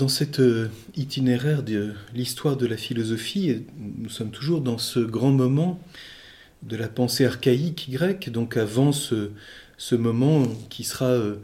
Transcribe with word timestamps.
Dans 0.00 0.08
cet 0.08 0.40
euh, 0.40 0.68
itinéraire 0.96 1.62
de 1.62 1.92
l'histoire 2.14 2.56
de 2.56 2.66
la 2.66 2.78
philosophie, 2.78 3.64
nous 3.98 4.08
sommes 4.08 4.30
toujours 4.30 4.62
dans 4.62 4.78
ce 4.78 4.98
grand 4.98 5.30
moment 5.30 5.78
de 6.62 6.74
la 6.74 6.88
pensée 6.88 7.26
archaïque 7.26 7.90
grecque, 7.90 8.30
donc 8.30 8.56
avant 8.56 8.92
ce, 8.92 9.28
moment 9.92 10.44
qui 10.70 10.84
sera 10.84 11.04
euh, 11.04 11.36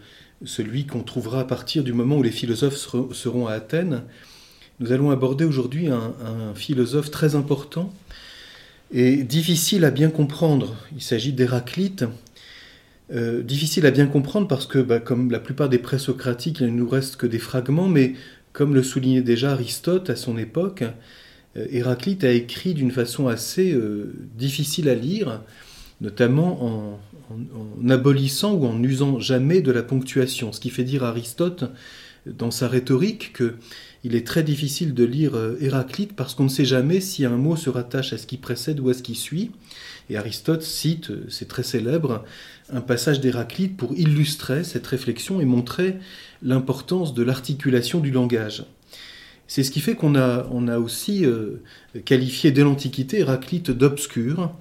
celui 0.46 0.86
qu'on 0.86 1.02
trouvera 1.02 1.40
à 1.40 1.44
partir 1.44 1.84
du 1.84 1.92
moment 1.92 2.16
où 2.16 2.22
les 2.22 2.30
philosophes 2.30 2.78
seront 3.12 3.46
à 3.46 3.52
Athènes. 3.52 4.04
Nous 4.80 4.90
allons 4.90 5.10
aborder 5.10 5.44
aujourd'hui 5.44 5.88
un, 5.88 6.54
philosophe 6.54 7.10
très 7.10 7.34
important 7.34 7.92
et 8.90 9.22
difficile 9.22 9.84
à 9.84 9.90
bien 9.90 10.08
comprendre. 10.08 10.76
Il 10.94 11.02
s'agit 11.02 11.34
d'Héraclite. 11.34 12.06
Euh, 13.14 13.40
difficile 13.40 13.86
à 13.86 13.92
bien 13.92 14.06
comprendre 14.06 14.48
parce 14.48 14.66
que, 14.66 14.80
bah, 14.80 14.98
comme 14.98 15.30
la 15.30 15.38
plupart 15.38 15.68
des 15.68 15.78
présocratiques, 15.78 16.58
il 16.58 16.66
ne 16.66 16.72
nous 16.72 16.88
reste 16.88 17.16
que 17.16 17.26
des 17.28 17.38
fragments, 17.38 17.86
mais 17.86 18.14
comme 18.56 18.74
le 18.74 18.82
soulignait 18.82 19.20
déjà 19.20 19.52
Aristote 19.52 20.08
à 20.08 20.16
son 20.16 20.38
époque, 20.38 20.82
euh, 21.58 21.66
Héraclite 21.70 22.24
a 22.24 22.32
écrit 22.32 22.72
d'une 22.72 22.90
façon 22.90 23.28
assez 23.28 23.70
euh, 23.70 24.14
difficile 24.34 24.88
à 24.88 24.94
lire, 24.94 25.42
notamment 26.00 26.98
en, 27.30 27.90
abolissant 27.90 28.54
ou 28.54 28.64
en 28.64 28.72
n'usant 28.72 29.18
jamais 29.20 29.60
de 29.60 29.72
la 29.72 29.82
ponctuation, 29.82 30.52
ce 30.52 30.60
qui 30.60 30.70
fait 30.70 30.84
dire 30.84 31.04
Aristote 31.04 31.64
dans 32.24 32.50
sa 32.50 32.66
rhétorique 32.66 33.34
qu'il 34.06 34.14
est 34.14 34.24
très 34.24 34.44
difficile 34.44 34.94
de 34.94 35.02
lire 35.02 35.34
euh, 35.34 35.58
Héraclite 35.60 36.14
parce 36.14 36.36
qu'on 36.36 36.44
ne 36.44 36.48
sait 36.48 36.64
jamais 36.64 37.00
si 37.00 37.24
un 37.24 37.36
mot 37.36 37.56
se 37.56 37.68
rattache 37.68 38.12
à 38.12 38.18
ce 38.18 38.26
qui 38.28 38.36
précède 38.36 38.78
ou 38.78 38.88
à 38.88 38.94
ce 38.94 39.02
qui 39.02 39.16
suit. 39.16 39.50
Et 40.10 40.16
Aristote 40.16 40.62
cite, 40.62 41.10
c'est 41.28 41.48
très 41.48 41.64
célèbre, 41.64 42.24
un 42.72 42.82
passage 42.82 43.20
d'Héraclite 43.20 43.76
pour 43.76 43.94
illustrer 43.94 44.62
cette 44.62 44.86
réflexion 44.86 45.40
et 45.40 45.44
montrer 45.44 45.96
l'importance 46.40 47.14
de 47.14 47.24
l'articulation 47.24 47.98
du 47.98 48.12
langage. 48.12 48.64
C'est 49.48 49.64
ce 49.64 49.72
qui 49.72 49.80
fait 49.80 49.96
qu'on 49.96 50.14
a, 50.14 50.78
aussi 50.78 51.24
euh, 51.24 51.60
qualifié 52.04 52.52
dès 52.52 52.62
l'Antiquité 52.62 53.18
Héraclite 53.18 53.72
d'obscur, 53.72 54.52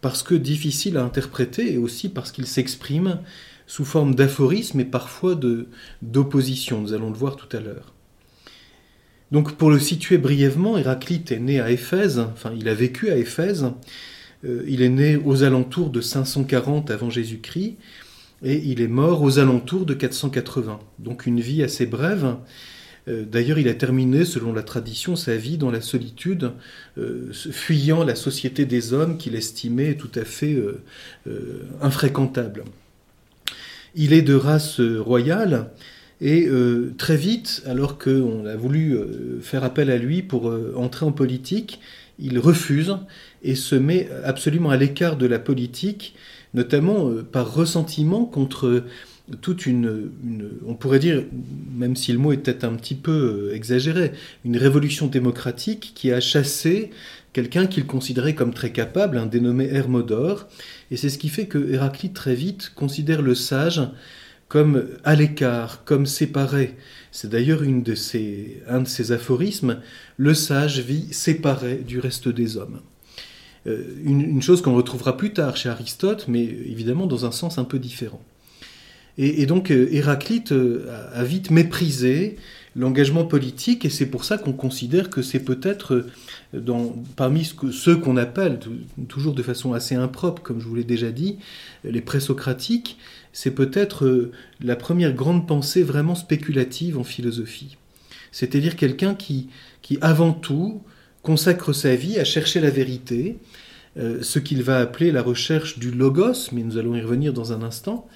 parce 0.00 0.22
que 0.22 0.34
difficile 0.34 0.96
à 0.96 1.04
interpréter 1.04 1.74
et 1.74 1.76
aussi 1.76 2.08
parce 2.08 2.32
qu'il 2.32 2.46
s'exprime 2.46 3.18
sous 3.66 3.84
forme 3.84 4.14
d'aphorisme 4.14 4.80
et 4.80 4.86
parfois 4.86 5.38
d'opposition. 6.00 6.80
Nous 6.80 6.94
allons 6.94 7.10
le 7.10 7.16
voir 7.16 7.36
tout 7.36 7.54
à 7.54 7.60
l'heure. 7.60 7.92
Donc 9.32 9.56
pour 9.56 9.70
le 9.70 9.78
situer 9.78 10.18
brièvement, 10.18 10.78
Héraclite 10.78 11.32
est 11.32 11.40
né 11.40 11.60
à 11.60 11.70
Éphèse, 11.70 12.20
enfin 12.20 12.52
il 12.56 12.68
a 12.68 12.74
vécu 12.74 13.10
à 13.10 13.16
Éphèse, 13.16 13.72
euh, 14.44 14.62
il 14.68 14.82
est 14.82 14.88
né 14.88 15.16
aux 15.16 15.42
alentours 15.42 15.90
de 15.90 16.00
540 16.00 16.90
avant 16.92 17.10
Jésus-Christ 17.10 17.76
et 18.44 18.62
il 18.64 18.80
est 18.80 18.88
mort 18.88 19.22
aux 19.22 19.38
alentours 19.40 19.84
de 19.84 19.94
480. 19.94 20.78
Donc 21.00 21.26
une 21.26 21.40
vie 21.40 21.62
assez 21.62 21.86
brève 21.86 22.36
euh, 23.08 23.24
d'ailleurs, 23.24 23.60
il 23.60 23.68
a 23.68 23.74
terminé, 23.74 24.24
selon 24.24 24.52
la 24.52 24.64
tradition, 24.64 25.14
sa 25.14 25.36
vie 25.36 25.58
dans 25.58 25.70
la 25.70 25.80
solitude, 25.80 26.50
euh, 26.98 27.32
fuyant 27.32 28.02
la 28.02 28.16
société 28.16 28.64
des 28.64 28.92
hommes 28.92 29.16
qu'il 29.16 29.36
estimait 29.36 29.94
tout 29.94 30.10
à 30.16 30.24
fait 30.24 30.60
infréquentable. 31.80 32.64
Il 33.94 34.12
est 34.12 34.22
de 34.22 34.34
race 34.34 34.80
royale 34.80 35.70
et 36.20 36.48
très 36.96 37.16
vite, 37.16 37.62
alors 37.66 37.98
qu'on 37.98 38.46
a 38.46 38.56
voulu 38.56 38.96
faire 39.42 39.64
appel 39.64 39.90
à 39.90 39.98
lui 39.98 40.22
pour 40.22 40.52
entrer 40.74 41.04
en 41.04 41.12
politique, 41.12 41.80
il 42.18 42.38
refuse 42.38 42.96
et 43.42 43.54
se 43.54 43.74
met 43.74 44.08
absolument 44.24 44.70
à 44.70 44.76
l'écart 44.76 45.16
de 45.16 45.26
la 45.26 45.38
politique, 45.38 46.14
notamment 46.54 47.10
par 47.30 47.52
ressentiment 47.52 48.24
contre 48.24 48.84
toute 49.40 49.66
une, 49.66 50.10
on 50.66 50.74
pourrait 50.74 50.98
dire, 50.98 51.24
même 51.74 51.96
si 51.96 52.12
le 52.12 52.18
mot 52.18 52.32
est 52.32 52.36
peut-être 52.36 52.64
un 52.64 52.74
petit 52.74 52.94
peu 52.94 53.48
euh, 53.50 53.54
exagéré, 53.54 54.12
une 54.44 54.56
révolution 54.56 55.08
démocratique 55.08 55.92
qui 55.94 56.12
a 56.12 56.20
chassé 56.20 56.90
quelqu'un 57.32 57.66
qu'il 57.66 57.86
considérait 57.86 58.34
comme 58.34 58.54
très 58.54 58.70
capable, 58.70 59.18
un 59.18 59.26
dénommé 59.26 59.66
Hermodore, 59.66 60.46
et 60.90 60.96
c'est 60.96 61.08
ce 61.08 61.18
qui 61.18 61.28
fait 61.28 61.46
que 61.46 61.72
Héraclite 61.72 62.14
très 62.14 62.34
vite 62.34 62.72
considère 62.74 63.20
le 63.20 63.34
sage 63.34 63.82
comme 64.48 64.86
à 65.04 65.14
l'écart, 65.14 65.84
comme 65.84 66.06
séparé. 66.06 66.76
C'est 67.10 67.30
d'ailleurs 67.30 67.62
un 67.62 67.80
de 67.80 67.94
ses 67.94 69.12
aphorismes, 69.12 69.80
le 70.16 70.34
sage 70.34 70.80
vit 70.80 71.12
séparé 71.12 71.76
du 71.76 71.98
reste 71.98 72.28
des 72.28 72.56
hommes. 72.56 72.80
Euh, 73.66 73.82
une 74.04 74.42
chose 74.42 74.62
qu'on 74.62 74.74
retrouvera 74.74 75.16
plus 75.16 75.32
tard 75.32 75.56
chez 75.56 75.68
Aristote, 75.68 76.26
mais 76.28 76.44
évidemment 76.44 77.06
dans 77.06 77.26
un 77.26 77.32
sens 77.32 77.58
un 77.58 77.64
peu 77.64 77.78
différent. 77.78 78.22
Et, 79.18 79.46
donc 79.46 79.70
euh, 79.70 79.88
Héraclite 79.92 80.52
euh, 80.52 80.86
a 81.14 81.24
vite 81.24 81.50
méprisé 81.50 82.36
l'engagement 82.74 83.24
politique 83.24 83.86
et 83.86 83.88
c'est 83.88 84.04
pour 84.04 84.24
ça 84.24 84.36
qu'on 84.36 84.52
considère 84.52 85.08
que 85.08 85.22
c'est 85.22 85.40
peut-être 85.40 86.04
parmi 87.16 87.50
ceux 87.72 87.96
qu'on 87.96 88.18
appelle, 88.18 88.58
toujours 89.08 89.32
de 89.32 89.42
façon 89.42 89.72
assez 89.72 89.94
impropre, 89.94 90.42
comme 90.42 90.60
je 90.60 90.66
vous 90.66 90.74
l'ai 90.74 90.84
déjà 90.84 91.10
dit, 91.10 91.38
les 91.84 92.02
présocratiques, 92.02 92.98
c'est 93.36 93.50
peut-être 93.50 94.30
la 94.62 94.76
première 94.76 95.12
grande 95.12 95.46
pensée 95.46 95.82
vraiment 95.82 96.14
spéculative 96.14 96.98
en 96.98 97.04
philosophie. 97.04 97.76
C'est-à-dire 98.32 98.76
quelqu'un 98.76 99.14
qui, 99.14 99.50
avant 100.00 100.32
tout, 100.32 100.80
consacre 101.22 101.74
sa 101.74 101.96
vie 101.96 102.18
à 102.18 102.24
chercher 102.24 102.60
la 102.60 102.70
vérité, 102.70 103.36
ce 103.94 104.38
qu'il 104.38 104.62
va 104.62 104.78
appeler 104.78 105.12
la 105.12 105.20
recherche 105.20 105.78
du 105.78 105.90
logos, 105.90 106.50
mais 106.52 106.62
nous 106.62 106.78
allons 106.78 106.94
y 106.94 107.02
revenir 107.02 107.34
dans 107.34 107.52
un 107.52 107.62
instant, 107.62 108.08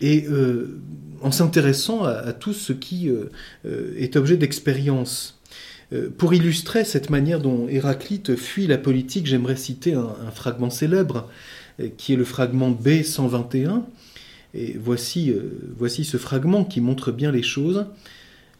et 0.00 0.26
euh, 0.28 0.80
en 1.22 1.30
s'intéressant 1.30 2.04
à, 2.04 2.32
tout 2.32 2.52
ce 2.52 2.72
qui 2.72 3.08
euh, 3.08 3.30
euh, 3.66 3.94
est 3.96 4.16
objet 4.16 4.36
d'expérience. 4.36 5.38
Pour 6.16 6.32
illustrer 6.32 6.86
cette 6.86 7.10
manière 7.10 7.38
dont 7.38 7.68
Héraclite 7.68 8.34
fuit 8.34 8.66
la 8.66 8.78
politique, 8.78 9.26
j'aimerais 9.26 9.56
citer 9.56 9.92
un, 9.92 10.30
fragment 10.34 10.70
célèbre, 10.70 11.28
qui 11.98 12.14
est 12.14 12.16
le 12.16 12.24
fragment 12.24 12.70
B121. 12.70 13.82
Et 14.54 14.76
voici, 14.78 15.34
voici 15.78 16.04
ce 16.04 16.16
fragment 16.16 16.64
qui 16.64 16.80
montre 16.80 17.10
bien 17.10 17.32
les 17.32 17.42
choses. 17.42 17.86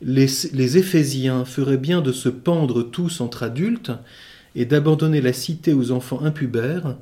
Les, 0.01 0.79
Éphésiens 0.79 1.45
feraient 1.45 1.77
bien 1.77 2.01
de 2.01 2.13
se 2.13 2.29
pendre 2.29 2.83
tous 2.83 3.21
entre 3.21 3.43
adultes 3.43 3.93
et 4.55 4.65
d'abandonner 4.65 5.21
la 5.21 5.33
cité 5.33 5.73
aux 5.73 5.93
enfants 5.93 6.23
impubères, 6.23 6.97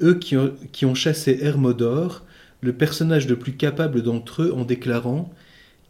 eux 0.00 0.14
qui 0.14 0.36
ont, 0.36 0.54
qui 0.72 0.86
ont 0.86 0.94
chassé 0.94 1.38
Hermodore, 1.42 2.24
le 2.62 2.72
personnage 2.72 3.28
le 3.28 3.36
plus 3.36 3.56
capable 3.56 4.02
d'entre 4.02 4.42
eux 4.42 4.54
en 4.56 4.64
déclarant 4.64 5.32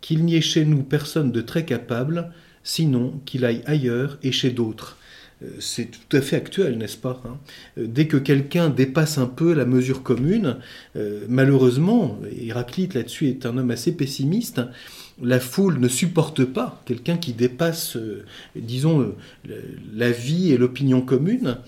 qu'il 0.01 0.25
n'y 0.25 0.37
ait 0.37 0.41
chez 0.41 0.65
nous 0.65 0.83
personne 0.83 1.33
de 1.33 1.41
très 1.41 1.65
capable, 1.65 2.33
sinon 2.65 3.21
qu'il 3.25 3.45
aille 3.45 3.63
ailleurs 3.67 4.19
et 4.23 4.33
chez 4.33 4.51
d'autres. 4.51 4.99
Euh, 5.43 5.49
c'est 5.61 5.91
tout 5.91 6.17
à 6.17 6.21
fait 6.21 6.37
actuel, 6.37 6.79
n'est-ce 6.79 6.97
pas 6.97 7.21
hein? 7.25 7.39
Euh, 7.79 7.87
Dès 7.87 8.07
que 8.07 8.17
quelqu'un 8.17 8.71
dépasse 8.71 9.19
un 9.19 9.27
peu 9.27 9.53
la 9.53 9.67
mesure 9.67 10.03
commune, 10.03 10.59
euh, 10.97 11.25
malheureusement, 11.29 12.19
Héraclite 12.41 12.95
là-dessus 12.95 13.29
est 13.29 13.45
un 13.47 13.57
homme 13.59 13.71
assez 13.71 13.93
pessimiste, 13.93 14.63
la 15.23 15.41
foule 15.41 15.79
ne 15.79 15.89
supporte 15.89 16.45
pas 16.45 16.83
quelqu'un 16.85 17.17
qui 17.17 17.33
dépasse, 17.33 17.97
disons, 18.55 19.15
la 19.95 20.11
vie 20.11 20.53
et 20.53 20.59
l'opinion 20.59 21.01
commune 21.01 21.59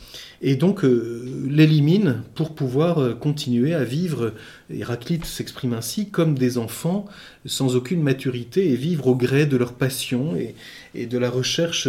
et 0.41 0.55
donc 0.55 0.85
euh, 0.85 1.25
l'élimine 1.49 2.23
pour 2.35 2.55
pouvoir 2.55 2.99
euh, 2.99 3.15
continuer 3.15 3.75
à 3.75 3.83
vivre, 3.83 4.35
Héraclite 4.71 5.25
s'exprime 5.25 5.73
ainsi, 5.73 6.11
comme 6.11 6.37
des 6.37 6.59
enfants 6.59 7.07
sans 7.45 7.75
aucune 7.75 8.03
maturité 8.03 8.71
et 8.71 8.77
vivre 8.77 9.09
au 9.09 9.17
gré 9.17 9.47
de 9.47 9.57
leur 9.57 9.73
passion 9.73 10.37
et, 10.37 11.07
de 11.07 11.19
la 11.19 11.31
recherche 11.31 11.89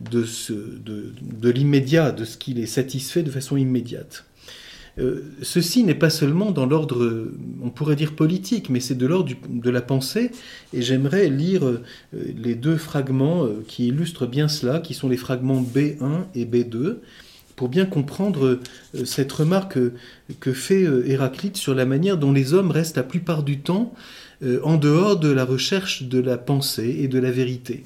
de, 0.00 1.50
l'immédiat, 1.50 2.12
de 2.12 2.24
ce 2.24 2.36
qui 2.36 2.54
les 2.54 2.66
satisfait 2.66 3.22
de 3.22 3.30
façon 3.30 3.56
immédiate. 3.56 4.24
Euh, 4.98 5.22
ceci 5.42 5.84
n'est 5.84 5.94
pas 5.94 6.10
seulement 6.10 6.50
dans 6.50 6.66
l'ordre, 6.66 7.30
on 7.62 7.70
pourrait 7.70 7.96
dire 7.96 8.12
politique, 8.12 8.68
mais 8.68 8.80
c'est 8.80 8.94
de 8.94 9.06
l'ordre 9.06 9.32
de 9.48 9.70
la 9.70 9.80
pensée, 9.80 10.30
et 10.72 10.82
j'aimerais 10.82 11.28
lire 11.28 11.62
les 12.12 12.54
deux 12.54 12.76
fragments 12.76 13.48
qui 13.66 13.88
illustrent 13.88 14.26
bien 14.26 14.48
cela, 14.48 14.80
qui 14.80 14.94
sont 14.94 15.08
les 15.08 15.16
fragments 15.16 15.62
B1 15.62 16.26
et 16.34 16.44
B2 16.44 16.96
pour 17.56 17.68
bien 17.68 17.84
comprendre 17.84 18.58
cette 19.04 19.30
remarque 19.30 19.78
que 20.40 20.52
fait 20.52 20.82
Héraclite 21.06 21.56
sur 21.56 21.74
la 21.74 21.84
manière 21.84 22.18
dont 22.18 22.32
les 22.32 22.54
hommes 22.54 22.70
restent 22.70 22.96
la 22.96 23.02
plupart 23.02 23.42
du 23.42 23.60
temps 23.60 23.94
en 24.62 24.76
dehors 24.76 25.18
de 25.18 25.30
la 25.30 25.44
recherche 25.44 26.02
de 26.04 26.18
la 26.18 26.38
pensée 26.38 26.96
et 27.00 27.08
de 27.08 27.18
la 27.18 27.30
vérité. 27.30 27.84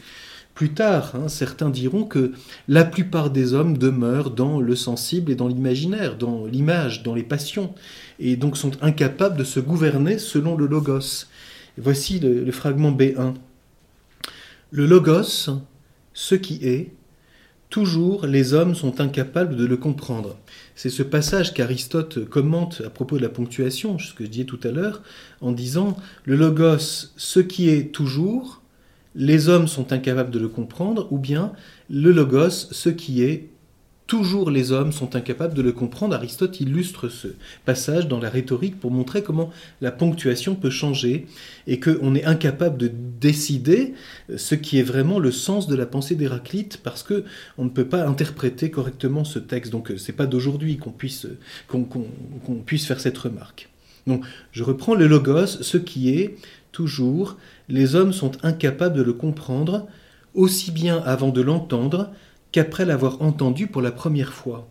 Plus 0.57 0.73
tard, 0.73 1.13
hein, 1.15 1.29
certains 1.29 1.69
diront 1.69 2.05
que 2.05 2.33
la 2.67 2.87
plupart 2.87 3.29
des 3.29 3.53
hommes 3.53 3.77
demeurent 3.77 4.31
dans 4.31 4.59
le 4.59 4.75
sensible 4.75 5.31
et 5.31 5.35
dans 5.35 5.49
l'imaginaire, 5.49 6.17
dans 6.17 6.47
l'image, 6.47 7.03
dans 7.03 7.15
les 7.15 7.23
passions, 7.23 7.75
et 8.19 8.37
donc 8.37 8.57
sont 8.57 8.71
incapables 8.81 9.37
de 9.37 9.45
se 9.45 9.61
gouverner 9.61 10.17
selon 10.17 10.57
le 10.57 10.67
logos. 10.67 11.27
voici 11.77 12.21
le, 12.21 12.51
fragment 12.53 12.91
B1. 12.91 13.35
Le 14.71 14.87
logos, 14.87 15.51
ce 16.15 16.35
qui 16.35 16.67
est, 16.67 16.95
toujours 17.69 18.25
les 18.25 18.55
hommes 18.55 18.75
sont 18.75 19.03
incapables 19.03 19.57
de 19.57 19.67
le 19.67 19.77
comprendre. 19.77 20.39
C'est 20.75 20.89
ce 20.89 21.03
passage 21.03 21.53
qu'Aristote 21.53 22.25
commente 22.31 22.81
à 22.83 22.89
propos 22.89 23.19
de 23.19 23.23
la 23.23 23.29
ponctuation, 23.29 23.99
ce 23.99 24.15
que 24.15 24.25
je 24.25 24.31
disais 24.31 24.45
tout 24.45 24.61
à 24.65 24.71
l'heure, 24.71 25.03
en 25.43 25.53
disant 25.53 25.99
le 26.25 26.35
logos, 26.37 27.13
ce 27.19 27.41
qui 27.41 27.69
est 27.69 27.93
toujours, 27.93 28.63
les 29.17 29.49
hommes 29.49 29.67
sont 29.67 29.93
incapables 29.93 30.31
de 30.31 30.39
le 30.39 30.49
comprendre, 30.49 31.09
ou 31.11 31.19
bien 31.19 31.53
le 31.91 32.13
logos, 32.13 32.51
ce 32.51 32.91
qui 32.91 33.23
est, 33.23 33.49
toujours 34.07 34.51
les 34.51 34.73
hommes 34.73 34.93
sont 34.93 35.17
incapables 35.17 35.55
de 35.55 35.63
le 35.63 35.73
comprendre. 35.73 36.15
Aristote 36.15 36.61
illustre 36.61 37.09
ce 37.09 37.29
passage 37.65 38.07
dans 38.07 38.21
la 38.21 38.31
rhétorique 38.31 38.79
pour 38.79 38.91
montrer 38.91 39.23
comment 39.23 39.51
la 39.81 39.91
ponctuation 39.91 40.55
peut 40.55 40.71
changer 40.71 41.27
et 41.67 41.81
qu'on 41.81 42.15
est 42.15 42.25
incapable 42.25 42.79
de 42.79 42.91
décider 43.21 43.95
ce 44.37 44.55
qui 44.55 44.79
est 44.79 44.85
vraiment 44.85 45.19
le 45.19 45.33
sens 45.33 45.67
de 45.67 45.75
la 45.75 45.87
pensée 45.87 46.15
d'Héraclite 46.15 46.81
parce 46.83 47.03
que 47.03 47.25
on 47.59 47.65
ne 47.65 47.71
peut 47.71 47.87
pas 47.87 48.07
interpréter 48.07 48.71
correctement 48.71 49.25
ce 49.25 49.39
texte. 49.39 49.73
Donc 49.73 49.93
c'est 49.97 50.13
pas 50.13 50.27
d'aujourd'hui 50.27 50.77
qu'on 50.77 50.93
puisse, 50.93 51.27
qu'on 51.67 51.89
puisse 52.65 52.87
faire 52.87 53.01
cette 53.01 53.19
remarque. 53.19 53.71
Donc 54.07 54.25
je 54.53 54.63
reprends 54.63 54.95
le 54.95 55.09
logos, 55.09 55.47
ce 55.47 55.79
qui 55.79 56.11
est 56.11 56.37
toujours 56.71 57.37
les 57.69 57.95
hommes 57.95 58.13
sont 58.13 58.33
incapables 58.45 58.97
de 58.97 59.03
le 59.03 59.13
comprendre, 59.13 59.87
aussi 60.35 60.71
bien 60.71 60.99
avant 61.05 61.31
de 61.31 61.41
l'entendre 61.41 62.13
qu'après 62.53 62.85
l'avoir 62.85 63.23
entendu 63.23 63.67
pour 63.67 63.83
la 63.83 63.93
première 63.93 64.33
fois. 64.33 64.69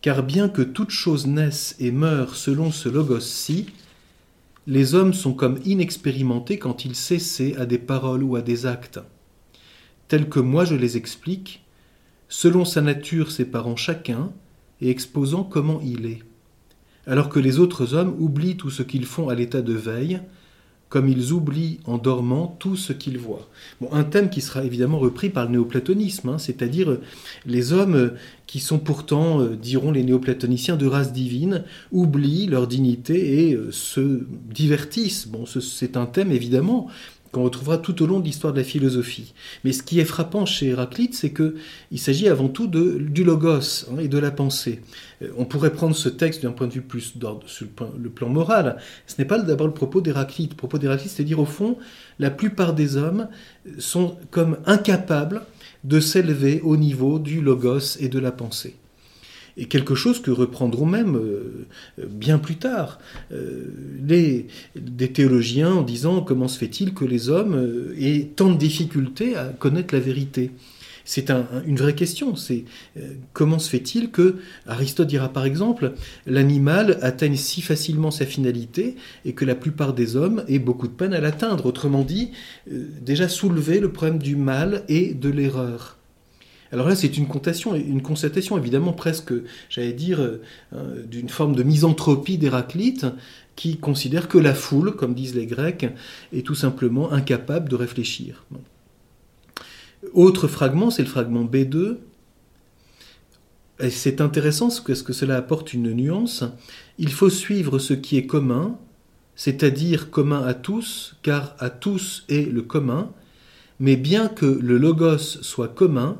Car 0.00 0.22
bien 0.22 0.48
que 0.48 0.62
toute 0.62 0.90
chose 0.90 1.26
naisse 1.26 1.76
et 1.80 1.90
meure 1.90 2.36
selon 2.36 2.70
ce 2.70 2.88
logos-ci, 2.88 3.66
les 4.66 4.94
hommes 4.94 5.12
sont 5.12 5.34
comme 5.34 5.58
inexpérimentés 5.64 6.58
quand 6.58 6.84
ils 6.84 6.94
cessaient 6.94 7.56
à 7.56 7.66
des 7.66 7.78
paroles 7.78 8.22
ou 8.22 8.36
à 8.36 8.42
des 8.42 8.66
actes. 8.66 9.00
Tels 10.08 10.28
que 10.28 10.40
moi 10.40 10.64
je 10.64 10.74
les 10.74 10.96
explique, 10.96 11.64
selon 12.28 12.64
sa 12.64 12.80
nature 12.80 13.30
séparant 13.30 13.76
chacun 13.76 14.32
et 14.80 14.90
exposant 14.90 15.44
comment 15.44 15.80
il 15.82 16.06
est. 16.06 16.20
Alors 17.06 17.28
que 17.28 17.40
les 17.40 17.58
autres 17.58 17.94
hommes 17.94 18.16
oublient 18.18 18.56
tout 18.56 18.70
ce 18.70 18.82
qu'ils 18.82 19.04
font 19.04 19.28
à 19.28 19.34
l'état 19.34 19.62
de 19.62 19.74
veille, 19.74 20.20
comme 20.94 21.08
ils 21.08 21.32
oublient 21.32 21.80
en 21.86 21.98
dormant 21.98 22.56
tout 22.60 22.76
ce 22.76 22.92
qu'ils 22.92 23.18
voient. 23.18 23.48
Un 23.90 24.04
thème 24.04 24.30
qui 24.30 24.40
sera 24.40 24.62
évidemment 24.62 25.00
repris 25.00 25.28
par 25.28 25.46
le 25.46 25.50
néoplatonisme, 25.50 26.28
hein, 26.28 26.38
c'est-à-dire 26.38 26.88
euh, 26.88 27.00
les 27.46 27.72
hommes 27.72 27.96
euh, 27.96 28.10
qui 28.46 28.60
sont 28.60 28.78
pourtant, 28.78 29.40
euh, 29.40 29.56
diront 29.56 29.90
les 29.90 30.04
néoplatoniciens, 30.04 30.76
de 30.76 30.86
race 30.86 31.12
divine, 31.12 31.64
oublient 31.90 32.46
leur 32.46 32.68
dignité 32.68 33.48
et 33.50 33.58
se 33.72 34.24
divertissent. 34.30 35.26
Bon, 35.26 35.46
c'est 35.46 35.96
un 35.96 36.06
thème 36.06 36.30
évidemment 36.30 36.86
qu'on 37.34 37.42
retrouvera 37.42 37.78
tout 37.78 38.00
au 38.02 38.06
long 38.06 38.20
de 38.20 38.24
l'histoire 38.24 38.52
de 38.52 38.58
la 38.58 38.64
philosophie. 38.64 39.34
Mais 39.64 39.72
ce 39.72 39.82
qui 39.82 39.98
est 39.98 40.04
frappant 40.04 40.46
chez 40.46 40.68
Héraclite, 40.68 41.14
c'est 41.14 41.32
qu'il 41.32 41.98
s'agit 41.98 42.28
avant 42.28 42.48
tout 42.48 42.68
du 42.68 43.24
logos 43.24 43.86
hein, 43.90 43.98
et 43.98 44.08
de 44.08 44.18
la 44.18 44.30
pensée. 44.30 44.80
Euh, 45.22 45.28
on 45.36 45.44
pourrait 45.44 45.72
prendre 45.72 45.96
ce 45.96 46.08
texte 46.08 46.42
d'un 46.42 46.52
point 46.52 46.68
de 46.68 46.72
vue 46.72 46.82
plus 46.82 47.14
sur 47.46 47.68
le 47.98 48.10
plan, 48.10 48.28
moral. 48.28 48.78
Ce 49.06 49.16
n'est 49.18 49.24
pas 49.24 49.38
d'abord 49.38 49.66
le 49.66 49.74
propos 49.74 50.00
d'Héraclite. 50.00 50.52
Le 50.52 50.56
propos 50.56 50.78
d'Héraclite, 50.78 51.10
c'est 51.10 51.24
dire 51.24 51.40
au 51.40 51.44
fond, 51.44 51.76
la 52.18 52.30
plupart 52.30 52.72
des 52.72 52.96
hommes 52.96 53.28
sont 53.78 54.16
comme 54.30 54.56
incapables 54.64 55.42
de 55.82 56.00
s'élever 56.00 56.60
au 56.62 56.76
niveau 56.76 57.18
du 57.18 57.40
logos 57.40 57.98
et 57.98 58.08
de 58.08 58.18
la 58.18 58.32
pensée 58.32 58.76
et 59.56 59.66
quelque 59.66 59.94
chose 59.94 60.20
que 60.20 60.30
reprendront 60.30 60.86
même 60.86 61.16
euh, 61.16 61.66
bien 62.08 62.38
plus 62.38 62.56
tard 62.56 62.98
euh, 63.32 63.66
des 63.96 65.12
théologiens 65.12 65.72
en 65.72 65.82
disant 65.82 66.22
comment 66.22 66.48
se 66.48 66.58
fait-il 66.58 66.94
que 66.94 67.04
les 67.04 67.28
hommes 67.28 67.54
euh, 67.54 67.94
aient 67.98 68.30
tant 68.34 68.50
de 68.50 68.58
difficultés 68.58 69.36
à 69.36 69.44
connaître 69.46 69.94
la 69.94 70.00
vérité 70.00 70.50
c'est 71.06 71.30
une 71.66 71.76
vraie 71.76 71.94
question. 71.94 72.34
C'est 72.34 72.64
comment 73.34 73.58
se 73.58 73.68
fait-il 73.68 74.10
que 74.10 74.36
Aristote 74.66 75.06
dira 75.06 75.28
par 75.28 75.44
exemple 75.44 75.92
l'animal 76.24 76.98
atteigne 77.02 77.36
si 77.36 77.60
facilement 77.60 78.10
sa 78.10 78.24
finalité 78.24 78.96
et 79.26 79.34
que 79.34 79.44
la 79.44 79.54
plupart 79.54 79.92
des 79.92 80.16
hommes 80.16 80.44
aient 80.48 80.58
beaucoup 80.58 80.88
de 80.88 80.94
peine 80.94 81.12
à 81.12 81.20
l'atteindre. 81.20 81.66
Autrement 81.66 82.04
dit, 82.04 82.30
déjà 83.02 83.28
soulever 83.28 83.80
le 83.80 83.92
problème 83.92 84.18
du 84.18 84.34
mal 84.34 84.82
et 84.88 85.12
de 85.12 85.28
l'erreur. 85.28 85.98
Alors 86.74 86.88
là, 86.88 86.96
c'est 86.96 87.16
une, 87.16 87.28
une 87.86 88.02
constatation 88.02 88.58
évidemment 88.58 88.92
presque, 88.92 89.32
j'allais 89.68 89.92
dire, 89.92 90.18
euh, 90.72 91.06
d'une 91.06 91.28
forme 91.28 91.54
de 91.54 91.62
misanthropie 91.62 92.36
d'Héraclite, 92.36 93.06
qui 93.54 93.76
considère 93.76 94.26
que 94.26 94.38
la 94.38 94.54
foule, 94.54 94.96
comme 94.96 95.14
disent 95.14 95.36
les 95.36 95.46
Grecs, 95.46 95.86
est 96.32 96.44
tout 96.44 96.56
simplement 96.56 97.12
incapable 97.12 97.68
de 97.68 97.76
réfléchir. 97.76 98.44
Autre 100.14 100.48
fragment, 100.48 100.90
c'est 100.90 101.02
le 101.02 101.08
fragment 101.08 101.44
B2. 101.44 101.98
C'est 103.88 104.20
intéressant 104.20 104.68
parce 104.84 105.04
que 105.04 105.12
cela 105.12 105.36
apporte 105.36 105.74
une 105.74 105.92
nuance. 105.92 106.42
Il 106.98 107.12
faut 107.12 107.30
suivre 107.30 107.78
ce 107.78 107.94
qui 107.94 108.16
est 108.16 108.26
commun, 108.26 108.78
c'est-à-dire 109.36 110.10
commun 110.10 110.42
à 110.42 110.54
tous, 110.54 111.14
car 111.22 111.54
à 111.60 111.70
tous 111.70 112.24
est 112.28 112.52
le 112.52 112.62
commun, 112.62 113.12
mais 113.78 113.94
bien 113.94 114.26
que 114.26 114.46
le 114.46 114.76
logos 114.76 115.18
soit 115.18 115.68
commun, 115.68 116.18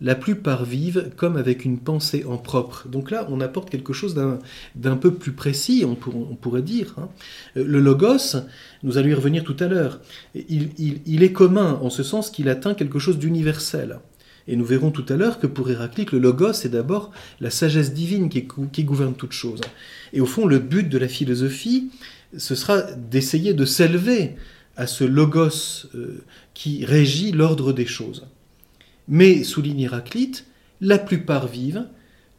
la 0.00 0.14
plupart 0.14 0.64
vivent 0.64 1.10
comme 1.16 1.36
avec 1.36 1.64
une 1.64 1.78
pensée 1.78 2.24
en 2.24 2.38
propre. 2.38 2.88
Donc 2.88 3.10
là, 3.10 3.26
on 3.30 3.40
apporte 3.40 3.70
quelque 3.70 3.92
chose 3.92 4.14
d'un 4.74 4.96
peu 4.96 5.14
plus 5.14 5.32
précis, 5.32 5.84
on, 5.86 5.94
pourrait 5.94 6.62
dire. 6.62 6.94
Hein. 6.98 7.08
Euh, 7.56 7.64
le 7.64 7.80
logos, 7.80 8.36
nous 8.82 8.96
allons 8.96 9.08
y 9.08 9.14
revenir 9.14 9.44
tout 9.44 9.56
à 9.60 9.66
l'heure, 9.66 10.00
il, 10.34 11.22
est 11.22 11.32
commun 11.32 11.78
en 11.82 11.90
ce 11.90 12.02
sens 12.02 12.30
qu'il 12.30 12.48
atteint 12.48 12.74
quelque 12.74 12.98
chose 12.98 13.18
d'universel. 13.18 13.98
Et 14.48 14.56
nous 14.56 14.64
verrons 14.64 14.90
tout 14.90 15.04
à 15.08 15.16
l'heure 15.16 15.38
que 15.38 15.46
pour 15.46 15.70
Héraclite, 15.70 16.12
le 16.12 16.18
logos 16.18 16.64
est 16.64 16.70
d'abord 16.70 17.12
la 17.40 17.50
sagesse 17.50 17.92
divine 17.92 18.30
qui, 18.30 18.84
gouverne 18.84 19.14
toute 19.14 19.32
chose. 19.32 19.60
Et 20.12 20.20
au 20.20 20.26
fond, 20.26 20.46
le 20.46 20.58
but 20.58 20.88
de 20.88 20.98
la 20.98 21.08
philosophie, 21.08 21.90
ce 22.36 22.54
sera 22.54 22.82
d'essayer 22.82 23.52
de 23.52 23.64
s'élever 23.64 24.36
à 24.76 24.86
ce 24.86 25.04
logos 25.04 25.88
euh, 25.94 26.24
qui 26.54 26.86
régit 26.86 27.32
l'ordre 27.32 27.72
des 27.72 27.86
choses. 27.86 28.26
Mais, 29.10 29.42
souligne 29.42 29.80
Héraclite, 29.80 30.46
la 30.80 30.96
plupart 30.96 31.48
vivent 31.48 31.88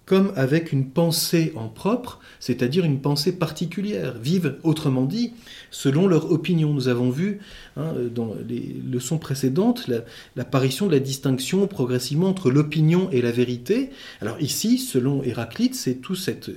comme 0.06 0.34
avec 0.36 0.72
une 0.72 0.90
pensée 0.90 1.54
en 1.56 1.68
propre, 1.68 2.20
c'est-à-dire 2.40 2.84
une 2.84 3.00
pensée 3.00 3.32
particulière, 3.32 4.18
vivent 4.18 4.58
autrement 4.64 5.06
dit 5.06 5.34
selon 5.70 6.08
leur 6.08 6.32
opinion. 6.32 6.74
Nous 6.74 6.88
avons 6.88 7.10
vu 7.10 7.40
hein, 7.78 7.94
dans 8.14 8.36
les 8.48 8.76
leçons 8.92 9.20
précédentes 9.20 9.90
l'apparition 10.36 10.88
de 10.88 10.92
la 10.92 11.00
distinction 11.00 11.68
progressivement 11.68 12.28
entre 12.28 12.52
l'opinion 12.52 13.10
et 13.12 13.22
la 13.22 13.32
vérité. 13.32 13.92
Alors 14.22 14.42
ici, 14.42 14.80
selon 14.80 15.24
Héraclite, 15.24 15.76
c'est 15.76 15.96
tout 15.96 16.16
cette, 16.16 16.52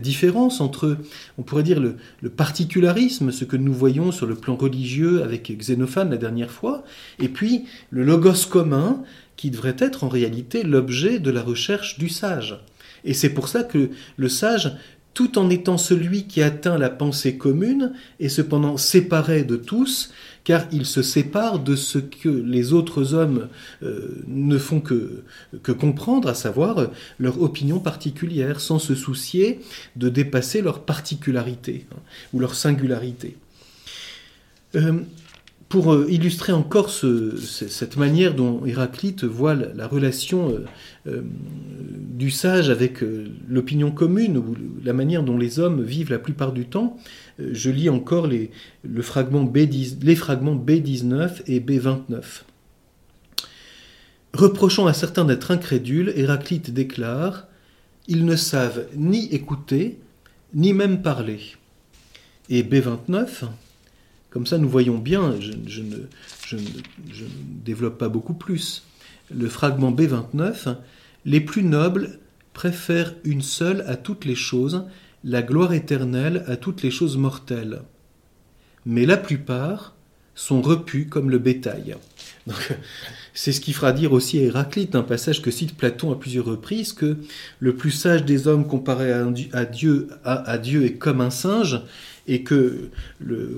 différence 0.00 0.60
entre, 0.60 0.98
on 1.38 1.42
pourrait 1.42 1.62
dire, 1.62 1.80
le, 1.80 1.96
particularisme, 2.30 3.32
ce 3.32 3.44
que 3.44 3.56
nous 3.56 3.72
voyons 3.72 4.12
sur 4.12 4.26
le 4.26 4.34
plan 4.34 4.56
religieux 4.56 5.22
avec 5.22 5.50
Xénophane 5.50 6.10
la 6.10 6.16
dernière 6.16 6.50
fois, 6.50 6.84
et 7.18 7.28
puis 7.28 7.64
le 7.90 8.04
logos 8.04 8.46
commun, 8.48 9.02
qui 9.36 9.50
devrait 9.50 9.76
être 9.78 10.04
en 10.04 10.08
réalité 10.08 10.62
l'objet 10.62 11.18
de 11.18 11.30
la 11.30 11.42
recherche 11.42 11.98
du 11.98 12.10
sage. 12.10 12.60
Et 13.04 13.14
c'est 13.14 13.30
pour 13.30 13.48
ça 13.48 13.64
que 13.64 13.90
le 14.16 14.28
sage, 14.28 14.72
tout 15.14 15.38
en 15.38 15.50
étant 15.50 15.76
celui 15.76 16.24
qui 16.24 16.42
atteint 16.42 16.78
la 16.78 16.90
pensée 16.90 17.36
commune, 17.36 17.92
est 18.20 18.28
cependant 18.28 18.76
séparé 18.76 19.42
de 19.42 19.56
tous, 19.56 20.12
car 20.44 20.66
il 20.72 20.86
se 20.86 21.02
sépare 21.02 21.58
de 21.58 21.76
ce 21.76 21.98
que 21.98 22.28
les 22.28 22.72
autres 22.72 23.14
hommes 23.14 23.48
euh, 23.82 24.22
ne 24.26 24.56
font 24.56 24.80
que, 24.80 25.22
que 25.62 25.72
comprendre, 25.72 26.28
à 26.28 26.34
savoir 26.34 26.90
leur 27.18 27.42
opinion 27.42 27.80
particulière, 27.80 28.60
sans 28.60 28.78
se 28.78 28.94
soucier 28.94 29.60
de 29.96 30.08
dépasser 30.08 30.62
leur 30.62 30.84
particularité 30.84 31.86
hein, 31.92 31.98
ou 32.32 32.40
leur 32.40 32.54
singularité. 32.54 33.36
Euh, 34.76 35.00
pour 35.70 35.94
euh, 35.94 36.06
illustrer 36.10 36.52
encore 36.52 36.90
cette 36.90 37.96
manière 37.96 38.34
dont 38.34 38.66
Héraclite 38.66 39.22
voit 39.24 39.54
la, 39.54 39.86
relation 39.86 40.50
euh, 40.50 40.64
euh, 41.06 41.22
du 41.22 42.30
sage 42.30 42.68
avec 42.68 43.02
l'opinion 43.48 43.92
commune, 43.92 44.36
ou 44.36 44.56
la 44.84 44.92
manière 44.92 45.22
dont 45.22 45.38
les 45.38 45.60
hommes 45.60 45.82
vivent 45.82 46.10
la 46.10 46.18
plupart 46.18 46.52
du 46.52 46.66
temps, 46.66 46.98
je 47.38 47.70
lis 47.70 47.88
encore 47.88 48.26
les, 48.26 48.50
le 48.82 49.00
fragment 49.00 49.44
B10, 49.44 50.02
les 50.02 50.16
fragments 50.16 50.56
B19 50.56 51.42
et 51.46 51.60
B29. 51.60 52.42
Reprochant 54.34 54.86
à 54.86 54.92
certains 54.92 55.24
d'être 55.24 55.52
incrédules, 55.52 56.12
Héraclite 56.16 56.74
déclare 56.74 57.46
ils 58.08 58.24
ne 58.24 58.34
savent 58.34 58.86
ni 58.96 59.26
écouter, 59.26 60.00
ni 60.52 60.72
même 60.72 61.00
parler. 61.00 61.38
Et 62.48 62.64
B29, 62.64 63.44
comme 64.30 64.46
ça 64.46 64.58
nous 64.58 64.68
voyons 64.68 64.98
bien, 64.98 65.34
je, 65.40 65.82
ne, 65.82 66.62
développe 67.64 67.98
pas 67.98 68.08
beaucoup 68.08 68.34
plus, 68.34 68.84
le 69.34 69.48
fragment 69.48 69.92
B29, 69.92 70.76
les 71.24 71.40
plus 71.40 71.62
nobles 71.62 72.18
préfèrent 72.52 73.14
une 73.24 73.42
seule 73.42 73.84
à 73.86 73.96
toutes 73.96 74.24
les 74.24 74.34
choses, 74.34 74.84
la 75.24 75.42
gloire 75.42 75.72
éternelle 75.72 76.44
à 76.46 76.56
toutes 76.56 76.82
les 76.82 76.90
choses 76.90 77.16
mortelles. 77.16 77.82
Mais 78.86 79.04
la 79.04 79.16
plupart 79.16 79.94
sont 80.34 80.62
repus 80.62 81.06
comme 81.06 81.28
le 81.28 81.38
bétail. 81.38 81.96
C'est 83.34 83.52
ce 83.52 83.60
qui 83.60 83.72
fera 83.72 83.92
dire 83.92 84.12
aussi 84.12 84.38
à 84.38 84.42
Héraclite, 84.42 84.94
un 84.94 85.02
passage 85.02 85.42
que 85.42 85.50
cite 85.50 85.76
Platon 85.76 86.12
à 86.12 86.18
plusieurs 86.18 86.46
reprises, 86.46 86.92
que 86.92 87.18
le 87.58 87.76
plus 87.76 87.90
sage 87.90 88.24
des 88.24 88.48
hommes 88.48 88.66
comparé 88.66 89.12
à 89.12 89.64
Dieu 89.66 90.84
est 90.84 90.94
comme 90.94 91.20
un 91.20 91.30
singe, 91.30 91.82
et 92.30 92.44
que 92.44 92.88
le 93.18 93.50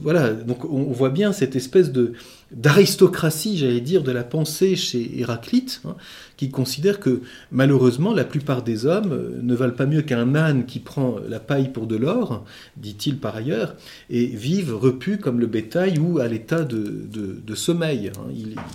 voilà 0.00 0.32
donc 0.32 0.64
on 0.64 0.92
voit 0.92 1.10
bien 1.10 1.32
cette 1.32 1.56
espèce 1.56 1.90
de 1.90 2.12
d'aristocratie, 2.52 3.56
j'allais 3.56 3.80
dire, 3.80 4.02
de 4.02 4.12
la 4.12 4.24
pensée 4.24 4.76
chez 4.76 5.20
Héraclite, 5.20 5.80
hein, 5.84 5.96
qui 6.36 6.50
considère 6.50 7.00
que 7.00 7.22
malheureusement 7.50 8.12
la 8.12 8.24
plupart 8.24 8.62
des 8.62 8.84
hommes 8.86 9.12
euh, 9.12 9.40
ne 9.42 9.54
valent 9.54 9.74
pas 9.74 9.86
mieux 9.86 10.02
qu'un 10.02 10.34
âne 10.34 10.66
qui 10.66 10.80
prend 10.80 11.16
la 11.28 11.40
paille 11.40 11.72
pour 11.72 11.86
de 11.86 11.96
l'or, 11.96 12.44
dit-il 12.76 13.18
par 13.18 13.36
ailleurs, 13.36 13.76
et 14.10 14.26
vivent 14.26 14.74
repus 14.74 15.18
comme 15.18 15.40
le 15.40 15.46
bétail 15.46 15.98
ou 15.98 16.18
à 16.18 16.28
l'état 16.28 16.64
de, 16.64 17.06
de, 17.10 17.54
sommeil. 17.54 18.10
Hein. 18.16 18.32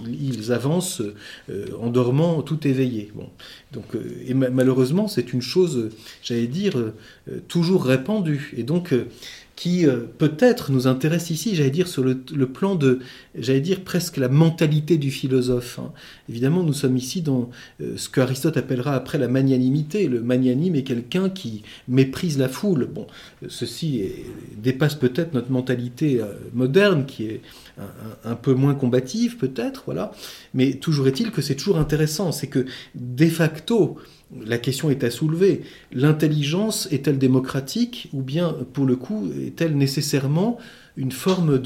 Ils, 0.07 0.51
avancent 0.51 1.01
euh, 1.49 1.65
en 1.81 1.89
dormant 1.89 2.41
tout 2.41 2.65
éveillés. 2.67 3.11
Bon. 3.15 3.29
Donc, 3.73 3.95
euh, 3.95 3.99
et 4.25 4.33
malheureusement, 4.33 5.07
c'est 5.07 5.33
une 5.33 5.41
chose, 5.41 5.89
j'allais 6.23 6.47
dire, 6.47 6.73
toujours 7.47 7.83
répandue. 7.83 8.53
Et 8.55 8.63
donc, 8.63 8.93
qui 9.57 9.87
euh, 9.87 10.01
peut-être 10.19 10.71
nous 10.71 10.85
intéresse 10.85 11.31
ici, 11.31 11.55
j'allais 11.55 11.71
dire, 11.71 11.87
sur 11.87 12.03
le, 12.03 12.15
plan 12.45 12.75
de, 12.75 12.99
j'allais 13.35 13.59
dire, 13.59 13.81
presque 13.81 14.17
la 14.17 14.29
mentalité 14.29 14.99
du 14.99 15.09
philosophe. 15.09 15.79
Hein. 15.79 15.91
Évidemment, 16.29 16.61
nous 16.61 16.73
sommes 16.73 16.95
ici 16.95 17.23
dans 17.23 17.49
euh, 17.81 17.97
ce 17.97 18.07
que 18.07 18.21
Aristote 18.21 18.55
appellera 18.55 18.93
après 18.93 19.17
la 19.17 19.27
magnanimité. 19.27 20.07
Le 20.07 20.21
magnanime 20.21 20.75
est 20.75 20.83
quelqu'un 20.83 21.29
qui 21.29 21.63
méprise 21.87 22.37
la 22.37 22.49
foule. 22.49 22.85
Bon, 22.85 23.07
ceci 23.47 24.03
dépasse 24.57 24.93
peut-être 24.93 25.33
notre 25.33 25.51
mentalité 25.51 26.21
euh, 26.21 26.27
moderne, 26.53 27.05
qui 27.07 27.25
est 27.25 27.41
un 28.23 28.35
peu 28.35 28.53
moins 28.53 28.73
combative, 28.73 29.37
peut-être, 29.37 29.83
voilà. 29.85 30.11
Mais 30.55 30.73
toujours 30.73 31.07
est-il 31.07 31.31
que 31.31 31.43
c'est 31.43 31.55
toujours 31.55 31.77
intéressant. 31.77 32.31
C'est 32.31 32.47
que, 32.47 32.65
de 32.95 33.25
facto, 33.27 33.97
la 34.45 34.57
question 34.57 34.89
est 34.89 35.03
à 35.03 35.11
soulever. 35.11 35.61
L'intelligence 35.91 36.87
est-elle 36.91 37.17
démocratique 37.17 38.09
ou 38.13 38.21
bien, 38.21 38.55
pour 38.73 38.85
le 38.85 38.95
coup, 38.95 39.31
est-elle 39.45 39.77
nécessairement 39.77 40.57
une 40.97 41.11
forme 41.11 41.61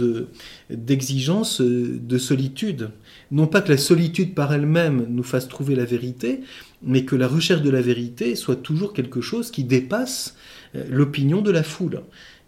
d'exigence 0.69 1.61
de 1.61 2.17
solitude? 2.17 2.89
Non 3.31 3.47
pas 3.47 3.61
que 3.61 3.69
la 3.69 3.77
solitude 3.77 4.35
par 4.35 4.53
elle-même 4.53 5.07
nous 5.09 5.23
fasse 5.23 5.47
trouver 5.47 5.75
la 5.75 5.85
vérité, 5.85 6.41
mais 6.83 7.05
que 7.05 7.15
la 7.15 7.27
recherche 7.27 7.61
de 7.61 7.69
la 7.69 7.81
vérité 7.81 8.35
soit 8.35 8.57
toujours 8.57 8.93
quelque 8.93 9.21
chose 9.21 9.51
qui 9.51 9.63
dépasse 9.63 10.35
euh, 10.75 10.83
l'opinion 10.89 11.41
de 11.41 11.51
la 11.51 11.63
foule. 11.63 12.01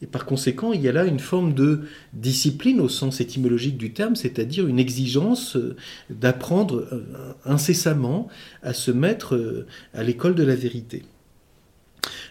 Et 0.03 0.05
par 0.05 0.25
conséquent, 0.25 0.74
il 0.74 0.81
y 0.81 0.89
a 0.89 0.91
là 0.91 1.05
une 1.05 1.19
forme 1.19 1.53
de 1.53 1.79
discipline 2.12 2.81
au 2.81 2.89
sens 2.89 3.22
étymologique 3.22 3.77
du 3.77 3.93
terme, 3.93 4.17
c'est-à-dire 4.17 4.67
une 4.67 4.77
exigence 4.77 5.55
euh, 5.55 5.77
d'apprendre 6.10 6.86
euh, 6.91 7.03
incessamment 7.45 8.27
à 8.63 8.74
se 8.74 8.91
mettre 8.91 9.36
euh, 9.36 9.65
à 9.93 10.03
l'école 10.03 10.36
de 10.36 10.43
la 10.43 10.55
vérité. 10.55 11.03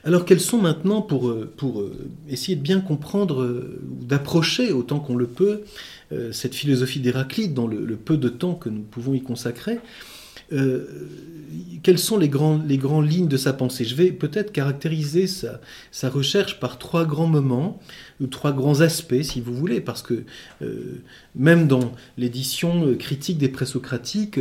Alors 0.05 0.27
quels 0.27 0.41
sont 0.41 0.59
maintenant, 0.59 1.01
pour, 1.01 1.33
essayer 2.29 2.57
de 2.57 2.61
bien 2.61 2.81
comprendre, 2.81 3.65
d'approcher 3.83 4.71
autant 4.71 5.01
qu'on 5.01 5.17
le 5.17 5.29
peut, 5.29 5.63
cette 6.33 6.55
philosophie 6.55 7.01
d'Héraclite 7.01 7.55
dans 7.55 7.69
le, 7.69 7.97
peu 7.97 8.19
de 8.19 8.29
temps 8.29 8.55
que 8.55 8.69
nous 8.69 8.83
pouvons 8.83 9.15
y 9.15 9.23
consacrer, 9.23 9.79
quelles 11.83 11.99
sont 11.99 12.17
les, 12.17 12.29
grands, 12.29 12.59
grandes 12.59 13.11
lignes 13.11 13.29
de 13.29 13.37
sa 13.37 13.53
pensée? 13.53 13.85
Je 13.85 13.95
vais 13.95 14.13
peut-être 14.13 14.53
caractériser 14.53 15.27
sa, 15.27 15.61
sa, 15.91 16.09
recherche 16.09 16.61
par 16.61 16.79
trois 16.79 17.05
grands 17.05 17.27
moments, 17.27 17.81
ou 18.21 18.27
trois 18.27 18.53
grands 18.53 18.81
aspects, 18.81 19.23
si 19.23 19.41
vous 19.41 19.55
voulez, 19.55 19.81
parce 19.81 20.03
que 20.03 20.25
euh, 20.63 21.03
même 21.35 21.67
dans 21.67 21.93
l'édition 22.19 22.87
euh, 22.87 22.95
critique 22.95 23.39
des 23.39 23.49
présocratiques, 23.49 24.39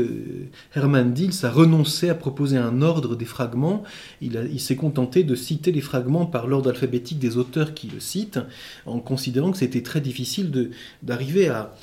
Hermann 0.76 1.14
Diels 1.14 1.32
a 1.44 1.50
renoncé 1.50 2.10
à 2.10 2.16
proposer 2.16 2.58
un 2.58 2.82
ordre 2.82 3.16
des 3.16 3.26
fragments. 3.26 3.84
Il, 4.22 4.60
s'est 4.60 4.76
contenté 4.76 5.24
de 5.24 5.36
citer 5.36 5.72
les 5.72 5.82
fragments 5.82 6.26
par 6.26 6.48
l'ordre 6.48 6.70
alphabétique 6.70 7.20
des 7.20 7.38
auteurs 7.38 7.74
qui 7.74 7.88
le 7.88 8.00
citent, 8.00 8.40
en 8.86 9.00
considérant 9.00 9.52
que 9.52 9.58
c'était 9.58 9.82
très 9.82 10.02
difficile 10.02 10.72
d'arriver 11.02 11.48
à, 11.48 11.74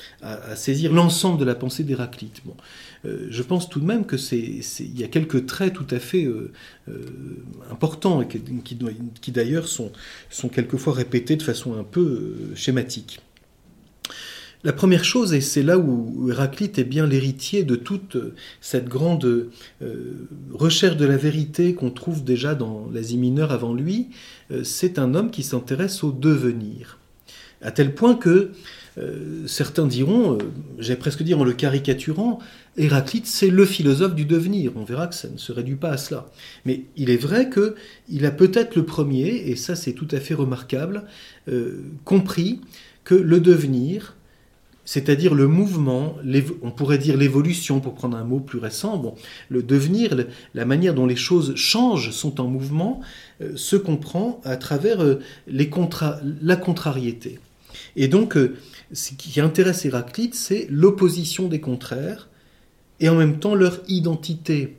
saisir 0.55 0.93
l'ensemble 0.93 1.39
de 1.39 1.45
la 1.45 1.55
pensée 1.55 1.83
d'Héraclite. 1.83 2.41
Euh, 3.05 3.27
je 3.29 3.43
pense 3.43 3.69
tout 3.69 3.79
de 3.79 3.85
même 3.85 4.05
que 4.05 4.17
c'est, 4.17 4.37
il 4.37 4.99
y 4.99 5.03
a 5.03 5.07
quelques 5.07 5.45
traits 5.45 5.73
tout 5.73 5.87
à 5.91 5.99
fait 5.99 6.25
euh, 6.25 6.51
euh, 6.89 7.01
importants 7.71 8.23
qui, 8.25 9.31
d'ailleurs 9.31 9.67
sont 9.67 10.49
quelquefois 10.49 10.93
répétés 10.93 11.35
de 11.35 11.43
façon 11.43 11.77
un 11.77 11.83
peu 11.83 12.35
schématique. 12.55 13.21
La 14.65 14.73
première 14.73 15.05
chose, 15.05 15.33
et 15.33 15.39
c'est 15.39 15.63
là 15.63 15.77
où 15.77 16.29
Héraclite 16.29 16.79
est 16.79 16.83
bien 16.83 17.07
l'héritier 17.07 17.63
de 17.63 17.75
toute 17.75 18.17
cette 18.59 18.89
grande 18.89 19.49
recherche 20.51 20.97
de 20.97 21.05
la 21.05 21.15
vérité 21.15 21.73
qu'on 21.73 21.91
trouve 21.91 22.25
déjà 22.25 22.55
dans 22.55 22.89
l'Asie 22.93 23.17
mineure 23.17 23.53
avant 23.53 23.73
lui, 23.73 24.09
c'est 24.63 24.99
un 24.99 25.15
homme 25.15 25.31
qui 25.31 25.43
s'intéresse 25.43 26.03
au 26.03 26.11
devenir. 26.11 26.97
À 27.61 27.71
tel 27.71 27.93
point 27.93 28.15
que 28.15 28.51
certains 29.45 29.87
diront, 29.87 30.37
j'ai 30.77 30.97
presque 30.97 31.23
dire 31.23 31.39
en 31.39 31.45
le 31.45 31.53
caricaturant, 31.53 32.39
Héraclite, 32.75 33.27
c'est 33.27 33.49
le 33.49 33.65
philosophe 33.65 34.13
du 34.13 34.25
devenir. 34.25 34.73
On 34.75 34.83
verra 34.83 35.07
que 35.07 35.15
ça 35.15 35.29
ne 35.29 35.37
se 35.37 35.53
réduit 35.53 35.77
pas 35.77 35.91
à 35.91 35.97
cela. 35.97 36.29
Mais 36.65 36.83
il 36.97 37.09
est 37.09 37.17
vrai 37.17 37.49
qu'il 37.49 38.25
a 38.25 38.31
peut-être 38.31 38.75
le 38.75 38.83
premier, 38.83 39.27
et 39.49 39.55
ça 39.55 39.77
c'est 39.77 39.93
tout 39.93 40.07
à 40.11 40.19
fait 40.19 40.33
remarquable, 40.33 41.05
euh, 41.47 41.81
compris 42.03 42.59
que 43.05 43.15
le 43.15 43.39
devenir, 43.39 44.17
c'est-à-dire 44.89 45.35
le 45.35 45.47
mouvement, 45.47 46.15
on 46.63 46.71
pourrait 46.71 46.97
dire 46.97 47.15
l'évolution 47.15 47.79
pour 47.79 47.93
prendre 47.93 48.17
un 48.17 48.23
mot 48.23 48.39
plus 48.39 48.57
récent, 48.57 49.15
le 49.47 49.61
devenir, 49.61 50.17
la 50.55 50.65
manière 50.65 50.95
dont 50.95 51.05
les 51.05 51.15
choses 51.15 51.55
changent, 51.55 52.09
sont 52.09 52.41
en 52.41 52.47
mouvement, 52.47 52.99
euh, 53.41 53.55
se 53.55 53.75
comprend 53.75 54.41
à 54.43 54.57
travers 54.57 55.03
euh, 55.03 55.19
la 55.47 56.55
contrariété. 56.55 57.37
Et 57.95 58.07
donc, 58.07 58.35
ce 58.91 59.13
qui 59.13 59.39
intéresse 59.39 59.85
Héraclite, 59.85 60.33
c'est 60.33 60.65
l'opposition 60.71 61.47
des 61.49 61.59
contraires, 61.59 62.27
et 62.99 63.09
en 63.09 63.15
même 63.15 63.37
temps 63.37 63.53
leur 63.53 63.81
identité, 63.87 64.75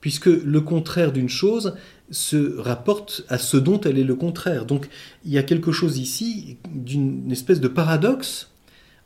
puisque 0.00 0.26
le 0.26 0.60
contraire 0.62 1.12
d'une 1.12 1.28
chose 1.28 1.76
se 2.10 2.58
rapporte 2.58 3.24
à 3.28 3.38
ce 3.38 3.56
dont 3.56 3.80
elle 3.82 4.00
est 4.00 4.02
le 4.04 4.16
contraire. 4.16 4.66
Donc 4.66 4.88
il 5.24 5.30
y 5.30 5.38
a 5.38 5.44
quelque 5.44 5.70
chose 5.70 5.98
ici 5.98 6.56
d'une 6.74 7.30
espèce 7.30 7.60
de 7.60 7.68
paradoxe 7.68 8.50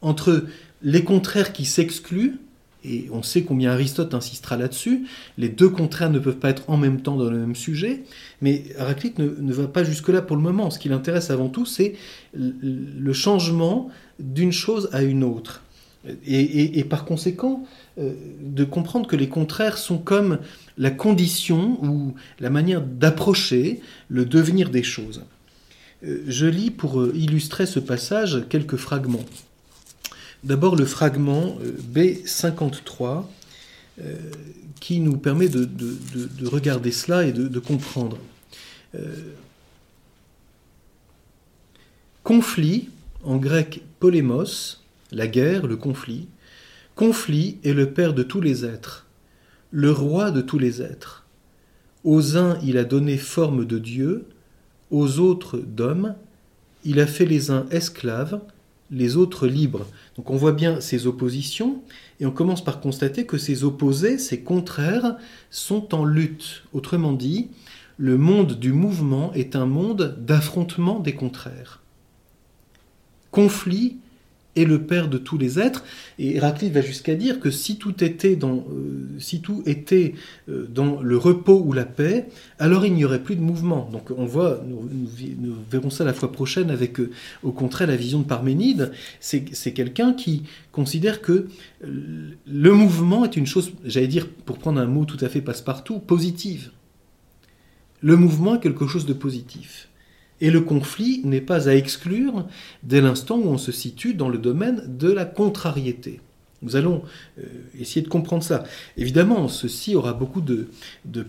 entre 0.02 0.44
les 0.82 1.04
contraires 1.04 1.52
qui 1.52 1.64
s'excluent, 1.64 2.38
et 2.84 3.08
on 3.10 3.22
sait 3.22 3.42
combien 3.42 3.72
Aristote 3.72 4.14
insistera 4.14 4.56
là-dessus, 4.56 5.06
les 5.36 5.48
deux 5.48 5.68
contraires 5.68 6.10
ne 6.10 6.20
peuvent 6.20 6.38
pas 6.38 6.50
être 6.50 6.70
en 6.70 6.76
même 6.76 7.00
temps 7.00 7.16
dans 7.16 7.28
le 7.28 7.38
même 7.38 7.56
sujet, 7.56 8.04
mais 8.40 8.62
Héraclite 8.78 9.18
ne, 9.18 9.52
va 9.52 9.66
pas 9.66 9.82
jusque-là 9.82 10.22
pour 10.22 10.36
le 10.36 10.42
moment. 10.42 10.70
Ce 10.70 10.78
qui 10.78 10.88
l'intéresse 10.88 11.30
avant 11.30 11.48
tout, 11.48 11.66
c'est 11.66 11.96
le 12.34 13.12
changement 13.12 13.90
d'une 14.20 14.52
chose 14.52 14.88
à 14.92 15.02
une 15.02 15.24
autre. 15.24 15.62
et 16.24 16.84
par 16.84 17.04
conséquent, 17.04 17.64
euh, 17.98 18.12
de 18.40 18.64
comprendre 18.64 19.08
que 19.08 19.16
les 19.16 19.28
contraires 19.28 19.76
sont 19.76 19.98
comme 19.98 20.38
la 20.76 20.90
condition 20.90 21.84
ou 21.84 22.14
la 22.38 22.48
manière 22.48 22.80
d'approcher 22.80 23.80
le 24.08 24.24
devenir 24.24 24.70
des 24.70 24.84
choses. 24.84 25.24
Euh, 26.04 26.22
je 26.28 26.46
lis 26.46 26.70
pour 26.70 27.00
euh, 27.00 27.12
illustrer 27.16 27.66
ce 27.66 27.80
passage 27.80 28.44
quelques 28.48 28.76
fragments. 28.76 29.24
D'abord 30.44 30.76
le 30.76 30.84
fragment 30.84 31.58
B53 31.92 33.24
qui 34.80 35.00
nous 35.00 35.16
permet 35.16 35.48
de, 35.48 35.68
regarder 36.46 36.92
cela 36.92 37.24
et 37.24 37.32
de, 37.32 37.58
comprendre. 37.58 38.18
conflit, 42.22 42.90
en 43.24 43.36
grec 43.36 43.82
polémos, 43.98 44.84
la 45.10 45.26
guerre, 45.26 45.66
le 45.66 45.76
conflit, 45.76 46.28
Conflit 46.98 47.58
est 47.62 47.74
le 47.74 47.92
père 47.92 48.12
de 48.12 48.24
tous 48.24 48.40
les 48.40 48.64
êtres, 48.64 49.06
le 49.70 49.92
roi 49.92 50.32
de 50.32 50.40
tous 50.40 50.58
les 50.58 50.82
êtres. 50.82 51.26
Aux 52.02 52.36
uns 52.36 52.58
il 52.64 52.76
a 52.76 52.82
donné 52.82 53.16
forme 53.16 53.66
de 53.66 53.78
Dieu, 53.78 54.26
aux 54.90 55.20
autres 55.20 55.58
d'hommes, 55.58 56.16
il 56.84 56.98
a 56.98 57.06
fait 57.06 57.24
les 57.24 57.52
uns 57.52 57.66
esclaves, 57.70 58.40
les 58.90 59.16
autres 59.16 59.46
libres. 59.46 59.86
Donc 60.16 60.30
on 60.30 60.36
voit 60.36 60.52
bien 60.52 60.80
ces 60.80 61.06
oppositions, 61.06 61.82
et 62.20 62.26
on 62.26 62.30
commence 62.30 62.64
par 62.64 62.80
constater 62.80 63.26
que 63.26 63.38
ces 63.38 63.64
opposés, 63.64 64.18
ces 64.18 64.42
contraires, 64.42 65.16
sont 65.50 65.94
en 65.94 66.04
lutte. 66.04 66.64
Autrement 66.72 67.12
dit, 67.12 67.48
le 67.96 68.16
monde 68.16 68.58
du 68.58 68.72
mouvement 68.72 69.32
est 69.34 69.56
un 69.56 69.66
monde 69.66 70.16
d'affrontement 70.20 71.00
des 71.00 71.14
contraires. 71.14 71.82
Conflit 73.30 73.98
est 74.60 74.64
le 74.64 74.82
père 74.82 75.08
de 75.08 75.18
tous 75.18 75.38
les 75.38 75.58
êtres. 75.58 75.84
Et 76.18 76.36
Héraclite 76.36 76.72
va 76.72 76.80
jusqu'à 76.80 77.14
dire 77.14 77.40
que 77.40 77.50
si 77.50 77.76
tout 77.76 78.02
était 78.02 78.36
dans, 78.36 78.66
euh, 78.70 79.08
si 79.18 79.40
tout 79.40 79.62
était 79.66 80.14
euh, 80.48 80.66
dans 80.68 81.00
le 81.00 81.16
repos 81.16 81.62
ou 81.64 81.72
la 81.72 81.84
paix, 81.84 82.28
alors 82.58 82.84
il 82.84 82.94
n'y 82.94 83.04
aurait 83.04 83.22
plus 83.22 83.36
de 83.36 83.40
mouvement. 83.40 83.88
Donc 83.92 84.10
on 84.16 84.26
voit, 84.26 84.62
nous, 84.66 84.98
verrons 85.70 85.90
ça 85.90 86.04
la 86.04 86.12
fois 86.12 86.32
prochaine 86.32 86.70
avec, 86.70 87.00
euh, 87.00 87.10
au 87.42 87.52
contraire, 87.52 87.88
la 87.88 87.96
vision 87.96 88.20
de 88.20 88.24
Parménide. 88.24 88.92
C'est 89.20 89.72
quelqu'un 89.72 90.12
qui 90.12 90.44
considère 90.72 91.22
que 91.22 91.48
le 91.80 92.72
mouvement 92.72 93.24
est 93.24 93.36
une 93.36 93.46
chose, 93.46 93.72
j'allais 93.84 94.08
dire, 94.08 94.28
pour 94.28 94.58
prendre 94.58 94.80
un 94.80 94.86
mot 94.86 95.04
tout 95.04 95.22
à 95.24 95.28
fait 95.28 95.40
passe-partout, 95.40 95.98
positive. 95.98 96.70
Le 98.00 98.16
mouvement 98.16 98.56
est 98.56 98.60
quelque 98.60 98.86
chose 98.86 99.06
de 99.06 99.12
positif. 99.12 99.88
Et 100.40 100.50
le 100.50 100.60
conflit 100.60 101.22
n'est 101.24 101.40
pas 101.40 101.68
à 101.68 101.74
exclure 101.74 102.46
dès 102.82 103.00
l'instant 103.00 103.38
où 103.38 103.48
on 103.48 103.58
se 103.58 103.72
situe 103.72 104.14
dans 104.14 104.28
le 104.28 104.38
domaine 104.38 104.84
de 104.98 105.10
la 105.10 105.24
contrariété. 105.24 106.20
Nous 106.62 106.74
allons 106.74 107.02
euh, 107.38 107.42
essayer 107.78 108.02
de 108.02 108.08
comprendre 108.08 108.42
ça. 108.42 108.64
Évidemment, 108.96 109.46
ceci 109.46 109.94
aura 109.94 110.12
beaucoup 110.12 110.40
de, 110.40 110.66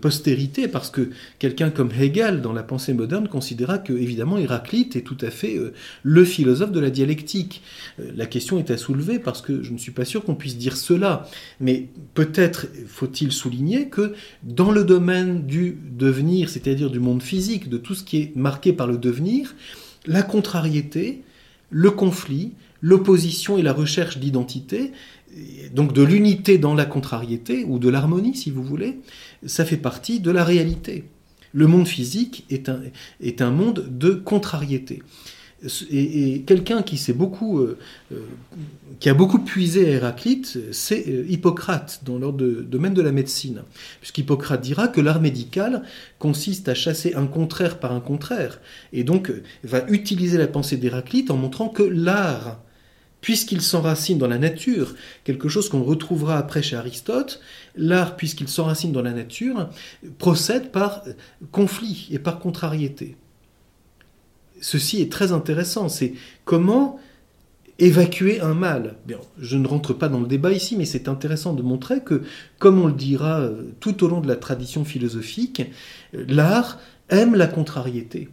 postérité 0.01 0.67
parce 0.67 0.89
que 0.89 1.12
quelqu'un 1.38 1.69
comme 1.69 1.91
Hegel, 1.91 2.41
dans 2.41 2.53
la 2.53 2.63
pensée 2.63 2.93
moderne, 2.93 3.27
considéra 3.27 3.77
que, 3.77 3.93
évidemment, 3.93 4.39
Héraclite 4.39 4.95
est 4.95 5.01
tout 5.01 5.17
à 5.21 5.29
fait 5.29 5.55
euh, 5.55 5.74
le 6.01 6.25
philosophe 6.25 6.71
de 6.71 6.79
la 6.79 6.89
dialectique. 6.89 7.62
Euh, 8.00 8.12
la 8.15 8.25
question 8.25 8.57
est 8.57 8.71
à 8.71 8.77
soulever 8.77 9.19
parce 9.19 9.41
que 9.41 9.62
je 9.62 9.71
ne 9.71 9.77
suis 9.77 9.91
pas 9.91 10.05
sûr 10.05 10.24
qu'on 10.24 10.36
puisse 10.36 10.57
dire 10.57 10.75
cela. 10.75 11.29
Mais 11.59 11.89
peut-être 12.15 12.65
faut-il 12.88 13.31
souligner 13.31 13.89
que 13.89 14.13
dans 14.41 14.71
le 14.71 14.83
domaine 14.83 15.45
du 15.45 15.77
devenir, 15.95 16.50
c'est-à-dire 16.50 16.89
du 16.89 17.00
monde 17.00 17.21
physique, 17.21 17.69
de 17.69 17.77
tout 17.77 17.93
ce 17.93 18.03
qui 18.03 18.17
est 18.17 18.36
marqué 18.36 18.74
par 18.74 18.88
le 18.88 18.98
devenir, 18.98 19.53
la 20.07 20.24
contrariété, 20.24 21.21
le 21.69 21.91
conflit, 21.91 22.53
l'opposition 22.81 23.57
et 23.57 23.62
la 23.62 23.74
recherche 23.74 24.17
d'identité 24.17 24.91
donc 25.74 25.93
de 25.93 26.03
l'unité 26.03 26.57
dans 26.57 26.74
la 26.74 26.86
contrariété, 26.86 27.63
ou 27.67 27.79
de 27.79 27.89
l'harmonie 27.89 28.36
si 28.36 28.51
vous 28.51 28.63
voulez, 28.63 29.00
ça 29.45 29.65
fait 29.65 29.77
partie 29.77 30.19
de 30.19 30.31
la 30.31 30.43
réalité. 30.43 31.05
Le 31.53 31.67
monde 31.67 31.88
physique 31.88 32.45
est 32.50 32.69
un, 32.69 32.81
est 33.21 33.41
un 33.41 33.51
monde 33.51 33.88
de 33.89 34.12
contrariété. 34.12 35.01
Et, 35.91 36.43
quelqu'un 36.45 36.81
qui 36.81 37.12
beaucoup, 37.12 37.59
euh, 37.59 37.77
euh, 38.13 38.21
qui 39.00 39.09
a 39.09 39.13
beaucoup 39.13 39.39
puisé 39.39 39.88
à 39.88 39.89
Héraclite, 39.89 40.57
c'est 40.71 41.05
euh, 41.09 41.25
Hippocrate 41.27 42.01
dans 42.05 42.17
le 42.17 42.63
domaine 42.63 42.93
de 42.93 43.01
la 43.01 43.12
médecine, 43.12 43.63
puisqu'Hippocrate 44.00 44.62
dira 44.62 44.88
que 44.88 45.01
l'art 45.01 45.19
médical 45.19 45.83
consiste 46.17 46.69
à 46.69 46.75
chasser 46.75 47.13
un 47.15 47.27
contraire 47.27 47.79
par 47.79 47.91
un 47.91 48.00
contraire, 48.00 48.62
et 48.93 49.03
donc 49.03 49.31
va 49.63 49.86
utiliser 49.89 50.38
la 50.38 50.48
pensée 50.48 50.77
d'Héraclite 50.77 51.29
en 51.29 51.36
montrant 51.36 51.67
que 51.67 51.83
l'art 51.83 52.62
puisqu'il 53.21 53.61
s'enracine 53.61 54.17
dans 54.17 54.27
la 54.27 54.38
nature, 54.38 54.95
quelque 55.23 55.49
chose 55.49 55.69
qu'on 55.69 55.83
retrouvera 55.83 56.38
après 56.38 56.61
chez 56.61 56.75
Aristote, 56.75 57.41
l'art, 57.75 58.15
puisqu'il 58.15 58.47
s'enracine 58.47 58.91
dans 58.91 59.01
la 59.01 59.11
nature, 59.11 59.69
procède 60.17 60.71
par 60.71 61.03
conflit 61.51 62.07
et 62.11 62.19
par 62.19 62.39
contrariété. 62.39 63.17
Ceci 64.61 65.01
est 65.01 65.11
très 65.11 65.31
intéressant, 65.31 65.89
c'est 65.89 66.13
comment 66.45 66.99
évacuer 67.79 68.41
un 68.41 68.53
mal. 68.53 68.95
Je 69.39 69.57
ne 69.57 69.67
rentre 69.67 69.93
pas 69.93 70.09
dans 70.09 70.19
le 70.19 70.27
débat 70.27 70.51
ici, 70.51 70.75
mais 70.77 70.85
c'est 70.85 71.07
intéressant 71.07 71.53
de 71.53 71.61
montrer 71.61 72.01
que, 72.03 72.23
comme 72.57 72.79
on 72.81 72.88
le 72.88 72.93
dira 72.93 73.39
euh, 73.39 73.71
tout 73.79 74.03
au 74.03 74.09
long 74.09 74.19
de 74.19 74.27
la 74.27 74.35
tradition 74.35 74.83
philosophique, 74.83 75.61
l'art 76.11 76.77
aime 77.09 77.35
la 77.35 77.47
contrariété 77.47 78.27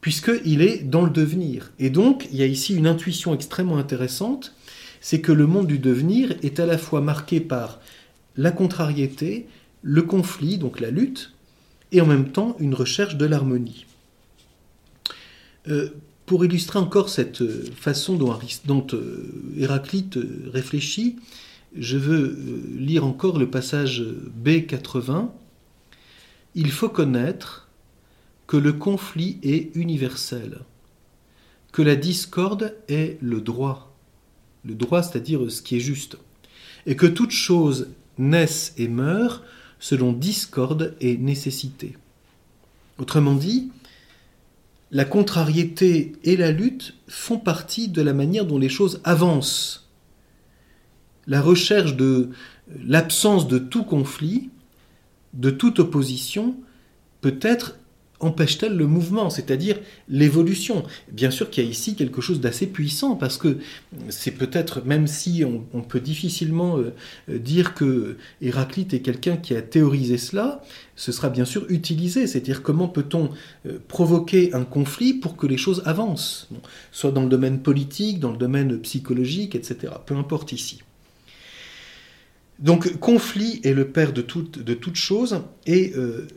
puisqu'il 0.00 0.62
est 0.62 0.78
dans 0.78 1.04
le 1.04 1.10
devenir. 1.10 1.72
Et 1.78 1.90
donc, 1.90 2.28
il 2.30 2.38
y 2.38 2.42
a 2.42 2.46
ici 2.46 2.74
une 2.74 2.86
intuition 2.86 3.34
extrêmement 3.34 3.78
intéressante, 3.78 4.54
c'est 5.00 5.20
que 5.20 5.32
le 5.32 5.46
monde 5.46 5.66
du 5.66 5.78
devenir 5.78 6.34
est 6.42 6.60
à 6.60 6.66
la 6.66 6.78
fois 6.78 7.00
marqué 7.00 7.40
par 7.40 7.80
la 8.36 8.50
contrariété, 8.50 9.46
le 9.82 10.02
conflit, 10.02 10.58
donc 10.58 10.80
la 10.80 10.90
lutte, 10.90 11.32
et 11.92 12.00
en 12.00 12.06
même 12.06 12.30
temps 12.30 12.56
une 12.60 12.74
recherche 12.74 13.16
de 13.16 13.26
l'harmonie. 13.26 13.86
Euh, 15.68 15.90
pour 16.26 16.44
illustrer 16.44 16.78
encore 16.78 17.08
cette 17.08 17.42
façon 17.72 18.16
dont, 18.16 18.86
euh, 18.92 19.52
Héraclite 19.56 20.18
réfléchit, 20.52 21.16
je 21.76 21.98
veux 21.98 22.36
euh, 22.38 22.62
lire 22.78 23.04
encore 23.04 23.38
le 23.38 23.50
passage 23.50 24.04
B80. 24.44 25.30
Il 26.54 26.70
faut 26.70 26.88
connaître 26.88 27.68
que 28.50 28.56
le 28.56 28.72
conflit 28.72 29.38
est 29.44 29.76
universel, 29.76 30.62
que 31.70 31.82
la 31.82 31.94
discorde 31.94 32.74
est 32.88 33.16
le 33.22 33.40
droit, 33.40 33.96
le 34.64 34.74
droit 34.74 35.04
c'est-à-dire 35.04 35.48
ce 35.52 35.62
qui 35.62 35.76
est 35.76 35.80
juste, 35.80 36.16
et 36.84 36.96
que 36.96 37.06
toute 37.06 37.30
chose 37.30 37.90
naisse 38.18 38.74
et 38.76 38.88
meurt 38.88 39.44
selon 39.78 40.12
discorde 40.12 40.96
et 41.00 41.16
nécessité. 41.16 41.96
Autrement 42.98 43.36
dit, 43.36 43.70
la 44.90 45.04
contrariété 45.04 46.14
et 46.24 46.36
la 46.36 46.50
lutte 46.50 46.96
font 47.06 47.38
partie 47.38 47.86
de 47.86 48.02
la 48.02 48.14
manière 48.14 48.46
dont 48.46 48.58
les 48.58 48.68
choses 48.68 49.00
avancent. 49.04 49.88
La 51.28 51.40
recherche 51.40 51.94
de 51.94 52.30
l'absence 52.84 53.46
de 53.46 53.58
tout 53.58 53.84
conflit, 53.84 54.50
de 55.34 55.50
toute 55.50 55.78
opposition, 55.78 56.56
peut 57.20 57.38
être 57.42 57.76
empêche-t-elle 58.20 58.76
le 58.76 58.86
mouvement, 58.86 59.30
c'est-à-dire 59.30 59.78
l'évolution? 60.08 60.84
Bien 61.10 61.30
sûr 61.30 61.50
qu'il 61.50 61.64
y 61.64 61.66
a 61.66 61.70
ici 61.70 61.96
quelque 61.96 62.20
chose 62.20 62.40
d'assez 62.40 62.66
puissant, 62.66 63.16
parce 63.16 63.38
que 63.38 63.58
c'est 64.08 64.30
peut-être, 64.32 64.84
même 64.84 65.06
si 65.06 65.44
on, 65.44 65.80
peut 65.82 66.00
difficilement 66.00 66.78
euh, 66.78 66.92
dire 67.38 67.74
que 67.74 68.16
Héraclite 68.40 68.94
est 68.94 69.00
quelqu'un 69.00 69.36
qui 69.36 69.54
a 69.56 69.62
théorisé 69.62 70.18
cela, 70.18 70.62
ce 70.94 71.12
sera 71.12 71.30
bien 71.30 71.46
sûr 71.46 71.64
utilisé, 71.70 72.26
c'est-à-dire 72.26 72.62
comment 72.62 72.86
peut-on 72.86 73.30
euh, 73.66 73.78
provoquer 73.88 74.54
un 74.54 74.64
conflit 74.64 75.14
pour 75.14 75.36
que 75.36 75.46
les 75.46 75.56
choses 75.56 75.82
avancent, 75.86 76.48
soit 76.92 77.10
dans 77.10 77.22
le 77.22 77.28
domaine 77.28 77.60
politique, 77.60 78.20
dans 78.20 78.30
le 78.30 78.38
domaine 78.38 78.78
psychologique, 78.80 79.54
etc. 79.54 79.94
Peu 80.04 80.14
importe 80.14 80.52
ici. 80.52 80.82
Donc 82.60 82.98
conflit 82.98 83.60
est 83.64 83.72
le 83.72 83.88
père 83.88 84.12
de 84.12 84.20
toute, 84.20 84.58
de 84.62 84.78
et 85.66 85.92
euh, 85.96 86.28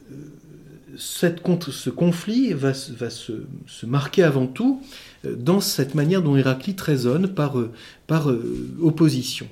ce 0.97 1.89
conflit 1.89 2.53
va, 2.53 2.73
se, 2.73 3.33
marquer 3.85 4.23
avant 4.23 4.47
tout 4.47 4.81
euh, 5.25 5.35
dans 5.35 5.59
cette 5.59 5.95
manière 5.95 6.21
dont 6.21 6.35
Héraclite 6.35 6.79
raisonne 6.81 7.33
par, 7.33 7.59
euh, 7.59 7.71
euh, 8.11 8.75
opposition. 8.81 9.47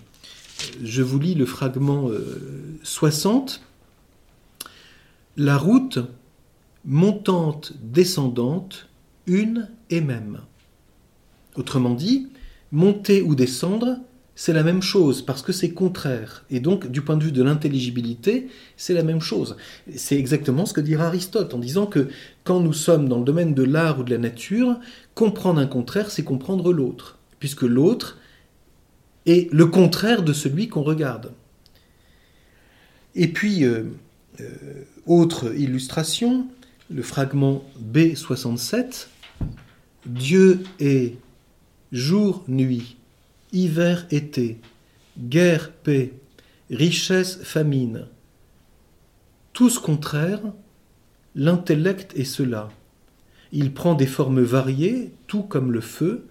Je 0.84 1.02
vous 1.02 1.18
lis 1.18 1.34
le 1.34 1.48
fragment 1.48 2.12
60. 2.84 3.62
La 5.38 5.58
route 5.58 5.98
montante, 6.86 7.74
descendante, 7.82 8.88
une 9.26 9.70
et 9.90 10.02
même. 10.02 10.42
Autrement 11.56 11.96
dit, 11.96 12.28
monter 12.72 13.24
ou 13.24 13.34
descendre, 13.34 13.98
c'est 14.42 14.54
la 14.54 14.64
même 14.64 14.82
chose 14.82 15.22
parce 15.22 15.44
que 15.44 15.52
c'est 15.52 15.70
contraire. 15.70 16.46
Et 16.50 16.60
donc, 16.60 16.90
du 16.90 17.04
point 17.04 17.16
de 17.16 17.24
vue 17.24 17.32
de 17.32 17.44
l'intelligibilité, 17.44 18.48
c'est 18.76 18.96
la 18.96 19.04
même 19.04 19.22
chose. 19.22 19.56
C'est 19.96 20.18
exactement 20.18 20.66
ce 20.66 20.74
que 20.74 20.82
dira 20.82 21.06
Aristote 21.06 21.54
en 21.54 21.60
disant 21.60 21.86
que 21.86 22.08
quand 22.44 22.60
nous 22.60 22.74
sommes 22.74 23.08
dans 23.08 23.20
le 23.20 23.24
domaine 23.24 23.54
de 23.54 23.62
l'art 23.62 24.00
ou 24.00 24.04
de 24.04 24.10
la 24.10 24.18
nature, 24.18 24.80
comprendre 25.14 25.62
un 25.62 25.68
contraire, 25.68 26.10
c'est 26.10 26.24
comprendre 26.24 26.74
l'autre, 26.74 27.20
puisque 27.38 27.62
l'autre 27.62 28.18
est 29.28 29.48
le 29.54 29.68
contraire 29.68 30.24
de 30.24 30.34
celui 30.34 30.70
qu'on 30.70 30.82
regarde. 30.82 31.34
Et 33.14 33.28
puis, 33.28 33.64
euh, 33.64 33.84
euh, 34.40 34.46
autre 35.06 35.54
illustration, 35.56 36.48
le 36.90 37.04
fragment 37.04 37.64
B67, 37.94 39.06
Dieu 40.08 40.64
est 40.80 41.14
jour-nuit 41.92 42.96
hiver-été, 43.52 44.60
guerre-paix, 45.20 46.14
richesse-famine. 46.70 48.08
Tous 49.54 49.80
contraires, 49.80 50.42
l'intellect 51.36 52.14
est 52.16 52.24
cela. 52.24 52.70
Il 53.52 53.74
prend 53.74 53.96
des 53.96 54.08
formes 54.08 54.42
variées, 54.42 55.12
tout 55.28 55.44
comme 55.44 55.72
le 55.72 55.82
feu, 55.82 56.28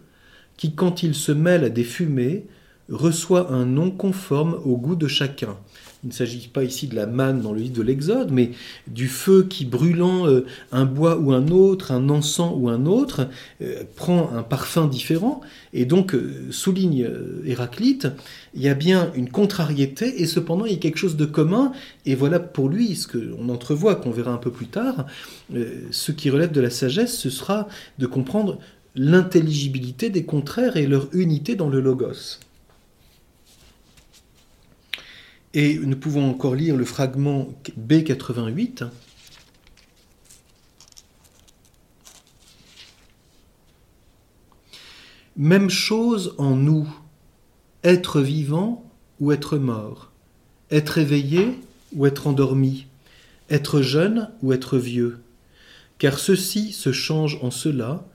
qui, 0.56 0.74
quand 0.74 1.02
il 1.02 1.14
se 1.14 1.33
mêle 1.33 1.64
à 1.64 1.68
des 1.68 1.85
fumées, 1.85 2.46
reçoit 2.88 3.52
un 3.52 3.66
nom 3.66 3.90
conforme 3.90 4.54
au 4.64 4.76
goût 4.76 4.96
de 4.96 5.09
chacun. 5.09 5.56
Il 6.02 6.08
ne 6.08 6.12
s'agit 6.12 6.48
pas 6.48 6.64
ici 6.64 6.86
de 6.86 6.96
la 6.96 7.06
manne 7.06 7.42
dans 7.42 7.52
le 7.52 7.60
livre 7.60 7.74
de 7.74 7.82
l'Exode, 7.82 8.30
mais 8.30 8.52
du 8.86 9.06
feu 9.06 9.46
qui 9.48 9.66
brûlant 9.66 10.26
euh, 10.26 10.46
un 10.72 10.86
bois 10.86 11.18
ou 11.18 11.32
un 11.32 11.48
autre, 11.48 11.92
un 11.92 12.08
encens 12.08 12.54
ou 12.56 12.70
un 12.70 12.86
autre, 12.86 13.28
euh, 13.60 13.82
prend 13.96 14.32
un 14.34 14.42
parfum 14.42 14.86
différent. 14.86 15.42
Et 15.74 15.84
donc, 15.84 16.14
euh, 16.14 16.48
souligne 16.50 17.06
Héraclite, 17.44 18.08
il 18.54 18.62
y 18.62 18.68
a 18.68 18.74
bien 18.74 19.12
une 19.14 19.28
contrariété 19.28 20.22
et 20.22 20.26
cependant 20.26 20.64
il 20.64 20.72
y 20.72 20.76
a 20.76 20.78
quelque 20.78 20.98
chose 20.98 21.16
de 21.16 21.26
commun. 21.26 21.72
Et 22.06 22.14
voilà 22.14 22.40
pour 22.40 22.70
lui 22.70 22.96
ce 22.96 23.06
qu'on 23.06 23.48
entrevoit, 23.50 23.96
qu'on 23.96 24.10
verra 24.10 24.32
un 24.32 24.38
peu 24.38 24.50
plus 24.50 24.68
tard. 24.68 25.06
ce 25.90 26.12
qui 26.12 26.30
relève 26.30 26.52
de 26.52 26.60
la 26.60 26.70
sagesse, 26.70 27.16
ce 27.16 27.28
sera 27.28 27.68
de 27.98 28.06
comprendre 28.06 28.58
l'intelligibilité 28.96 30.08
des 30.08 30.24
contraires 30.24 30.76
et 30.76 30.86
leur 30.86 31.08
unité 31.14 31.56
dans 31.56 31.68
le 31.68 31.80
logos. 31.80 32.38
Et 35.52 35.78
nous 35.78 35.96
pouvons 35.96 36.30
encore 36.30 36.54
lire 36.54 36.76
le 36.76 36.84
fragment 36.84 37.48
B88. 37.78 38.84
Même 45.36 45.70
chose 45.70 46.34
en 46.38 46.54
nous, 46.54 46.86
être 47.82 48.20
vivant 48.20 48.84
ou 49.20 49.32
être 49.32 49.58
mort, 49.58 50.12
être 50.70 50.98
éveillé 50.98 51.58
ou 51.94 52.06
être 52.06 52.26
endormi, 52.26 52.86
être 53.48 53.80
jeune 53.80 54.30
ou 54.42 54.52
être 54.52 54.78
vieux, 54.78 55.20
car 55.98 56.18
ceci 56.18 56.72
se 56.72 56.92
change 56.92 57.38
en 57.42 57.50
cela, 57.50 58.06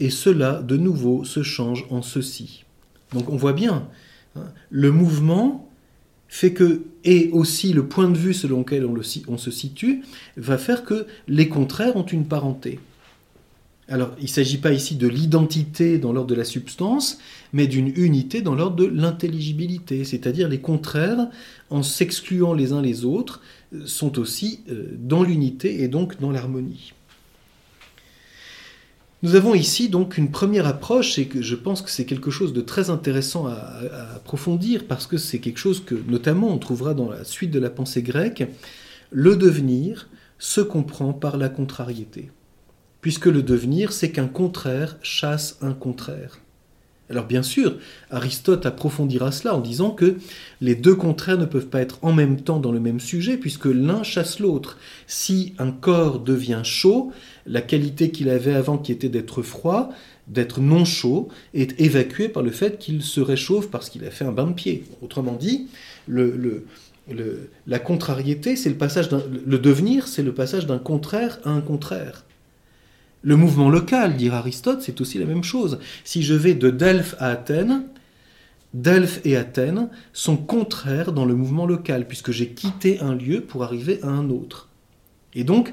et 0.00 0.10
cela 0.10 0.62
de 0.62 0.76
nouveau 0.76 1.24
se 1.24 1.42
change 1.42 1.84
en 1.90 2.02
ceci. 2.02 2.64
Donc 3.12 3.28
on 3.28 3.36
voit 3.36 3.52
bien, 3.52 3.88
hein, 4.36 4.46
le 4.70 4.92
mouvement 4.92 5.67
fait 6.28 6.52
que, 6.52 6.82
et 7.04 7.30
aussi 7.32 7.72
le 7.72 7.86
point 7.86 8.08
de 8.08 8.16
vue 8.16 8.34
selon 8.34 8.60
lequel 8.60 8.86
on, 8.86 9.38
se 9.38 9.50
situe, 9.50 10.02
va 10.36 10.58
faire 10.58 10.84
que 10.84 11.06
les 11.26 11.48
contraires 11.48 11.96
ont 11.96 12.04
une 12.04 12.26
parenté. 12.26 12.78
Alors, 13.90 14.10
il 14.18 14.24
ne 14.24 14.28
s'agit 14.28 14.58
pas 14.58 14.72
ici 14.72 14.96
de 14.96 15.08
l'identité 15.08 15.96
dans 15.96 16.12
l'ordre 16.12 16.28
de 16.28 16.34
la 16.34 16.44
substance, 16.44 17.18
mais 17.54 17.66
d'une 17.66 17.90
unité 17.96 18.42
dans 18.42 18.54
l'ordre 18.54 18.76
de 18.76 18.84
l'intelligibilité, 18.84 20.04
c'est-à-dire 20.04 20.48
les 20.48 20.60
contraires, 20.60 21.28
en 21.70 21.82
s'excluant 21.82 22.52
les 22.52 22.74
uns 22.74 22.82
les 22.82 23.06
autres, 23.06 23.40
sont 23.86 24.18
aussi 24.18 24.60
euh, 24.70 24.94
dans 24.98 25.22
l'unité 25.22 25.82
et 25.82 25.88
donc 25.88 26.20
dans 26.20 26.30
l'harmonie. 26.30 26.92
Nous 29.22 29.34
avons 29.34 29.54
ici 29.54 29.88
donc 29.88 30.16
une 30.16 30.30
première 30.30 30.68
approche 30.68 31.18
et 31.18 31.26
que 31.26 31.42
je 31.42 31.56
pense 31.56 31.82
que 31.82 31.90
c'est 31.90 32.04
quelque 32.04 32.30
chose 32.30 32.52
de 32.52 32.60
très 32.60 32.88
intéressant 32.88 33.48
à, 33.48 33.56
approfondir 34.14 34.86
parce 34.86 35.08
que 35.08 35.16
c'est 35.16 35.40
quelque 35.40 35.58
chose 35.58 35.84
que 35.84 35.96
notamment 36.06 36.48
on 36.48 36.58
trouvera 36.58 36.94
dans 36.94 37.10
la 37.10 37.24
suite 37.24 37.50
de 37.50 37.58
la 37.58 37.68
pensée 37.68 38.02
grecque. 38.02 38.46
Le 39.10 39.34
devenir 39.34 40.08
se 40.38 40.60
comprend 40.60 41.12
par 41.12 41.36
la 41.36 41.48
contrariété, 41.48 42.30
puisque 43.00 43.26
le 43.26 43.42
devenir 43.42 43.90
c'est 43.90 44.12
qu'un 44.12 44.28
contraire 44.28 44.96
chasse 45.02 45.58
un 45.62 45.72
contraire. 45.72 46.38
Alors 47.10 47.24
bien 47.24 47.42
sûr, 47.42 47.76
Aristote 48.10 48.66
approfondira 48.66 49.32
cela 49.32 49.54
en 49.54 49.60
disant 49.60 49.90
que 49.90 50.16
les 50.60 50.74
deux 50.74 50.94
contraires 50.94 51.38
ne 51.38 51.46
peuvent 51.46 51.68
pas 51.68 51.80
être 51.80 51.98
en 52.02 52.12
même 52.12 52.42
temps 52.42 52.60
dans 52.60 52.72
le 52.72 52.80
même 52.80 53.00
sujet, 53.00 53.38
puisque 53.38 53.64
l'un 53.64 54.02
chasse 54.02 54.40
l'autre. 54.40 54.76
Si 55.06 55.54
un 55.58 55.70
corps 55.70 56.20
devient 56.20 56.60
chaud, 56.64 57.12
la 57.48 57.60
qualité 57.62 58.10
qu'il 58.10 58.28
avait 58.28 58.54
avant 58.54 58.78
qui 58.78 58.92
était 58.92 59.08
d'être 59.08 59.42
froid, 59.42 59.90
d'être 60.26 60.60
non 60.60 60.84
chaud, 60.84 61.28
est 61.54 61.80
évacuée 61.80 62.28
par 62.28 62.42
le 62.42 62.50
fait 62.50 62.78
qu'il 62.78 63.02
se 63.02 63.20
réchauffe 63.20 63.70
parce 63.70 63.90
qu'il 63.90 64.04
a 64.04 64.10
fait 64.10 64.24
un 64.24 64.32
bain 64.32 64.46
de 64.46 64.52
pied. 64.52 64.84
Autrement 65.02 65.34
dit, 65.34 65.68
le, 66.06 66.66
la 67.66 67.78
contrariété, 67.78 68.54
c'est 68.56 68.68
le 68.68 68.76
passage 68.76 69.08
le 69.10 69.58
devenir, 69.58 70.08
c'est 70.08 70.22
le 70.22 70.34
passage 70.34 70.66
d'un 70.66 70.78
contraire 70.78 71.38
à 71.44 71.50
un 71.50 71.60
contraire. 71.60 72.24
Le 73.22 73.36
mouvement 73.36 73.70
local, 73.70 74.16
dit 74.16 74.28
Aristote, 74.28 74.82
c'est 74.82 75.00
aussi 75.00 75.18
la 75.18 75.26
même 75.26 75.42
chose. 75.42 75.80
Si 76.04 76.22
je 76.22 76.34
vais 76.34 76.54
de 76.54 76.70
Delphes 76.70 77.16
à 77.18 77.30
Athènes, 77.30 77.84
Delphes 78.74 79.20
et 79.24 79.36
Athènes 79.36 79.88
sont 80.12 80.36
contraires 80.36 81.12
dans 81.12 81.24
le 81.24 81.34
mouvement 81.34 81.66
local, 81.66 82.06
puisque 82.06 82.30
j'ai 82.30 82.50
quitté 82.50 83.00
un 83.00 83.14
lieu 83.14 83.40
pour 83.40 83.64
arriver 83.64 83.98
à 84.02 84.08
un 84.08 84.28
autre. 84.30 84.68
Et 85.34 85.42
donc, 85.42 85.72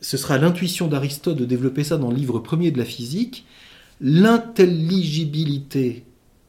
ce 0.00 0.16
sera 0.16 0.38
l'intuition 0.38 0.86
d'Aristote 0.86 1.36
de 1.36 1.44
développer 1.44 1.84
ça 1.84 1.98
dans 1.98 2.10
le 2.10 2.16
livre 2.16 2.38
premier 2.38 2.70
de 2.70 2.78
la 2.78 2.84
physique, 2.84 3.46
l'intelligibilité 4.00 6.04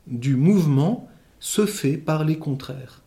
du 0.07 0.35
mouvement 0.35 1.09
se 1.39 1.65
fait 1.65 1.97
par 1.97 2.23
les 2.23 2.37
contraires. 2.37 3.01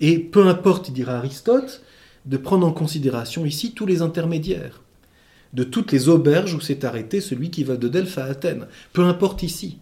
Et 0.00 0.18
peu 0.18 0.46
importe, 0.46 0.90
dira 0.90 1.16
Aristote, 1.16 1.82
de 2.26 2.36
prendre 2.36 2.66
en 2.66 2.72
considération 2.72 3.46
ici 3.46 3.72
tous 3.72 3.86
les 3.86 4.02
intermédiaires 4.02 4.82
de 5.52 5.64
toutes 5.64 5.92
les 5.92 6.08
auberges 6.08 6.54
où 6.54 6.60
s'est 6.60 6.84
arrêté 6.84 7.20
celui 7.20 7.50
qui 7.50 7.64
va 7.64 7.76
de 7.76 7.88
Delphes 7.88 8.18
à 8.18 8.24
Athènes. 8.24 8.66
Peu 8.92 9.04
importe 9.04 9.42
ici. 9.42 9.78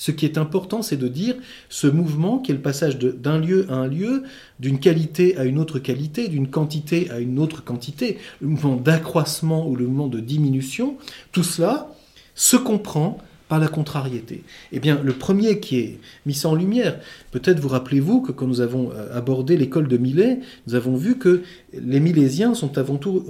Ce 0.00 0.12
qui 0.12 0.24
est 0.24 0.38
important, 0.38 0.80
c'est 0.80 0.96
de 0.96 1.08
dire 1.08 1.34
ce 1.68 1.86
mouvement 1.86 2.38
qui 2.38 2.52
est 2.52 2.54
le 2.54 2.62
passage 2.62 2.98
d'un 2.98 3.36
lieu 3.36 3.66
à 3.68 3.74
un 3.74 3.86
lieu, 3.86 4.22
d'une 4.58 4.80
qualité 4.80 5.36
à 5.36 5.44
une 5.44 5.58
autre 5.58 5.78
qualité, 5.78 6.28
d'une 6.28 6.48
quantité 6.48 7.10
à 7.10 7.18
une 7.18 7.38
autre 7.38 7.62
quantité, 7.62 8.16
le 8.40 8.48
mouvement 8.48 8.76
d'accroissement 8.76 9.68
ou 9.68 9.76
le 9.76 9.86
mouvement 9.86 10.06
de 10.06 10.18
diminution, 10.18 10.96
tout 11.32 11.42
cela 11.42 11.94
se 12.34 12.56
comprend 12.56 13.18
par 13.50 13.58
la 13.58 13.66
contrariété. 13.66 14.44
Eh 14.70 14.78
bien, 14.78 15.00
le 15.02 15.12
premier 15.12 15.58
qui 15.58 15.78
est 15.80 15.98
mis 16.24 16.46
en 16.46 16.54
lumière, 16.54 17.00
peut-être 17.32 17.58
vous 17.58 17.68
rappelez-vous 17.68 18.20
que 18.20 18.30
quand 18.30 18.46
nous 18.46 18.60
avons 18.60 18.92
euh, 18.92 19.18
abordé 19.18 19.56
l'école 19.56 19.88
de 19.88 19.96
Millet, 19.96 20.38
nous 20.68 20.76
avons 20.76 20.94
vu 20.94 21.18
que 21.18 21.42
les 21.74 21.98
Milésiens 21.98 22.54
sont 22.54 22.78
avant 22.78 22.96
tout 22.96 23.26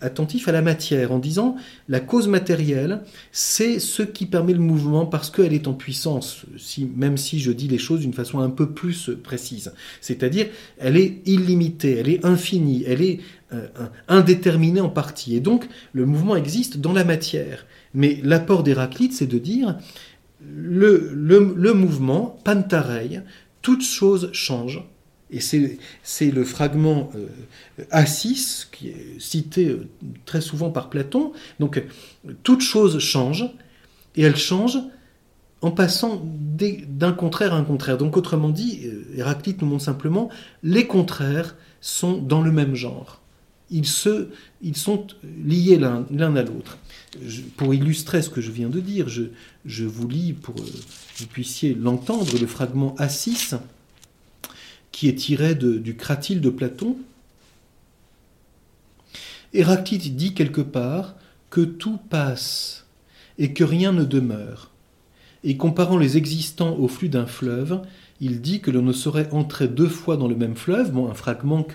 attentifs 0.00 0.46
à 0.46 0.52
la 0.52 0.62
matière, 0.62 1.10
en 1.10 1.18
disant 1.18 1.56
la 1.88 1.98
cause 1.98 2.28
matérielle, 2.28 3.00
c'est 3.32 3.80
ce 3.80 4.02
qui 4.02 4.26
permet 4.26 4.52
le 4.52 4.60
mouvement 4.60 5.04
parce 5.04 5.30
qu'elle 5.30 5.52
est 5.52 5.66
en 5.66 5.74
puissance, 5.74 6.44
même 6.96 7.16
si 7.16 7.40
je 7.40 7.50
dis 7.50 7.66
les 7.66 7.78
choses 7.78 8.00
d'une 8.00 8.14
façon 8.14 8.38
un 8.38 8.50
peu 8.50 8.70
plus 8.70 9.10
précise. 9.20 9.72
C'est-à-dire, 10.00 10.46
elle 10.78 10.96
est 10.96 11.22
illimitée, 11.26 11.96
elle 11.98 12.08
est 12.08 12.24
infinie, 12.24 12.84
elle 12.86 13.02
est 13.02 13.18
euh, 13.52 13.68
indéterminée 14.08 14.80
en 14.80 14.88
partie. 14.88 15.36
Et 15.36 15.40
donc, 15.40 15.68
le 15.92 16.06
mouvement 16.06 16.36
existe 16.36 16.78
dans 16.78 16.92
la 16.92 17.04
matière. 17.04 17.66
Mais 17.94 18.20
l'apport 18.22 18.62
d'Héraclite, 18.62 19.12
c'est 19.12 19.26
de 19.26 19.38
dire 19.38 19.78
le, 20.40 21.72
mouvement, 21.74 22.38
pantareil, 22.44 23.22
toute 23.62 23.82
chose 23.82 24.30
change. 24.32 24.84
Et 25.30 25.40
c'est 25.40 26.30
le 26.30 26.44
fragment 26.44 27.10
euh, 27.16 27.26
A6 27.90 28.68
qui 28.70 28.88
est 28.88 29.20
cité 29.20 29.68
euh, 29.68 29.88
très 30.24 30.40
souvent 30.40 30.70
par 30.70 30.88
Platon. 30.88 31.32
Donc, 31.58 31.82
toute 32.44 32.60
chose 32.60 33.00
change, 33.00 33.44
et 34.14 34.22
elle 34.22 34.36
change 34.36 34.78
en 35.62 35.72
passant 35.72 36.22
d'un 36.24 37.12
contraire 37.12 37.54
à 37.54 37.56
un 37.56 37.64
contraire. 37.64 37.98
Donc, 37.98 38.16
autrement 38.16 38.50
dit, 38.50 38.82
euh, 38.84 39.04
Héraclite 39.16 39.62
nous 39.62 39.68
montre 39.68 39.84
simplement, 39.84 40.28
les 40.62 40.86
contraires 40.86 41.56
sont 41.80 42.18
dans 42.18 42.42
le 42.42 42.52
même 42.52 42.76
genre. 42.76 43.20
Ils, 43.70 43.86
se, 43.86 44.28
ils 44.62 44.76
sont 44.76 45.06
liés 45.44 45.78
l'un 45.78 46.36
à 46.36 46.42
l'autre 46.42 46.78
pour 47.56 47.74
illustrer 47.74 48.22
ce 48.22 48.30
que 48.30 48.40
je 48.40 48.50
viens 48.50 48.68
de 48.68 48.80
dire, 48.80 49.08
je, 49.08 49.84
vous 49.84 50.08
lis 50.08 50.32
pour 50.32 50.54
que 50.54 50.60
vous 50.60 51.26
puissiez 51.26 51.74
l'entendre, 51.74 52.38
le 52.38 52.46
fragment 52.46 52.94
A6 52.98 53.58
qui 54.92 55.08
est 55.08 55.14
tiré 55.14 55.54
du 55.54 55.96
Cratyle 55.96 56.40
de 56.40 56.48
Platon. 56.48 56.96
Héraclite 59.52 60.16
dit 60.16 60.32
quelque 60.32 60.62
part 60.62 61.16
que 61.50 61.60
tout 61.60 61.98
passe 62.08 62.86
et 63.38 63.52
que 63.52 63.64
rien 63.64 63.92
ne 63.92 64.04
demeure. 64.04 64.70
Et 65.44 65.56
comparant 65.56 65.98
les 65.98 66.16
existants 66.16 66.76
au 66.76 66.88
flux 66.88 67.08
d'un 67.08 67.26
fleuve, 67.26 67.82
il 68.20 68.40
dit 68.40 68.60
que 68.60 68.70
l'on 68.70 68.82
ne 68.82 68.92
saurait 68.92 69.28
entrer 69.32 69.68
deux 69.68 69.88
fois 69.88 70.16
dans 70.16 70.28
le 70.28 70.34
même 70.34 70.56
fleuve, 70.56 70.92
bon, 70.92 71.10
un 71.10 71.14
fragment 71.14 71.66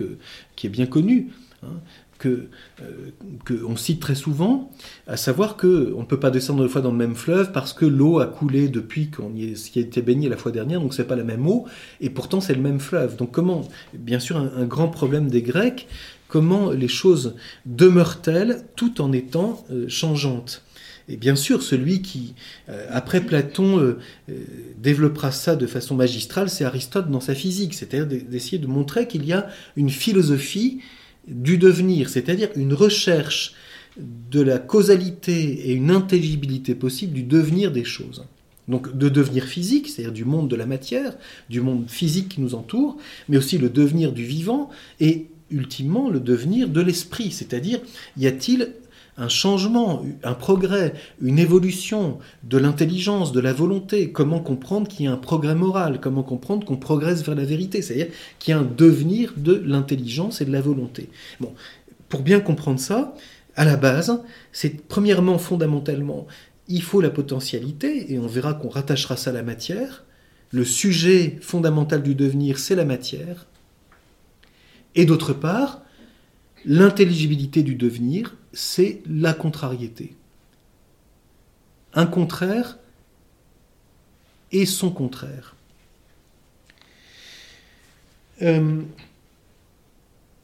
qui 0.55 0.67
est 0.67 0.71
bien 0.71 0.87
connu, 0.87 1.29
hein, 1.63 1.79
que 2.21 2.47
euh, 2.81 3.09
qu'on 3.45 3.75
cite 3.75 3.99
très 3.99 4.15
souvent, 4.15 4.71
à 5.07 5.17
savoir 5.17 5.57
que 5.57 5.91
on 5.97 6.01
ne 6.01 6.05
peut 6.05 6.19
pas 6.19 6.29
descendre 6.29 6.61
deux 6.61 6.69
fois 6.69 6.81
dans 6.81 6.91
le 6.91 6.97
même 6.97 7.15
fleuve 7.15 7.51
parce 7.51 7.73
que 7.73 7.85
l'eau 7.85 8.19
a 8.19 8.27
coulé 8.27 8.69
depuis 8.69 9.09
qu'on 9.09 9.33
y, 9.33 9.45
a 9.45 9.79
été 9.79 10.01
baigné 10.01 10.29
la 10.29 10.37
fois 10.37 10.51
dernière, 10.51 10.79
donc 10.79 10.93
c'est 10.93 11.07
pas 11.07 11.15
la 11.15 11.23
même 11.23 11.47
eau, 11.47 11.65
et 11.99 12.11
pourtant 12.11 12.39
c'est 12.39 12.53
le 12.53 12.61
même 12.61 12.79
fleuve. 12.79 13.17
Donc 13.17 13.31
comment, 13.31 13.67
bien 13.93 14.19
sûr, 14.19 14.37
un, 14.37 14.65
grand 14.65 14.87
problème 14.87 15.29
des 15.29 15.41
Grecs, 15.41 15.87
comment 16.27 16.69
les 16.69 16.87
choses 16.87 17.35
demeurent-elles 17.65 18.63
tout 18.75 19.01
en 19.01 19.11
étant 19.11 19.65
euh, 19.71 19.89
changeantes? 19.89 20.63
Et 21.09 21.17
bien 21.17 21.35
sûr, 21.35 21.63
celui 21.63 22.03
qui, 22.03 22.35
euh, 22.69 22.85
après 22.91 23.21
Platon, 23.21 23.95
développera 24.77 25.31
ça 25.31 25.55
de 25.55 25.65
façon 25.65 25.95
magistrale, 25.95 26.49
c'est 26.49 26.63
Aristote 26.63 27.09
dans 27.09 27.19
sa 27.19 27.33
physique, 27.33 27.73
c'est-à-dire 27.73 28.05
d'essayer 28.05 28.59
de 28.59 28.67
montrer 28.67 29.07
qu'il 29.07 29.25
y 29.25 29.33
a 29.33 29.47
une 29.75 29.89
philosophie 29.89 30.81
du 31.27 31.57
devenir, 31.57 32.09
c'est-à-dire 32.09 32.49
une 32.55 32.73
recherche 32.73 33.53
de 33.97 34.41
la 34.41 34.57
causalité 34.57 35.69
et 35.69 35.73
une 35.73 35.91
intelligibilité 35.91 36.75
possible 36.75 37.13
du 37.13 37.23
devenir 37.23 37.71
des 37.71 37.83
choses. 37.83 38.25
Donc 38.67 38.95
de 38.97 39.09
devenir 39.09 39.45
physique, 39.45 39.89
c'est-à-dire 39.89 40.13
du 40.13 40.25
monde 40.25 40.47
de 40.47 40.55
la 40.55 40.65
matière, 40.65 41.17
du 41.49 41.61
monde 41.61 41.89
physique 41.89 42.29
qui 42.29 42.41
nous 42.41 42.55
entoure, 42.55 42.97
mais 43.27 43.37
aussi 43.37 43.57
le 43.57 43.69
devenir 43.69 44.13
du 44.13 44.23
vivant 44.23 44.69
et 44.99 45.27
ultimement 45.49 46.09
le 46.09 46.19
devenir 46.19 46.69
de 46.69 46.81
l'esprit, 46.81 47.31
c'est-à-dire 47.31 47.81
y 48.17 48.27
a-t-il 48.27 48.73
un 49.21 49.29
changement, 49.29 50.03
un 50.23 50.33
progrès, 50.33 50.93
une 51.21 51.37
évolution 51.37 52.17
de 52.43 52.57
l'intelligence, 52.57 53.31
de 53.31 53.39
la 53.39 53.53
volonté, 53.53 54.11
comment 54.11 54.39
comprendre 54.39 54.87
qu'il 54.87 55.05
y 55.05 55.07
a 55.07 55.11
un 55.11 55.17
progrès 55.17 55.53
moral, 55.53 55.99
comment 56.01 56.23
comprendre 56.23 56.65
qu'on 56.65 56.77
progresse 56.77 57.23
vers 57.23 57.35
la 57.35 57.45
vérité, 57.45 57.83
c'est-à-dire 57.83 58.07
qu'il 58.39 58.51
y 58.51 58.57
a 58.57 58.59
un 58.59 58.63
devenir 58.65 59.33
de 59.37 59.53
l'intelligence 59.53 60.41
et 60.41 60.45
de 60.45 60.51
la 60.51 60.61
volonté. 60.61 61.09
Pour 62.09 62.21
bien 62.21 62.39
comprendre 62.39 62.79
ça, 62.79 63.13
à 63.55 63.63
la 63.63 63.77
base, 63.77 64.23
c'est 64.51 64.87
premièrement, 64.87 65.37
fondamentalement, 65.37 66.25
il 66.67 66.81
faut 66.81 66.99
la 66.99 67.11
potentialité, 67.11 68.11
et 68.11 68.17
on 68.17 68.27
verra 68.27 68.55
qu'on 68.55 68.69
rattachera 68.69 69.17
ça 69.17 69.29
à 69.29 69.33
la 69.33 69.43
matière. 69.43 70.03
Le 70.49 70.65
sujet 70.65 71.37
fondamental 71.41 72.01
du 72.01 72.15
devenir, 72.15 72.57
c'est 72.57 72.75
la 72.75 72.85
matière. 72.85 73.45
Et 74.95 75.05
d'autre 75.05 75.33
part, 75.33 75.81
l'intelligibilité 76.65 77.63
du 77.63 77.75
devenir, 77.75 78.35
c'est 78.53 79.01
la 79.07 79.33
contrariété. 79.33 80.15
Un 81.93 82.05
contraire 82.05 82.77
et 84.51 84.65
son 84.65 84.91
contraire. 84.91 85.55
Euh, 88.41 88.81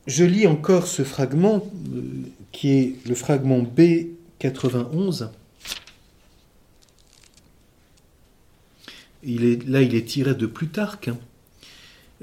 je 0.05 0.23
lis 0.23 0.47
encore 0.47 0.87
ce 0.87 1.03
fragment 1.03 1.69
euh, 1.93 2.03
qui 2.51 2.69
est 2.69 3.07
le 3.07 3.15
fragment 3.15 3.63
B91 3.63 5.29
là, 9.23 9.81
il 9.81 9.95
est 9.95 10.07
tiré 10.07 10.35
de 10.35 10.45
Plutarque 10.45 11.09
hein, 11.09 11.17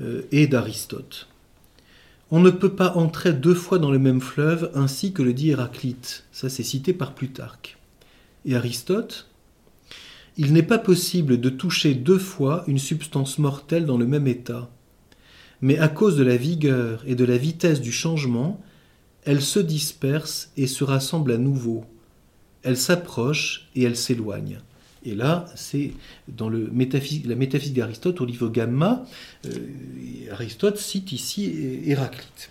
euh, 0.01 0.23
et 0.33 0.47
d'Aristote. 0.47 1.29
On 2.37 2.41
ne 2.41 2.51
peut 2.51 2.75
pas 2.75 2.97
entrer 2.97 3.33
deux 3.33 3.55
fois 3.55 3.79
dans 3.79 3.93
le 3.93 4.01
même 4.01 4.21
fleuve, 4.21 4.73
ainsi 4.75 5.13
que 5.13 5.23
le 5.23 5.33
dit 5.33 5.51
Héraclite. 5.51 6.25
Ça, 6.33 6.49
c'est 6.49 6.65
cité 6.65 6.93
par 6.93 7.15
Plutarque. 7.15 7.79
Et 8.45 8.57
Aristote? 8.57 9.29
Il 10.37 10.53
n'est 10.53 10.65
pas 10.65 10.81
possible 10.81 11.39
de 11.41 11.49
toucher 11.49 11.95
deux 11.95 12.19
fois 12.19 12.65
une 12.67 12.81
substance 12.81 13.39
mortelle 13.39 13.87
dans 13.87 13.99
le 13.99 14.09
même 14.09 14.27
état. 14.27 14.69
Mais 15.61 15.79
à 15.79 15.87
cause 15.87 16.17
de 16.17 16.25
la 16.25 16.37
vigueur 16.37 17.05
et 17.07 17.15
de 17.15 17.25
la 17.25 17.39
vitesse 17.39 17.81
du 17.81 17.93
changement, 17.93 18.61
elle 19.23 19.41
se 19.41 19.61
disperse 19.61 20.51
et 20.57 20.67
se 20.67 20.83
rassemble 20.83 21.31
à 21.31 21.39
nouveau. 21.39 21.85
Elle 22.65 22.77
s'approche 22.77 23.69
et 23.77 23.85
elle 23.85 23.97
s'éloigne. 23.97 24.59
Et 25.05 25.15
là, 25.15 25.47
c'est 25.55 25.93
dans 26.29 26.49
la 26.49 26.59
métaphysique 26.73 27.75
d'Aristote 27.75 28.21
au 28.21 28.25
livre 28.25 28.49
Gamma. 28.49 29.05
Euh, 29.47 29.51
Aristote 30.33 30.79
cite 30.79 31.13
ici 31.13 31.81
Héraclite. 31.87 32.51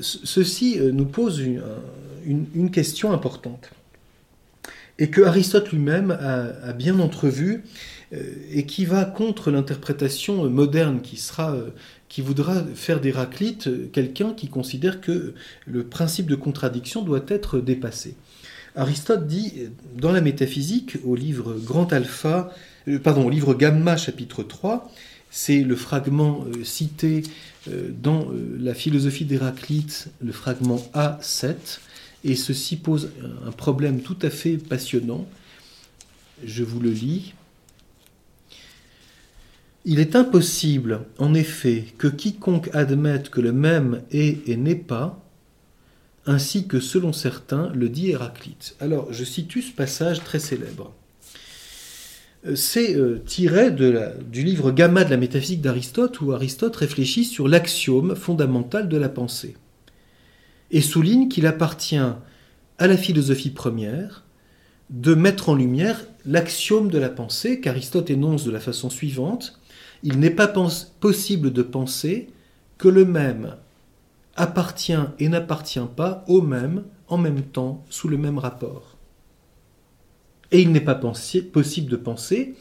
Ceci 0.00 0.78
euh, 0.78 0.92
nous 0.92 1.06
pose 1.06 1.40
une, 2.24 2.70
question 2.70 3.12
importante 3.12 3.70
et 4.98 5.10
que 5.10 5.22
Aristote 5.22 5.70
lui-même 5.70 6.10
a, 6.10 6.72
bien 6.72 6.98
entrevu 6.98 7.62
euh, 8.12 8.22
et 8.50 8.66
qui 8.66 8.84
va 8.84 9.04
contre 9.04 9.50
l'interprétation 9.50 10.48
moderne 10.50 11.00
qui 11.00 12.20
voudra 12.20 12.64
faire 12.74 13.00
d'Héraclite 13.00 13.92
quelqu'un 13.92 14.34
qui 14.34 14.48
considère 14.48 15.00
que 15.00 15.34
le 15.66 15.84
principe 15.84 16.26
de 16.26 16.34
contradiction 16.34 17.02
doit 17.02 17.24
être 17.28 17.60
dépassé. 17.60 18.16
Aristote 18.78 19.26
dit 19.26 19.54
dans 19.96 20.12
la 20.12 20.20
métaphysique, 20.20 20.98
au 21.04 21.16
livre 21.16 21.56
Grand 21.58 21.92
Alpha, 21.92 22.54
euh, 22.86 23.00
pardon, 23.00 23.28
livre 23.28 23.54
Gamma, 23.54 23.96
chapitre 23.96 24.44
3, 24.44 24.88
c'est 25.30 25.64
le 25.64 25.74
fragment 25.74 26.44
euh, 26.44 26.62
cité 26.62 27.24
euh, 27.68 27.90
dans 27.90 28.28
la 28.58 28.74
philosophie 28.74 29.24
d'Héraclite, 29.24 30.10
le 30.20 30.30
fragment 30.30 30.80
A7, 30.94 31.80
et 32.22 32.36
ceci 32.36 32.76
pose 32.76 33.10
un 33.44 33.50
problème 33.50 34.00
tout 34.00 34.16
à 34.22 34.30
fait 34.30 34.58
passionnant. 34.58 35.26
Je 36.44 36.62
vous 36.62 36.78
le 36.78 36.90
lis. 36.90 37.34
Il 39.84 39.98
est 39.98 40.14
impossible, 40.14 41.00
en 41.18 41.34
effet, 41.34 41.84
que 41.98 42.06
quiconque 42.06 42.70
admette 42.74 43.28
que 43.30 43.40
le 43.40 43.52
même 43.52 44.02
est 44.12 44.48
et 44.48 44.56
n'est 44.56 44.76
pas, 44.76 45.27
ainsi 46.28 46.68
que 46.68 46.78
selon 46.78 47.12
certains 47.12 47.72
le 47.74 47.88
dit 47.88 48.10
Héraclite. 48.10 48.76
Alors 48.80 49.12
je 49.12 49.24
situe 49.24 49.62
ce 49.62 49.72
passage 49.72 50.22
très 50.22 50.38
célèbre. 50.38 50.92
Euh, 52.46 52.54
c'est 52.54 52.94
euh, 52.94 53.20
tiré 53.24 53.70
du 53.70 54.44
livre 54.44 54.70
Gamma 54.70 55.04
de 55.04 55.10
la 55.10 55.16
métaphysique 55.16 55.62
d'Aristote 55.62 56.20
où 56.20 56.32
Aristote 56.32 56.76
réfléchit 56.76 57.24
sur 57.24 57.48
l'axiome 57.48 58.14
fondamental 58.14 58.88
de 58.88 58.96
la 58.96 59.08
pensée 59.08 59.56
et 60.70 60.82
souligne 60.82 61.28
qu'il 61.28 61.46
appartient 61.46 61.96
à 61.96 62.86
la 62.86 62.96
philosophie 62.96 63.50
première 63.50 64.24
de 64.90 65.14
mettre 65.14 65.48
en 65.48 65.54
lumière 65.54 66.04
l'axiome 66.26 66.90
de 66.90 66.98
la 66.98 67.08
pensée 67.08 67.60
qu'Aristote 67.60 68.10
énonce 68.10 68.44
de 68.44 68.50
la 68.50 68.60
façon 68.60 68.90
suivante 68.90 69.58
il 70.02 70.20
n'est 70.20 70.30
pas 70.30 70.52
possible 71.00 71.52
de 71.52 71.62
penser 71.62 72.28
que 72.76 72.88
le 72.88 73.04
même 73.04 73.56
appartient 74.38 74.98
et 75.18 75.28
n'appartient 75.28 75.80
pas 75.96 76.24
au 76.28 76.40
même 76.40 76.84
en 77.08 77.18
même 77.18 77.42
temps 77.42 77.84
sous 77.90 78.08
le 78.08 78.16
même 78.16 78.38
rapport. 78.38 78.96
Et 80.50 80.62
il 80.62 80.72
n'est 80.72 80.80
pas 80.80 80.94
possible 80.94 81.90
de 81.90 81.96
penser 81.96 82.54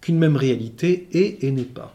qu'une 0.00 0.18
même 0.18 0.36
réalité 0.36 1.08
est 1.12 1.44
et 1.44 1.50
n'est 1.50 1.62
pas. 1.62 1.94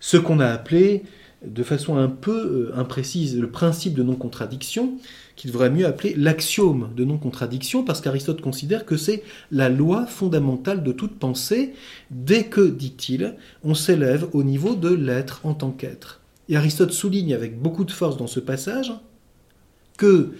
Ce 0.00 0.16
qu'on 0.16 0.40
a 0.40 0.48
appelé 0.48 1.04
de 1.44 1.62
façon 1.62 1.96
un 1.96 2.08
peu 2.08 2.70
euh, 2.72 2.78
imprécise 2.78 3.38
le 3.38 3.50
principe 3.50 3.94
de 3.94 4.02
non-contradiction, 4.02 4.94
qu'il 5.34 5.50
devrait 5.50 5.70
mieux 5.70 5.86
appeler 5.86 6.14
l'axiome 6.14 6.90
de 6.96 7.04
non-contradiction, 7.04 7.84
parce 7.84 8.00
qu'Aristote 8.00 8.40
considère 8.40 8.86
que 8.86 8.96
c'est 8.96 9.22
la 9.50 9.68
loi 9.68 10.06
fondamentale 10.06 10.82
de 10.82 10.92
toute 10.92 11.18
pensée, 11.18 11.74
dès 12.10 12.44
que, 12.44 12.60
dit-il, 12.60 13.34
on 13.64 13.74
s'élève 13.74 14.28
au 14.32 14.44
niveau 14.44 14.74
de 14.74 14.92
l'être 14.94 15.40
en 15.44 15.54
tant 15.54 15.72
qu'être. 15.72 16.21
Et 16.48 16.56
Aristote 16.56 16.92
souligne 16.92 17.34
avec 17.34 17.60
beaucoup 17.60 17.84
de 17.84 17.92
force 17.92 18.16
dans 18.16 18.26
ce 18.26 18.40
passage 18.40 18.92
que 19.96 20.32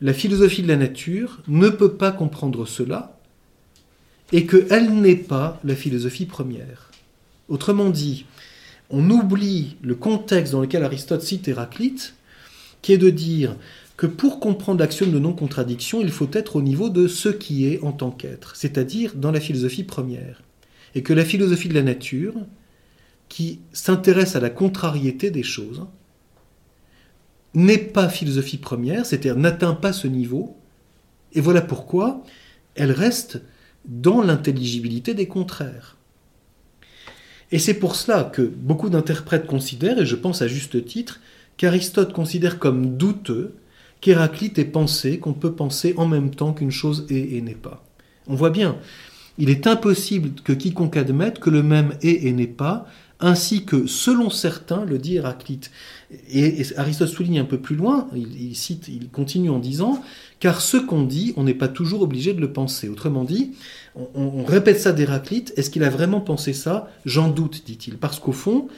la 0.00 0.12
philosophie 0.12 0.62
de 0.62 0.68
la 0.68 0.76
nature 0.76 1.42
ne 1.46 1.68
peut 1.68 1.94
pas 1.94 2.12
comprendre 2.12 2.66
cela 2.66 3.18
et 4.32 4.46
qu'elle 4.46 4.92
n'est 4.92 5.16
pas 5.16 5.60
la 5.64 5.76
philosophie 5.76 6.26
première. 6.26 6.90
Autrement 7.48 7.90
dit, 7.90 8.24
on 8.90 9.08
oublie 9.10 9.76
le 9.82 9.94
contexte 9.94 10.52
dans 10.52 10.60
lequel 10.60 10.82
Aristote 10.82 11.22
cite 11.22 11.48
Héraclite, 11.48 12.14
qui 12.82 12.92
est 12.92 12.98
de 12.98 13.10
dire 13.10 13.56
que 13.96 14.06
pour 14.06 14.40
comprendre 14.40 14.80
l'axiome 14.80 15.12
de 15.12 15.18
non-contradiction, 15.18 16.00
il 16.00 16.10
faut 16.10 16.28
être 16.32 16.56
au 16.56 16.62
niveau 16.62 16.90
de 16.90 17.06
ce 17.06 17.28
qui 17.28 17.66
est 17.66 17.80
en 17.82 17.92
tant 17.92 18.10
qu'être, 18.10 18.56
c'est-à-dire 18.56 19.14
dans 19.14 19.30
la 19.30 19.40
philosophie 19.40 19.84
première. 19.84 20.42
Et 20.94 21.02
que 21.02 21.12
la 21.12 21.24
philosophie 21.24 21.68
de 21.68 21.74
la 21.74 21.82
nature, 21.82 22.34
qui 23.34 23.58
s'intéresse 23.72 24.36
à 24.36 24.40
la 24.40 24.48
contrariété 24.48 25.32
des 25.32 25.42
choses, 25.42 25.88
n'est 27.52 27.78
pas 27.78 28.08
philosophie 28.08 28.58
première, 28.58 29.04
c'est-à-dire 29.04 29.34
n'atteint 29.34 29.74
pas 29.74 29.92
ce 29.92 30.06
niveau, 30.06 30.56
et 31.32 31.40
voilà 31.40 31.60
pourquoi 31.60 32.22
elle 32.76 32.92
reste 32.92 33.42
dans 33.86 34.22
l'intelligibilité 34.22 35.14
des 35.14 35.26
contraires. 35.26 35.96
Et 37.50 37.58
c'est 37.58 37.74
pour 37.74 37.96
cela 37.96 38.22
que 38.22 38.42
beaucoup 38.42 38.88
d'interprètes 38.88 39.48
considèrent, 39.48 39.98
et 39.98 40.06
je 40.06 40.14
pense 40.14 40.40
à 40.40 40.46
juste 40.46 40.84
titre, 40.84 41.18
qu'Aristote 41.56 42.12
considère 42.12 42.60
comme 42.60 42.96
douteux 42.96 43.56
qu'Héraclite 44.00 44.60
ait 44.60 44.64
pensé 44.64 45.18
qu'on 45.18 45.34
peut 45.34 45.56
penser 45.56 45.94
en 45.96 46.06
même 46.06 46.30
temps 46.30 46.52
qu'une 46.52 46.70
chose 46.70 47.04
est 47.10 47.32
et 47.32 47.42
n'est 47.42 47.54
pas. 47.54 47.84
On 48.28 48.36
voit 48.36 48.50
bien, 48.50 48.78
il 49.38 49.50
est 49.50 49.66
impossible 49.66 50.40
que 50.44 50.52
quiconque 50.52 50.96
admette 50.96 51.40
que 51.40 51.50
le 51.50 51.64
même 51.64 51.94
est 52.00 52.26
et 52.26 52.32
n'est 52.32 52.46
pas 52.46 52.86
ainsi 53.20 53.64
que, 53.64 53.86
selon 53.86 54.30
certains, 54.30 54.84
le 54.84 54.98
dit 54.98 55.16
Héraclite. 55.16 55.70
Et, 56.32 56.62
Aristote 56.76 57.08
souligne 57.08 57.38
un 57.38 57.44
peu 57.44 57.58
plus 57.58 57.76
loin, 57.76 58.08
il, 58.14 58.54
cite, 58.56 58.88
il 58.88 59.08
continue 59.08 59.50
en 59.50 59.58
disant, 59.58 60.02
car 60.40 60.60
ce 60.60 60.76
qu'on 60.76 61.02
dit, 61.02 61.32
on 61.36 61.44
n'est 61.44 61.54
pas 61.54 61.68
toujours 61.68 62.02
obligé 62.02 62.34
de 62.34 62.40
le 62.40 62.52
penser. 62.52 62.88
Autrement 62.88 63.24
dit, 63.24 63.52
on, 64.14 64.44
répète 64.44 64.80
ça 64.80 64.92
d'Héraclite, 64.92 65.52
est-ce 65.56 65.70
qu'il 65.70 65.84
a 65.84 65.90
vraiment 65.90 66.20
pensé 66.20 66.52
ça? 66.52 66.90
J'en 67.04 67.28
doute, 67.28 67.62
dit-il, 67.64 67.96
parce 67.96 68.18
qu'au 68.18 68.32
fond, 68.32 68.68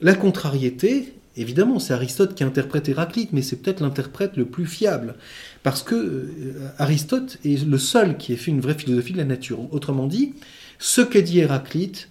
la 0.00 0.14
contrariété, 0.14 1.14
évidemment, 1.36 1.78
c'est 1.78 1.94
Aristote 1.94 2.34
qui 2.34 2.44
interprète 2.44 2.88
Héraclite, 2.88 3.32
mais 3.32 3.42
c'est 3.42 3.56
peut-être 3.56 3.80
l'interprète 3.80 4.36
le 4.36 4.44
plus 4.44 4.66
fiable, 4.66 5.14
parce 5.62 5.82
que 5.82 5.94
euh, 5.94 6.70
Aristote 6.78 7.38
est 7.44 7.66
le 7.66 7.78
seul 7.78 8.18
qui 8.18 8.32
ait 8.32 8.36
fait 8.36 8.50
une 8.50 8.60
vraie 8.60 8.74
philosophie 8.74 9.12
de 9.14 9.18
la 9.18 9.24
nature. 9.24 9.72
Autrement 9.72 10.06
dit, 10.06 10.34
ce 10.78 11.00
que 11.00 11.18
dit 11.18 11.40
Héraclite 11.40 12.08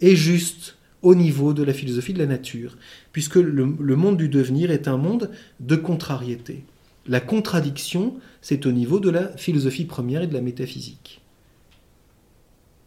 est 0.00 0.16
juste 0.16 0.77
au 1.02 1.14
niveau 1.14 1.52
de 1.52 1.62
la 1.62 1.72
philosophie 1.72 2.12
de 2.12 2.18
la 2.18 2.26
nature, 2.26 2.76
puisque 3.12 3.36
le, 3.36 3.64
monde 3.64 4.16
du 4.16 4.28
devenir 4.28 4.70
est 4.70 4.88
un 4.88 4.96
monde 4.96 5.30
de 5.60 5.76
contrariété. 5.76 6.64
La 7.06 7.20
contradiction, 7.20 8.16
c'est 8.42 8.66
au 8.66 8.72
niveau 8.72 9.00
de 9.00 9.10
la 9.10 9.28
philosophie 9.36 9.84
première 9.84 10.22
et 10.22 10.26
de 10.26 10.34
la 10.34 10.40
métaphysique. 10.40 11.20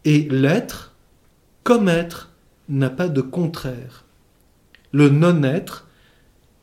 Et 0.04 0.28
l'être, 0.30 0.94
comme 1.64 1.88
être, 1.88 2.30
n'a 2.68 2.90
pas 2.90 3.08
de 3.08 3.20
contraire. 3.20 4.04
Le 4.92 5.08
non-être, 5.08 5.88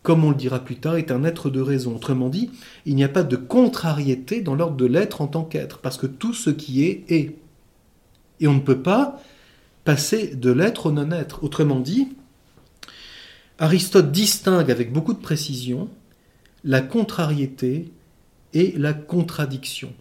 comme 0.03 0.23
on 0.23 0.29
le 0.29 0.35
dira 0.35 0.59
plus 0.59 0.77
tard, 0.77 0.95
est 0.95 1.11
un 1.11 1.23
être 1.23 1.49
de 1.49 1.61
raison. 1.61 1.95
Autrement 1.95 2.29
dit, 2.29 2.51
il 2.85 2.95
n'y 2.95 3.03
a 3.03 3.09
pas 3.09 3.23
de 3.23 3.35
contrariété 3.35 4.41
dans 4.41 4.55
l'ordre 4.55 4.77
de 4.77 4.85
l'être 4.85 5.21
en 5.21 5.27
tant 5.27 5.43
qu'être, 5.43 5.79
parce 5.79 5.97
que 5.97 6.07
tout 6.07 6.33
ce 6.33 6.49
qui 6.49 6.85
est 6.85 7.05
est. 7.09 7.35
Et 8.39 8.47
on 8.47 8.53
ne 8.53 8.61
peut 8.61 8.81
pas 8.81 9.21
passer 9.89 10.35
de 10.35 10.51
l'être 10.51 10.85
au 10.85 10.91
non-être. 10.91 11.43
Autrement 11.43 11.79
dit, 11.79 12.09
Aristote 13.57 14.11
distingue 14.11 14.69
avec 14.69 14.93
beaucoup 14.93 15.15
de 15.15 15.19
précision 15.19 15.89
la 16.63 16.81
contrariété 16.81 17.91
et 18.53 18.75
la 18.77 18.93
contradiction. 18.93 19.91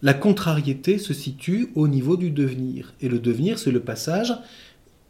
La 0.00 0.14
contrariété 0.14 0.98
se 0.98 1.12
situe 1.12 1.72
au 1.74 1.88
niveau 1.88 2.16
du 2.16 2.30
devenir. 2.30 2.94
Et 3.00 3.08
le 3.08 3.18
devenir, 3.18 3.58
c'est 3.58 3.72
le 3.72 3.80
passage 3.80 4.32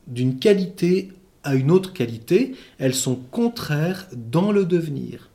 d'une 0.07 0.39
qualité 0.39 1.11
à 1.45 1.55
une 1.55 1.71
autre 1.71 1.93
qualité. 1.93 2.55
Elles 2.79 2.95
sont 2.95 3.17
contraires 3.17 4.07
dans 4.17 4.51
le 4.51 4.65
devenir. 4.65 5.29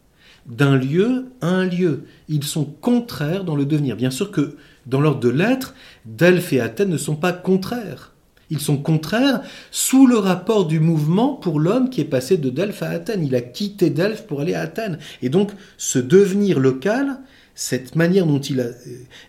D'un 0.47 0.75
lieu 0.75 1.27
à 1.41 1.49
un 1.49 1.65
lieu. 1.67 2.05
Ils 2.29 2.45
sont 2.45 2.65
contraires 2.65 3.43
dans 3.43 3.55
le 3.55 3.67
devenir. 3.67 3.95
Bien 3.95 4.09
sûr 4.09 4.31
que 4.31 4.57
dans 4.87 5.01
l'ordre 5.01 5.19
de 5.19 5.29
l'être, 5.29 5.75
Delphes 6.05 6.53
et 6.53 6.61
Athènes 6.61 6.89
ne 6.89 6.97
sont 6.97 7.15
pas 7.15 7.31
contraires. 7.31 8.12
Ils 8.53 8.59
sont 8.59 8.77
contraires 8.77 9.41
sous 9.71 10.05
le 10.05 10.17
rapport 10.17 10.67
du 10.67 10.79
mouvement 10.79 11.33
pour 11.33 11.59
l'homme 11.59 11.89
qui 11.89 12.01
est 12.01 12.05
passé 12.05 12.37
de 12.37 12.51
Delphes 12.51 12.83
à 12.83 12.89
Athènes. 12.89 13.25
Il 13.25 13.33
a 13.33 13.41
quitté 13.41 13.89
Delphes 13.89 14.27
pour 14.27 14.41
aller 14.41 14.53
à 14.53 14.61
Athènes. 14.61 14.99
Et 15.23 15.29
donc, 15.29 15.49
ce 15.79 15.97
devenir 15.97 16.59
local, 16.59 17.17
cette 17.55 17.95
manière 17.95 18.27
dont 18.27 18.39
il 18.39 18.59
a 18.59 18.65
euh, 18.65 18.75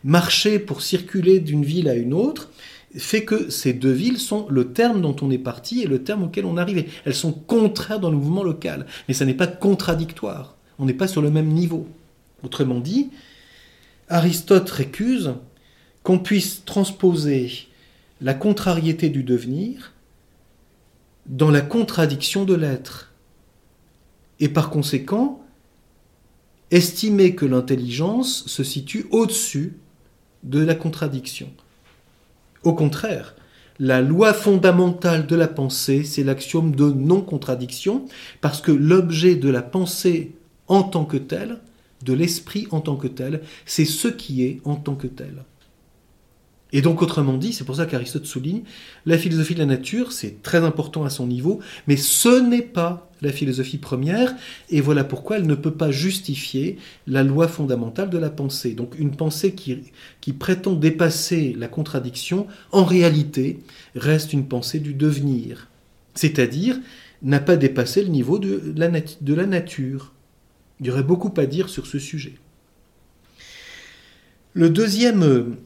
marché 0.05 0.59
pour 0.59 0.83
circuler 0.83 1.41
d'une 1.41 1.65
ville 1.65 1.89
à 1.89 1.95
une 1.95 2.13
autre, 2.13 2.51
fait 2.99 3.25
que 3.25 3.49
ces 3.49 3.73
deux 3.73 3.93
villes 3.93 4.19
sont 4.19 4.47
le 4.51 4.73
terme 4.75 5.01
dont 5.01 5.17
on 5.23 5.31
est 5.31 5.39
parti 5.39 5.81
et 5.81 5.87
le 5.87 6.03
terme 6.03 6.25
auquel 6.25 6.45
on 6.45 6.59
est 6.59 6.61
arrivé. 6.61 6.91
Elles 7.07 7.15
sont 7.15 7.33
contraires 7.33 8.01
dans 8.01 8.11
le 8.11 8.19
mouvement 8.19 8.45
local, 8.45 8.85
mais 9.09 9.15
ça 9.15 9.25
n'est 9.25 9.33
pas 9.33 9.47
contradictoire. 9.47 10.59
On 10.79 10.85
n'est 10.85 10.93
pas 10.93 11.09
sur 11.09 11.23
le 11.23 11.31
même 11.31 11.49
niveau. 11.49 11.89
Autrement 12.43 12.81
dit, 12.81 13.09
Aristote 14.11 14.69
récuse 14.69 15.33
qu'on 16.03 16.19
puisse 16.19 16.67
transposer 16.67 17.69
la 18.25 18.33
contrariété 18.33 19.11
du 19.11 19.23
devenir 19.23 19.93
dans 21.27 21.51
la 21.51 21.61
contradiction 21.61 22.47
de 22.47 22.55
l'être. 22.55 23.13
Et 24.41 24.49
par 24.49 24.71
conséquent, 24.71 25.45
estimer 26.71 27.35
que 27.35 27.45
l'intelligence 27.45 28.47
se 28.47 28.65
situe 28.65 29.07
au-dessus 29.11 29.77
de 30.43 30.59
la 30.59 30.75
contradiction. 30.75 31.53
Au 32.63 32.73
contraire, 32.73 33.37
la 33.79 34.01
loi 34.01 34.33
fondamentale 34.33 35.27
de 35.27 35.37
la 35.37 35.49
pensée, 35.49 36.03
c'est 36.03 36.25
l'axiome 36.25 36.75
de 36.75 36.91
non-contradiction, 36.91 38.07
parce 38.41 38.63
que 38.63 38.73
l'objet 38.73 39.35
de 39.35 39.51
la 39.51 39.61
pensée 39.61 40.35
en 40.67 40.83
tant 40.83 41.05
que 41.05 41.19
tel, 41.19 41.59
de 42.03 42.15
l'esprit 42.15 42.69
en 42.71 42.81
tant 42.81 42.97
que 42.97 43.09
tel, 43.09 43.43
c'est 43.67 43.85
ce 43.85 44.09
qui 44.09 44.45
est 44.45 44.63
en 44.65 44.77
tant 44.77 44.95
que 44.95 45.09
tel. 45.09 45.45
Et 46.75 46.83
donc, 46.83 47.03
autrement 47.03 47.39
dit, 47.39 47.53
c'est 47.53 47.63
pour 47.63 47.77
ça 47.77 47.87
qu'Aristote 47.87 48.27
souligne, 48.27 48.63
la 49.07 49.17
philosophie 49.17 49.55
de 49.55 49.61
la 49.61 49.65
nature, 49.65 50.11
c'est 50.11 50.43
très 50.43 50.59
important 50.59 51.05
à 51.05 51.09
son 51.09 51.29
niveau, 51.29 51.61
mais 51.87 51.97
ce 51.97 52.41
n'est 52.41 52.63
pas 52.63 53.09
la 53.23 53.31
philosophie 53.31 53.79
première, 53.79 54.35
et 54.71 54.81
voilà 54.81 55.05
pourquoi 55.05 55.37
elle 55.37 55.47
ne 55.47 55.55
peut 55.55 55.75
pas 55.75 55.93
justifier 55.93 56.77
la 57.07 57.23
loi 57.23 57.47
fondamentale 57.47 58.11
de 58.11 58.19
la 58.19 58.29
pensée. 58.29 58.73
Donc 58.73 58.99
une 58.99 59.15
pensée 59.15 59.55
qui, 59.55 60.33
prétend 60.33 60.73
dépasser 60.73 61.55
la 61.57 61.69
contradiction, 61.69 62.49
en 62.73 62.85
réalité, 62.85 63.61
reste 63.95 64.33
une 64.33 64.49
pensée 64.49 64.81
du 64.81 64.95
devenir, 64.95 65.69
c'est-à-dire 66.17 66.77
n'a 67.23 67.39
pas 67.39 67.57
dépassé 67.57 68.03
le 68.03 68.09
niveau 68.09 68.41
de 68.41 68.75
la, 68.77 68.91
de 68.91 69.35
la 69.35 69.47
nature. 69.47 70.13
Il 70.81 70.87
y 70.87 70.91
aurait 70.91 71.05
beaucoup 71.05 71.33
à 71.37 71.47
dire 71.47 71.69
sur 71.69 71.87
ce 71.87 72.01
sujet. 72.01 72.35
Le 74.55 74.71
deuxième 74.71 75.57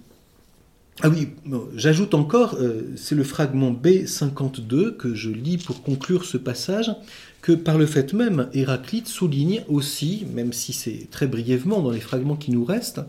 ah 1.03 1.09
oui, 1.09 1.29
j'ajoute 1.77 2.15
encore, 2.15 2.57
euh, 2.59 2.93
c'est 2.97 3.15
le 3.15 3.23
fragment 3.23 3.71
B52 3.71 4.97
que 4.97 5.15
je 5.15 5.31
lis 5.31 5.57
pour 5.57 5.83
conclure 5.83 6.25
ce 6.25 6.37
passage, 6.37 6.91
que 7.41 7.53
par 7.53 7.79
le 7.79 7.87
fait 7.87 8.13
même, 8.15 8.49
Héraclite 8.53 9.07
souligne 9.07 9.63
aussi, 9.69 10.27
même 10.35 10.53
si 10.53 10.73
c'est 10.73 11.09
très 11.11 11.29
brièvement 11.29 11.83
dans 11.83 11.93
les 11.93 12.01
fragments 12.01 12.35
qui 12.35 12.51
nous 12.51 12.65
restent, 12.65 13.01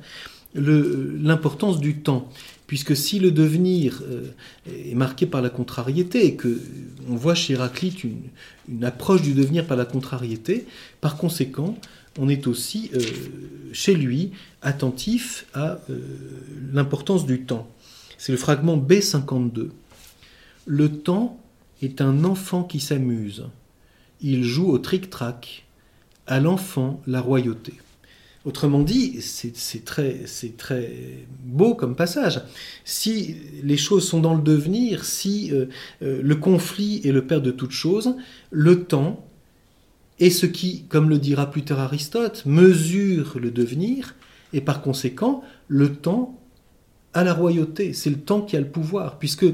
l'importance 0.54 1.80
du 1.80 1.98
temps. 1.98 2.30
Puisque 2.68 2.96
si 2.96 3.20
le 3.20 3.32
devenir 3.32 4.04
euh, 4.08 4.28
est 4.68 4.94
marqué 4.94 5.26
par 5.26 5.42
la 5.42 5.50
contrariété, 5.50 6.28
et 6.28 6.36
que 6.36 6.62
on 7.10 7.16
voit 7.16 7.34
chez 7.34 7.54
Héraclite 7.54 8.04
une, 8.04 8.84
approche 8.84 9.24
du 9.24 9.34
devenir 9.34 9.66
par 9.66 9.78
la 9.78 9.86
contrariété, 9.86 10.68
par 11.02 11.18
conséquent, 11.18 11.76
on 12.20 12.30
est 12.30 12.46
aussi 12.46 12.92
euh, 12.94 13.00
chez 13.74 13.96
lui 13.96 14.32
attentif 14.62 15.48
à 15.56 15.80
l'importance 16.72 17.26
du 17.26 17.42
temps. 17.42 17.68
C'est 18.20 18.34
le 18.34 18.38
fragment 18.38 18.78
B52. 18.78 19.70
Le 20.66 20.92
temps 20.92 21.40
est 21.82 22.02
un 22.02 22.26
enfant 22.26 22.64
qui 22.66 22.82
s'amuse. 22.82 23.46
Il 24.20 24.44
joue 24.44 24.70
au 24.70 24.78
tric-trac. 24.78 25.66
À 26.28 26.42
l'enfant, 26.42 27.02
la 27.08 27.22
royauté. 27.22 27.74
Autrement 28.44 28.82
dit, 28.82 29.22
c'est 29.22 29.86
très, 29.86 30.26
très, 30.58 31.26
beau 31.46 31.76
comme 31.76 31.96
passage. 31.96 32.42
Si 32.84 33.38
les 33.64 33.78
choses 33.78 34.08
sont 34.08 34.20
dans 34.20 34.36
le 34.36 34.44
devenir, 34.44 35.06
si 35.06 35.52
euh, 35.54 35.68
euh, 36.02 36.22
le 36.22 36.36
conflit 36.36 37.02
est 37.06 37.14
le 37.14 37.26
père 37.26 37.42
de 37.42 37.52
toutes 37.52 37.72
choses, 37.72 38.16
le 38.52 38.84
temps 38.84 39.26
est 40.20 40.30
ce 40.30 40.46
qui, 40.46 40.84
comme 40.84 41.10
le 41.10 41.20
dira 41.20 41.50
plus 41.50 41.64
tard 41.64 41.80
Aristote, 41.80 42.44
mesure 42.46 43.40
le 43.40 43.50
devenir, 43.50 44.14
et 44.52 44.62
par 44.62 44.82
conséquent, 44.82 45.42
le 45.70 45.96
temps 45.96 46.39
à 47.14 47.24
la 47.24 47.34
royauté. 47.34 47.94
C'est 47.94 48.10
le 48.10 48.18
temps 48.18 48.42
qui 48.42 48.56
a 48.56 48.60
le 48.60 48.68
pouvoir, 48.68 49.20
puisque 49.20 49.46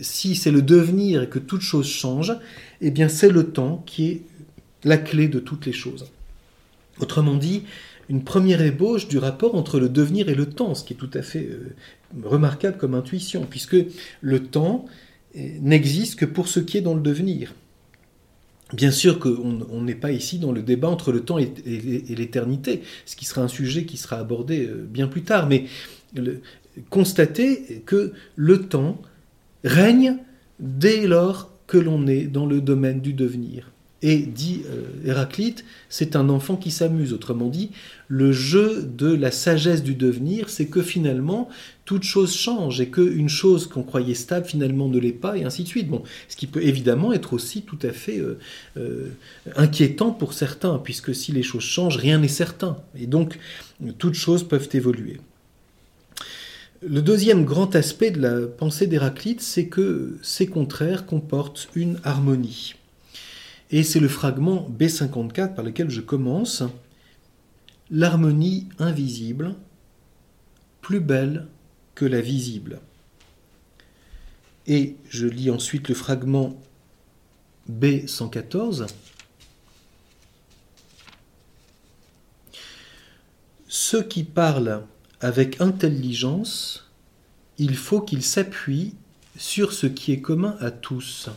si 0.00 0.34
c'est 0.34 0.50
le 0.50 0.62
devenir 0.62 1.22
et 1.22 1.28
que 1.28 1.38
toute 1.38 1.62
chose 1.62 1.86
change, 1.86 2.34
eh 2.80 2.90
bien 2.90 3.08
c'est 3.08 3.30
le 3.30 3.48
temps 3.48 3.82
qui 3.86 4.08
est 4.08 4.22
la 4.84 4.98
clé 4.98 5.28
de 5.28 5.38
toutes 5.38 5.66
les 5.66 5.72
choses. 5.72 6.06
Autrement 7.00 7.34
dit, 7.34 7.64
une 8.08 8.22
première 8.22 8.62
ébauche 8.62 9.08
du 9.08 9.18
rapport 9.18 9.54
entre 9.54 9.80
le 9.80 9.88
devenir 9.88 10.28
et 10.28 10.34
le 10.34 10.46
temps, 10.46 10.74
ce 10.74 10.84
qui 10.84 10.92
est 10.92 10.96
tout 10.96 11.10
à 11.14 11.22
fait 11.22 11.48
euh, 11.50 11.74
remarquable 12.22 12.76
comme 12.76 12.94
intuition, 12.94 13.46
puisque 13.48 13.76
le 14.20 14.42
temps 14.42 14.86
euh, 15.36 15.48
n'existe 15.60 16.16
que 16.16 16.24
pour 16.24 16.48
ce 16.48 16.60
qui 16.60 16.78
est 16.78 16.82
dans 16.82 16.94
le 16.94 17.00
devenir. 17.00 17.54
Bien 18.72 18.90
sûr 18.90 19.20
qu'on 19.20 19.82
n'est 19.82 19.94
pas 19.94 20.10
ici 20.10 20.38
dans 20.38 20.50
le 20.50 20.60
débat 20.60 20.88
entre 20.88 21.12
le 21.12 21.20
temps 21.20 21.38
et, 21.38 21.52
l'éternité, 22.08 22.82
ce 23.04 23.14
qui 23.14 23.24
sera 23.24 23.42
un 23.42 23.48
sujet 23.48 23.84
qui 23.84 23.96
sera 23.96 24.18
abordé 24.18 24.66
euh, 24.66 24.86
bien 24.88 25.06
plus 25.06 25.22
tard, 25.22 25.48
mais 25.48 25.66
constater 26.90 27.82
que 27.86 28.12
le 28.36 28.62
temps 28.62 29.00
règne 29.64 30.16
dès 30.60 31.06
lors 31.06 31.50
que 31.66 31.78
l'on 31.78 32.06
est 32.06 32.26
dans 32.26 32.46
le 32.46 32.60
domaine 32.60 33.00
du 33.00 33.12
devenir. 33.12 33.70
Et 34.02 34.18
dit 34.18 34.62
euh, 34.66 35.08
Héraclite, 35.08 35.64
c'est 35.88 36.16
un 36.16 36.28
enfant 36.28 36.56
qui 36.56 36.70
s'amuse. 36.70 37.14
Autrement 37.14 37.48
dit, 37.48 37.70
le 38.08 38.30
jeu 38.30 38.82
de 38.82 39.12
la 39.12 39.30
sagesse 39.30 39.82
du 39.82 39.94
devenir, 39.94 40.50
c'est 40.50 40.66
que 40.66 40.82
finalement, 40.82 41.48
toute 41.86 42.02
chose 42.02 42.34
change 42.34 42.80
et 42.80 42.90
qu'une 42.90 43.30
chose 43.30 43.66
qu'on 43.66 43.82
croyait 43.82 44.14
stable 44.14 44.46
finalement 44.46 44.88
ne 44.88 44.98
l'est 44.98 45.12
pas, 45.12 45.38
et 45.38 45.44
ainsi 45.44 45.62
de 45.62 45.68
suite. 45.68 45.88
Ce 46.28 46.36
qui 46.36 46.46
peut 46.46 46.62
évidemment 46.62 47.14
être 47.14 47.32
aussi 47.32 47.62
tout 47.62 47.78
à 47.82 47.90
fait 47.90 48.18
euh, 48.18 48.38
euh, 48.76 49.08
inquiétant 49.56 50.10
pour 50.10 50.34
certains, 50.34 50.78
puisque 50.78 51.14
si 51.14 51.32
les 51.32 51.42
choses 51.42 51.64
changent, 51.64 51.96
rien 51.96 52.18
n'est 52.18 52.28
certain. 52.28 52.76
Et 52.98 53.06
donc, 53.06 53.38
toutes 53.98 54.14
choses 54.14 54.46
peuvent 54.46 54.68
évoluer. 54.74 55.18
Le 56.82 57.00
deuxième 57.00 57.46
grand 57.46 57.74
aspect 57.74 58.10
de 58.10 58.20
la 58.20 58.46
pensée 58.46 58.86
d'Héraclite, 58.86 59.40
c'est 59.40 59.66
que 59.66 60.18
ces 60.22 60.46
contraires 60.46 61.06
comportent 61.06 61.68
une 61.74 61.98
harmonie. 62.04 62.74
Et 63.70 63.82
c'est 63.82 64.00
le 64.00 64.08
fragment 64.08 64.68
B54 64.78 65.54
par 65.54 65.64
lequel 65.64 65.88
je 65.88 66.02
commence. 66.02 66.62
L'harmonie 67.90 68.68
invisible, 68.78 69.54
plus 70.82 71.00
belle 71.00 71.46
que 71.94 72.04
la 72.04 72.20
visible. 72.20 72.80
Et 74.66 74.96
je 75.08 75.26
lis 75.26 75.50
ensuite 75.50 75.88
le 75.88 75.94
fragment 75.94 76.60
B114. 77.70 78.86
Ceux 83.66 84.02
qui 84.02 84.24
parlent 84.24 84.82
avec 85.26 85.60
intelligence, 85.60 86.88
il 87.58 87.74
faut 87.74 88.00
qu'il 88.00 88.22
s'appuie 88.22 88.94
sur 89.36 89.72
ce 89.72 89.88
qui 89.88 90.12
est 90.12 90.20
commun 90.20 90.56
à 90.60 90.70
tous. 90.70 91.30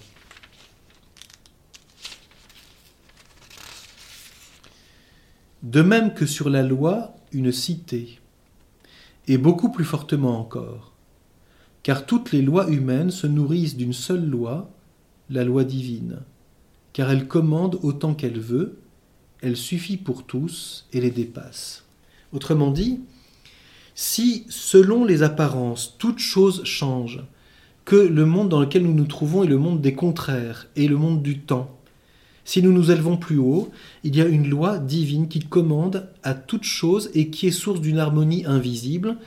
De 5.64 5.82
même 5.82 6.14
que 6.14 6.28
sur 6.28 6.52
la 6.52 6.62
loi, 6.62 7.16
une 7.32 7.52
cité, 7.52 8.20
et 9.28 9.40
beaucoup 9.40 9.72
plus 9.72 9.86
fortement 9.86 10.40
encore, 10.40 10.94
car 11.82 12.06
toutes 12.06 12.32
les 12.32 12.44
lois 12.44 12.70
humaines 12.70 13.10
se 13.10 13.26
nourrissent 13.26 13.76
d'une 13.76 13.94
seule 13.94 14.24
loi, 14.24 14.70
la 15.32 15.44
loi 15.44 15.64
divine, 15.64 16.20
car 16.94 17.10
elle 17.10 17.28
commande 17.28 17.80
autant 17.82 18.14
qu'elle 18.14 18.40
veut, 18.40 18.78
elle 19.42 19.58
suffit 19.58 19.98
pour 19.98 20.28
tous 20.28 20.86
et 20.94 21.02
les 21.02 21.10
dépasse. 21.10 21.86
Autrement 22.32 22.70
dit, 22.70 23.00
si, 24.02 24.46
selon 24.48 25.04
les 25.04 25.24
apparences, 25.24 25.96
toute 25.98 26.20
chose 26.20 26.64
change, 26.64 27.22
que 27.84 27.98
le 27.98 28.26
monde 28.26 28.48
dans 28.48 28.62
lequel 28.62 28.84
nous 28.84 28.94
nous 28.94 29.04
trouvons 29.04 29.44
est 29.44 29.48
le 29.48 29.58
monde 29.58 29.82
des 29.82 29.94
contraires 29.94 30.68
et 30.78 30.88
le 30.88 30.96
monde 30.96 31.22
du 31.22 31.40
temps, 31.40 31.78
si 32.46 32.64
nous 32.64 32.72
nous 32.72 32.92
élevons 32.92 33.18
plus 33.18 33.40
haut, 33.40 33.72
il 34.06 34.16
y 34.16 34.22
a 34.22 34.26
une 34.26 34.50
loi 34.50 34.78
divine 34.78 35.28
qui 35.28 35.42
commande 35.42 36.08
à 36.24 36.34
toute 36.34 36.64
chose 36.64 37.12
et 37.14 37.30
qui 37.30 37.48
est 37.48 37.52
source 37.52 37.82
d'une 37.82 38.00
harmonie 38.00 38.46
invisible, 38.46 39.18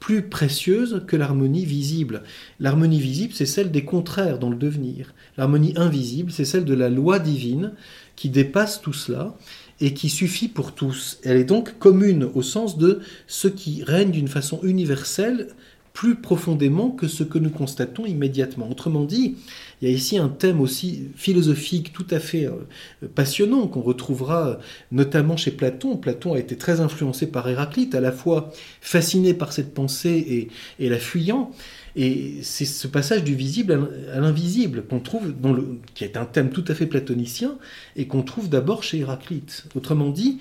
plus 0.00 0.22
précieuse 0.22 1.04
que 1.06 1.16
l'harmonie 1.16 1.66
visible. 1.66 2.22
L'harmonie 2.58 3.00
visible, 3.00 3.34
c'est 3.34 3.44
celle 3.44 3.70
des 3.70 3.84
contraires 3.84 4.38
dans 4.38 4.48
le 4.48 4.56
devenir. 4.56 5.12
L'harmonie 5.36 5.74
invisible, 5.76 6.32
c'est 6.32 6.46
celle 6.46 6.64
de 6.64 6.74
la 6.74 6.88
loi 6.88 7.18
divine 7.18 7.72
qui 8.16 8.30
dépasse 8.30 8.80
tout 8.80 8.94
cela 8.94 9.36
et 9.82 9.94
qui 9.94 10.08
suffit 10.08 10.48
pour 10.48 10.72
tous. 10.72 11.18
Elle 11.24 11.36
est 11.36 11.44
donc 11.44 11.78
commune 11.78 12.28
au 12.34 12.40
sens 12.40 12.78
de 12.78 13.00
ce 13.26 13.48
qui 13.48 13.82
règne 13.82 14.12
d'une 14.12 14.28
façon 14.28 14.60
universelle 14.62 15.48
plus 15.92 16.14
profondément 16.14 16.90
que 16.90 17.06
ce 17.06 17.22
que 17.22 17.38
nous 17.38 17.50
constatons 17.50 18.06
immédiatement. 18.06 18.70
Autrement 18.70 19.04
dit, 19.04 19.36
il 19.80 19.88
y 19.88 19.92
a 19.92 19.94
ici 19.94 20.16
un 20.16 20.28
thème 20.28 20.60
aussi 20.60 21.08
philosophique 21.16 21.92
tout 21.92 22.06
à 22.10 22.18
fait 22.18 22.46
euh, 22.46 23.08
passionnant 23.14 23.66
qu'on 23.66 23.82
retrouvera 23.82 24.48
euh, 24.48 24.56
notamment 24.90 25.36
chez 25.36 25.50
Platon. 25.50 25.96
Platon 25.96 26.34
a 26.34 26.38
été 26.38 26.56
très 26.56 26.80
influencé 26.80 27.26
par 27.26 27.48
Héraclite, 27.48 27.94
à 27.94 28.00
la 28.00 28.12
fois 28.12 28.52
fasciné 28.80 29.34
par 29.34 29.52
cette 29.52 29.74
pensée 29.74 30.48
et, 30.78 30.88
la 30.88 30.98
fuyant. 30.98 31.50
Et 31.94 32.38
c'est 32.42 32.64
ce 32.64 32.86
passage 32.86 33.22
du 33.22 33.34
visible 33.34 33.90
à 34.12 34.20
l'invisible 34.20 34.84
qu'on 34.88 35.00
trouve 35.00 35.38
dans 35.38 35.52
le, 35.52 35.78
qui 35.94 36.04
est 36.04 36.16
un 36.16 36.24
thème 36.24 36.50
tout 36.50 36.64
à 36.68 36.74
fait 36.74 36.86
platonicien 36.86 37.58
et 37.96 38.06
qu'on 38.06 38.22
trouve 38.22 38.48
d'abord 38.48 38.82
chez 38.82 39.00
Héraclite. 39.00 39.64
Autrement 39.74 40.10
dit, 40.10 40.38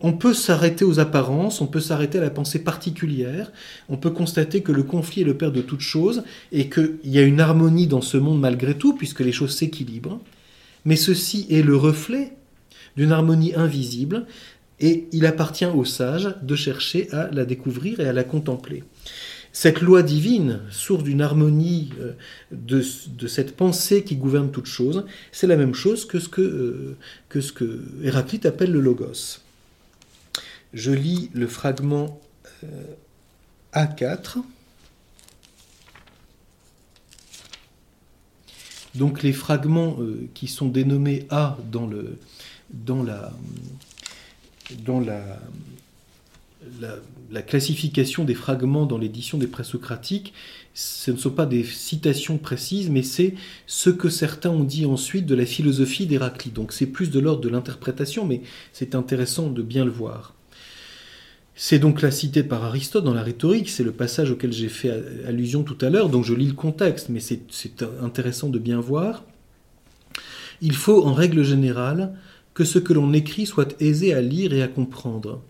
on 0.00 0.12
peut 0.12 0.34
s'arrêter 0.34 0.84
aux 0.84 0.98
apparences, 0.98 1.62
on 1.62 1.66
peut 1.66 1.80
s'arrêter 1.80 2.18
à 2.18 2.20
la 2.20 2.30
pensée 2.30 2.58
particulière, 2.58 3.50
on 3.88 3.96
peut 3.96 4.10
constater 4.10 4.60
que 4.60 4.72
le 4.72 4.82
conflit 4.82 5.22
est 5.22 5.24
le 5.26 5.36
père 5.36 5.52
de 5.52 5.62
toutes 5.62 5.80
choses 5.80 6.22
et 6.52 6.68
qu'il 6.68 6.98
y 7.04 7.18
a 7.18 7.22
une 7.22 7.40
harmonie 7.40 7.86
dans 7.86 8.02
ce 8.02 8.18
monde 8.18 8.40
malgré 8.40 8.74
tout, 8.74 8.94
puisque 8.94 9.20
les 9.20 9.32
choses 9.32 9.56
s'équilibrent, 9.56 10.20
mais 10.84 10.96
ceci 10.96 11.46
est 11.48 11.62
le 11.62 11.76
reflet 11.76 12.32
d'une 12.96 13.12
harmonie 13.12 13.54
invisible 13.54 14.26
et 14.80 15.06
il 15.12 15.24
appartient 15.24 15.64
aux 15.64 15.84
sages 15.86 16.34
de 16.42 16.54
chercher 16.54 17.10
à 17.12 17.30
la 17.30 17.46
découvrir 17.46 18.00
et 18.00 18.08
à 18.08 18.12
la 18.12 18.24
contempler. 18.24 18.84
Cette 19.58 19.80
loi 19.80 20.02
divine, 20.02 20.60
source 20.70 21.02
d'une 21.02 21.22
harmonie 21.22 21.88
euh, 21.98 22.12
de, 22.52 22.82
cette 23.26 23.56
pensée 23.56 24.04
qui 24.04 24.16
gouverne 24.16 24.50
toutes 24.52 24.66
choses, 24.66 25.06
c'est 25.32 25.46
la 25.46 25.56
même 25.56 25.72
chose 25.72 26.04
que 26.04 26.18
ce 26.18 26.28
que, 26.28 26.42
euh, 26.42 26.96
que 27.30 27.40
ce 27.40 27.52
que 27.54 27.82
Héraclite 28.02 28.44
appelle 28.44 28.70
le 28.70 28.82
logos 28.82 29.40
je 30.74 30.92
lis 30.92 31.30
le 31.32 31.46
fragment 31.46 32.20
euh, 32.64 32.66
A4. 33.72 34.42
Donc 38.94 39.22
les 39.22 39.32
fragments 39.32 39.96
qui 40.34 40.48
sont 40.48 40.68
dénommés 40.68 41.26
A 41.30 41.56
dans, 41.72 41.86
le, 41.86 42.18
dans, 42.68 43.02
la, 43.02 43.32
dans 44.84 45.00
la, 45.00 45.40
la, 47.30 47.42
classification 47.42 48.24
des 48.24 48.34
fragments 48.34 48.86
dans 48.86 48.98
l'édition 48.98 49.38
des 49.38 49.46
présocratiques, 49.46 50.32
ce 50.74 51.10
ne 51.10 51.16
sont 51.16 51.30
pas 51.30 51.46
des 51.46 51.64
citations 51.64 52.38
précises, 52.38 52.90
mais 52.90 53.02
c'est 53.02 53.34
ce 53.66 53.90
que 53.90 54.08
certains 54.08 54.50
ont 54.50 54.64
dit 54.64 54.86
ensuite 54.86 55.26
de 55.26 55.34
la 55.34 55.46
philosophie 55.46 56.06
d'Héraclite. 56.06 56.54
Donc 56.54 56.72
c'est 56.72 56.86
plus 56.86 57.10
de 57.10 57.20
l'ordre 57.20 57.40
de 57.40 57.48
l'interprétation, 57.48 58.26
mais 58.26 58.42
c'est 58.72 58.94
intéressant 58.94 59.50
de 59.50 59.62
bien 59.62 59.84
le 59.84 59.90
voir. 59.90 60.34
C'est 61.54 61.78
donc 61.78 62.02
la 62.02 62.10
cité 62.10 62.42
par 62.42 62.64
Aristote 62.64 63.04
dans 63.04 63.14
la 63.14 63.22
rhétorique, 63.22 63.70
c'est 63.70 63.82
le 63.82 63.92
passage 63.92 64.30
auquel 64.30 64.52
j'ai 64.52 64.68
fait 64.68 64.92
allusion 65.26 65.62
tout 65.62 65.78
à 65.80 65.88
l'heure, 65.88 66.10
donc 66.10 66.24
je 66.24 66.34
lis 66.34 66.48
le 66.48 66.52
contexte, 66.52 67.08
mais 67.08 67.20
c'est 67.20 67.82
intéressant 68.02 68.50
de 68.50 68.58
bien 68.58 68.78
voir. 68.78 69.24
Il 70.60 70.74
faut, 70.74 71.06
en 71.06 71.14
règle 71.14 71.42
générale, 71.42 72.14
que 72.52 72.64
ce 72.64 72.78
que 72.78 72.92
l'on 72.92 73.12
écrit 73.14 73.46
soit 73.46 73.74
aisé 73.80 74.12
à 74.12 74.20
lire 74.20 74.52
et 74.52 74.62
à 74.62 74.68
comprendre. 74.68 75.42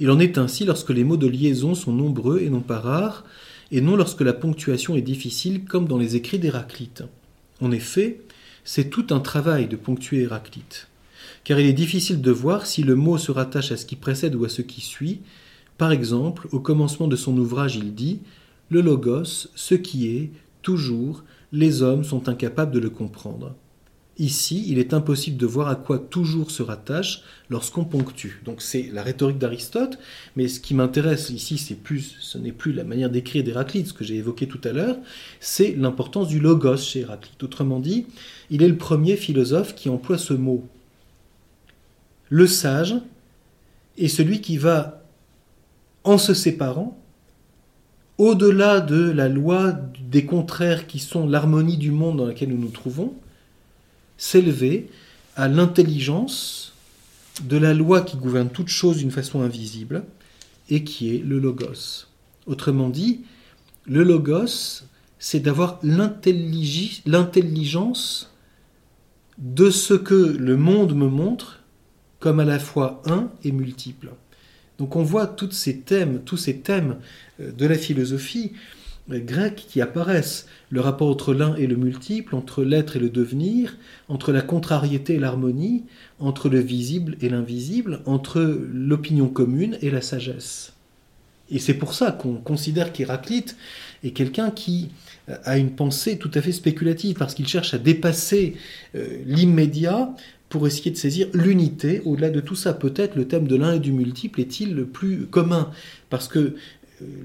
Il 0.00 0.10
en 0.10 0.18
est 0.18 0.38
ainsi 0.38 0.64
lorsque 0.64 0.90
les 0.90 1.04
mots 1.04 1.16
de 1.16 1.26
liaison 1.26 1.74
sont 1.74 1.92
nombreux 1.92 2.40
et 2.40 2.50
non 2.50 2.60
pas 2.60 2.78
rares, 2.78 3.24
et 3.70 3.80
non 3.80 3.96
lorsque 3.96 4.20
la 4.20 4.32
ponctuation 4.32 4.96
est 4.96 5.02
difficile, 5.02 5.64
comme 5.64 5.86
dans 5.86 5.98
les 5.98 6.16
écrits 6.16 6.38
d'Héraclite. 6.38 7.04
En 7.60 7.70
effet, 7.70 8.20
c'est 8.64 8.90
tout 8.90 9.06
un 9.10 9.20
travail 9.20 9.66
de 9.66 9.76
ponctuer 9.76 10.22
Héraclite 10.22 10.88
car 11.44 11.58
il 11.58 11.66
est 11.66 11.72
difficile 11.72 12.20
de 12.20 12.30
voir 12.30 12.66
si 12.66 12.82
le 12.82 12.94
mot 12.94 13.18
se 13.18 13.32
rattache 13.32 13.72
à 13.72 13.78
ce 13.78 13.86
qui 13.86 13.96
précède 13.96 14.34
ou 14.34 14.44
à 14.44 14.48
ce 14.48 14.62
qui 14.62 14.80
suit. 14.80 15.20
Par 15.78 15.92
exemple, 15.92 16.48
au 16.52 16.60
commencement 16.60 17.08
de 17.08 17.16
son 17.16 17.36
ouvrage, 17.38 17.76
il 17.76 17.94
dit 17.94 18.20
Le 18.68 18.80
logos, 18.80 19.48
ce 19.54 19.74
qui 19.74 20.08
est, 20.08 20.30
toujours, 20.60 21.24
les 21.52 21.82
hommes 21.82 22.04
sont 22.04 22.28
incapables 22.28 22.72
de 22.72 22.78
le 22.78 22.90
comprendre. 22.90 23.54
Ici, 24.18 24.64
il 24.66 24.80
est 24.80 24.94
impossible 24.94 25.36
de 25.36 25.46
voir 25.46 25.68
à 25.68 25.76
quoi 25.76 25.98
toujours 25.98 26.50
se 26.50 26.62
rattache 26.62 27.22
lorsqu'on 27.50 27.84
ponctue. 27.84 28.42
Donc 28.44 28.62
c'est 28.62 28.90
la 28.92 29.04
rhétorique 29.04 29.38
d'Aristote, 29.38 29.98
mais 30.34 30.48
ce 30.48 30.58
qui 30.58 30.74
m'intéresse 30.74 31.30
ici, 31.30 31.56
c'est 31.56 31.76
plus, 31.76 32.16
ce 32.18 32.36
n'est 32.36 32.52
plus 32.52 32.72
la 32.72 32.82
manière 32.82 33.10
d'écrire 33.10 33.44
d'Héraclite, 33.44 33.86
ce 33.86 33.92
que 33.92 34.04
j'ai 34.04 34.16
évoqué 34.16 34.48
tout 34.48 34.60
à 34.64 34.72
l'heure, 34.72 34.96
c'est 35.38 35.76
l'importance 35.76 36.26
du 36.26 36.40
logos 36.40 36.78
chez 36.78 37.00
Héraclite. 37.00 37.42
Autrement 37.44 37.78
dit, 37.78 38.06
il 38.50 38.62
est 38.62 38.68
le 38.68 38.76
premier 38.76 39.16
philosophe 39.16 39.74
qui 39.76 39.88
emploie 39.88 40.18
ce 40.18 40.34
mot 40.34 40.64
le 42.28 42.46
sage 42.46 42.94
est 43.96 44.08
celui 44.08 44.40
qui 44.40 44.58
va, 44.58 45.02
en 46.04 46.18
se 46.18 46.34
séparant, 46.34 46.98
au-delà 48.18 48.80
de 48.80 49.10
la 49.10 49.28
loi 49.28 49.72
des 50.00 50.24
contraires 50.24 50.86
qui 50.86 50.98
sont 50.98 51.26
l'harmonie 51.26 51.76
du 51.76 51.90
monde 51.90 52.18
dans 52.18 52.26
lequel 52.26 52.50
nous 52.50 52.58
nous 52.58 52.68
trouvons, 52.68 53.14
s'élever 54.18 54.90
à 55.36 55.48
l'intelligence 55.48 56.74
de 57.42 57.56
la 57.56 57.72
loi 57.72 58.02
qui 58.02 58.16
gouverne 58.16 58.50
toute 58.50 58.68
chose 58.68 58.98
d'une 58.98 59.10
façon 59.10 59.40
invisible 59.40 60.04
et 60.68 60.84
qui 60.84 61.14
est 61.14 61.24
le 61.24 61.38
logos. 61.38 62.06
Autrement 62.46 62.90
dit, 62.90 63.22
le 63.86 64.02
logos, 64.02 64.82
c'est 65.18 65.40
d'avoir 65.40 65.80
l'intelligence 65.82 68.34
de 69.38 69.70
ce 69.70 69.94
que 69.94 70.14
le 70.14 70.56
monde 70.56 70.94
me 70.94 71.08
montre 71.08 71.60
comme 72.18 72.40
à 72.40 72.44
la 72.44 72.58
fois 72.58 73.02
un 73.06 73.30
et 73.44 73.52
multiple. 73.52 74.10
Donc 74.78 74.96
on 74.96 75.02
voit 75.02 75.26
tous 75.26 75.52
ces 75.52 75.80
thèmes, 75.80 76.22
tous 76.24 76.36
ces 76.36 76.58
thèmes 76.58 76.98
euh, 77.40 77.52
de 77.52 77.66
la 77.66 77.76
philosophie 77.76 78.52
euh, 79.10 79.20
grecque 79.20 79.64
qui 79.68 79.80
apparaissent, 79.80 80.46
le 80.70 80.80
rapport 80.80 81.08
entre 81.08 81.34
l'un 81.34 81.54
et 81.56 81.66
le 81.66 81.76
multiple, 81.76 82.34
entre 82.34 82.62
l'être 82.62 82.96
et 82.96 82.98
le 82.98 83.10
devenir, 83.10 83.76
entre 84.08 84.32
la 84.32 84.42
contrariété 84.42 85.14
et 85.14 85.18
l'harmonie, 85.18 85.84
entre 86.18 86.48
le 86.48 86.60
visible 86.60 87.16
et 87.20 87.28
l'invisible, 87.28 88.00
entre 88.06 88.40
l'opinion 88.72 89.28
commune 89.28 89.78
et 89.82 89.90
la 89.90 90.00
sagesse. 90.00 90.72
Et 91.50 91.58
c'est 91.58 91.74
pour 91.74 91.94
ça 91.94 92.12
qu'on 92.12 92.34
considère 92.34 92.92
qu'Héraclite 92.92 93.56
est 94.04 94.10
quelqu'un 94.10 94.50
qui 94.50 94.90
euh, 95.28 95.36
a 95.44 95.58
une 95.58 95.70
pensée 95.70 96.18
tout 96.18 96.30
à 96.34 96.42
fait 96.42 96.52
spéculative, 96.52 97.16
parce 97.16 97.34
qu'il 97.34 97.48
cherche 97.48 97.74
à 97.74 97.78
dépasser 97.78 98.54
l'immédiat 99.26 100.14
pour 100.48 100.66
essayer 100.66 100.90
de 100.90 100.96
saisir 100.96 101.28
l'unité. 101.34 102.02
Au-delà 102.04 102.30
de 102.30 102.40
tout 102.40 102.54
ça, 102.54 102.72
peut-être 102.72 103.16
le 103.16 103.26
thème 103.26 103.46
de 103.46 103.56
l'un 103.56 103.74
et 103.74 103.78
du 103.78 103.92
multiple 103.92 104.40
est-il 104.40 104.74
le 104.74 104.86
plus 104.86 105.26
commun? 105.26 105.70
Parce 106.10 106.28
que 106.28 106.38
euh, 106.38 106.54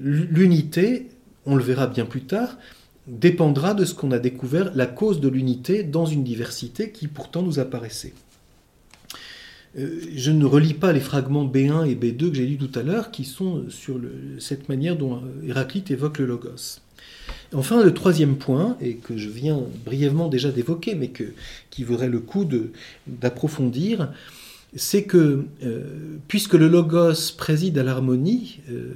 l'unité, 0.02 1.08
on 1.46 1.56
le 1.56 1.62
verra 1.62 1.86
bien 1.86 2.06
plus 2.06 2.22
tard, 2.22 2.56
dépendra 3.06 3.74
de 3.74 3.84
ce 3.84 3.94
qu'on 3.94 4.12
a 4.12 4.18
découvert, 4.18 4.72
la 4.74 4.86
cause 4.86 5.20
de 5.20 5.28
l'unité 5.28 5.82
dans 5.82 6.06
une 6.06 6.24
diversité 6.24 6.90
qui 6.90 7.08
pourtant 7.08 7.42
nous 7.42 7.58
apparaissait. 7.58 8.14
Euh, 9.76 10.00
je 10.14 10.30
ne 10.30 10.44
relis 10.44 10.74
pas 10.74 10.92
les 10.92 11.00
fragments 11.00 11.44
B1 11.44 11.86
et 11.86 11.94
B2 11.94 12.30
que 12.30 12.34
j'ai 12.34 12.46
lus 12.46 12.58
tout 12.58 12.78
à 12.78 12.82
l'heure, 12.82 13.10
qui 13.10 13.24
sont 13.24 13.64
sur 13.68 14.00
cette 14.38 14.68
manière 14.68 14.96
dont 14.96 15.16
euh, 15.16 15.48
Héraclite 15.48 15.90
évoque 15.90 16.18
le 16.18 16.26
logos. 16.26 16.80
Enfin, 17.52 17.82
le 17.82 17.92
troisième 17.92 18.36
point, 18.36 18.76
et 18.80 18.96
que 18.96 19.16
je 19.16 19.28
viens 19.28 19.60
brièvement 19.84 20.28
déjà 20.28 20.50
d'évoquer, 20.50 20.94
mais 20.94 21.12
qui 21.70 21.84
vaudrait 21.84 22.08
le 22.08 22.20
coup 22.20 22.48
d'approfondir, 23.06 24.12
c'est 24.76 25.04
que 25.04 25.46
euh, 25.62 26.18
puisque 26.28 26.54
le 26.54 26.68
logos 26.68 27.32
préside 27.36 27.78
à 27.78 27.82
l'harmonie, 27.82 28.60
euh, 28.70 28.92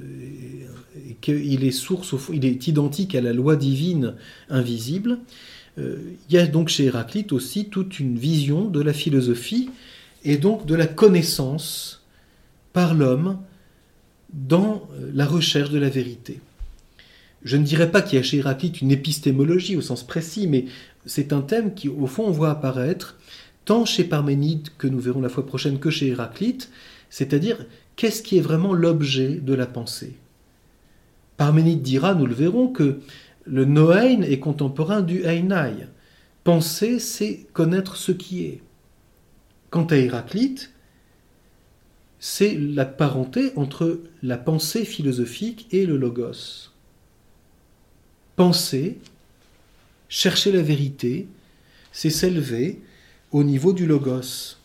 qu'il 1.21 1.63
est 1.63 1.71
source, 1.71 2.13
il 2.33 2.45
est 2.45 2.67
identique 2.67 3.15
à 3.15 3.21
la 3.21 3.33
loi 3.33 3.55
divine 3.55 4.15
invisible, 4.49 5.19
euh, 5.77 5.97
il 6.29 6.35
y 6.35 6.37
a 6.37 6.47
donc 6.47 6.69
chez 6.69 6.85
Héraclite 6.85 7.31
aussi 7.31 7.65
toute 7.65 7.99
une 7.99 8.17
vision 8.17 8.65
de 8.65 8.81
la 8.81 8.93
philosophie 8.93 9.69
et 10.23 10.37
donc 10.37 10.65
de 10.65 10.75
la 10.75 10.87
connaissance 10.87 12.03
par 12.73 12.93
l'homme 12.93 13.37
dans 14.33 14.87
la 15.13 15.25
recherche 15.25 15.71
de 15.71 15.79
la 15.79 15.89
vérité. 15.89 16.39
Je 17.43 17.57
ne 17.57 17.63
dirais 17.63 17.89
pas 17.89 18.01
qu'il 18.01 18.17
y 18.17 18.19
a 18.19 18.23
chez 18.23 18.37
Héraclite 18.37 18.81
une 18.81 18.91
épistémologie 18.91 19.77
au 19.77 19.81
sens 19.81 20.05
précis, 20.05 20.45
mais 20.45 20.65
c'est 21.05 21.33
un 21.33 21.41
thème 21.41 21.73
qui, 21.73 21.87
au 21.87 22.05
fond, 22.05 22.25
on 22.25 22.31
voit 22.31 22.51
apparaître 22.51 23.17
tant 23.69 23.85
chez 23.85 24.03
Parménide, 24.03 24.69
que 24.79 24.87
nous 24.87 24.99
verrons 24.99 25.21
la 25.21 25.29
fois 25.29 25.45
prochaine, 25.45 25.77
que 25.77 25.91
chez 25.91 26.07
Héraclite, 26.07 26.71
c'est-à-dire 27.11 27.67
qu'est-ce 27.95 28.23
qui 28.23 28.39
est 28.39 28.41
vraiment 28.41 28.73
l'objet 28.73 29.35
de 29.35 29.53
la 29.53 29.67
pensée? 29.67 30.15
Parménide 31.37 31.83
dira, 31.83 32.15
nous 32.15 32.25
le 32.25 32.33
verrons, 32.33 32.69
que 32.69 32.99
le 33.45 33.65
Noein 33.65 34.23
est 34.23 34.39
contemporain 34.39 35.01
du 35.01 35.23
Einai. 35.23 35.87
Penser, 36.43 36.97
c'est 36.97 37.45
connaître 37.53 37.95
ce 37.95 38.11
qui 38.11 38.43
est. 38.45 38.63
Quant 39.69 39.85
à 39.85 39.97
Héraclite, 39.97 40.71
c'est 42.17 42.55
la 42.55 42.85
parenté 42.85 43.51
entre 43.55 43.99
la 44.23 44.39
pensée 44.39 44.83
philosophique 44.83 45.67
et 45.69 45.85
le 45.85 45.95
logos. 45.95 46.71
Penser, 48.35 48.97
chercher 50.07 50.51
la 50.51 50.63
vérité, 50.63 51.27
c'est 51.91 52.09
s'élever 52.09 52.81
au 53.31 53.43
niveau 53.43 53.73
du 53.73 53.85
logos. 53.85 54.57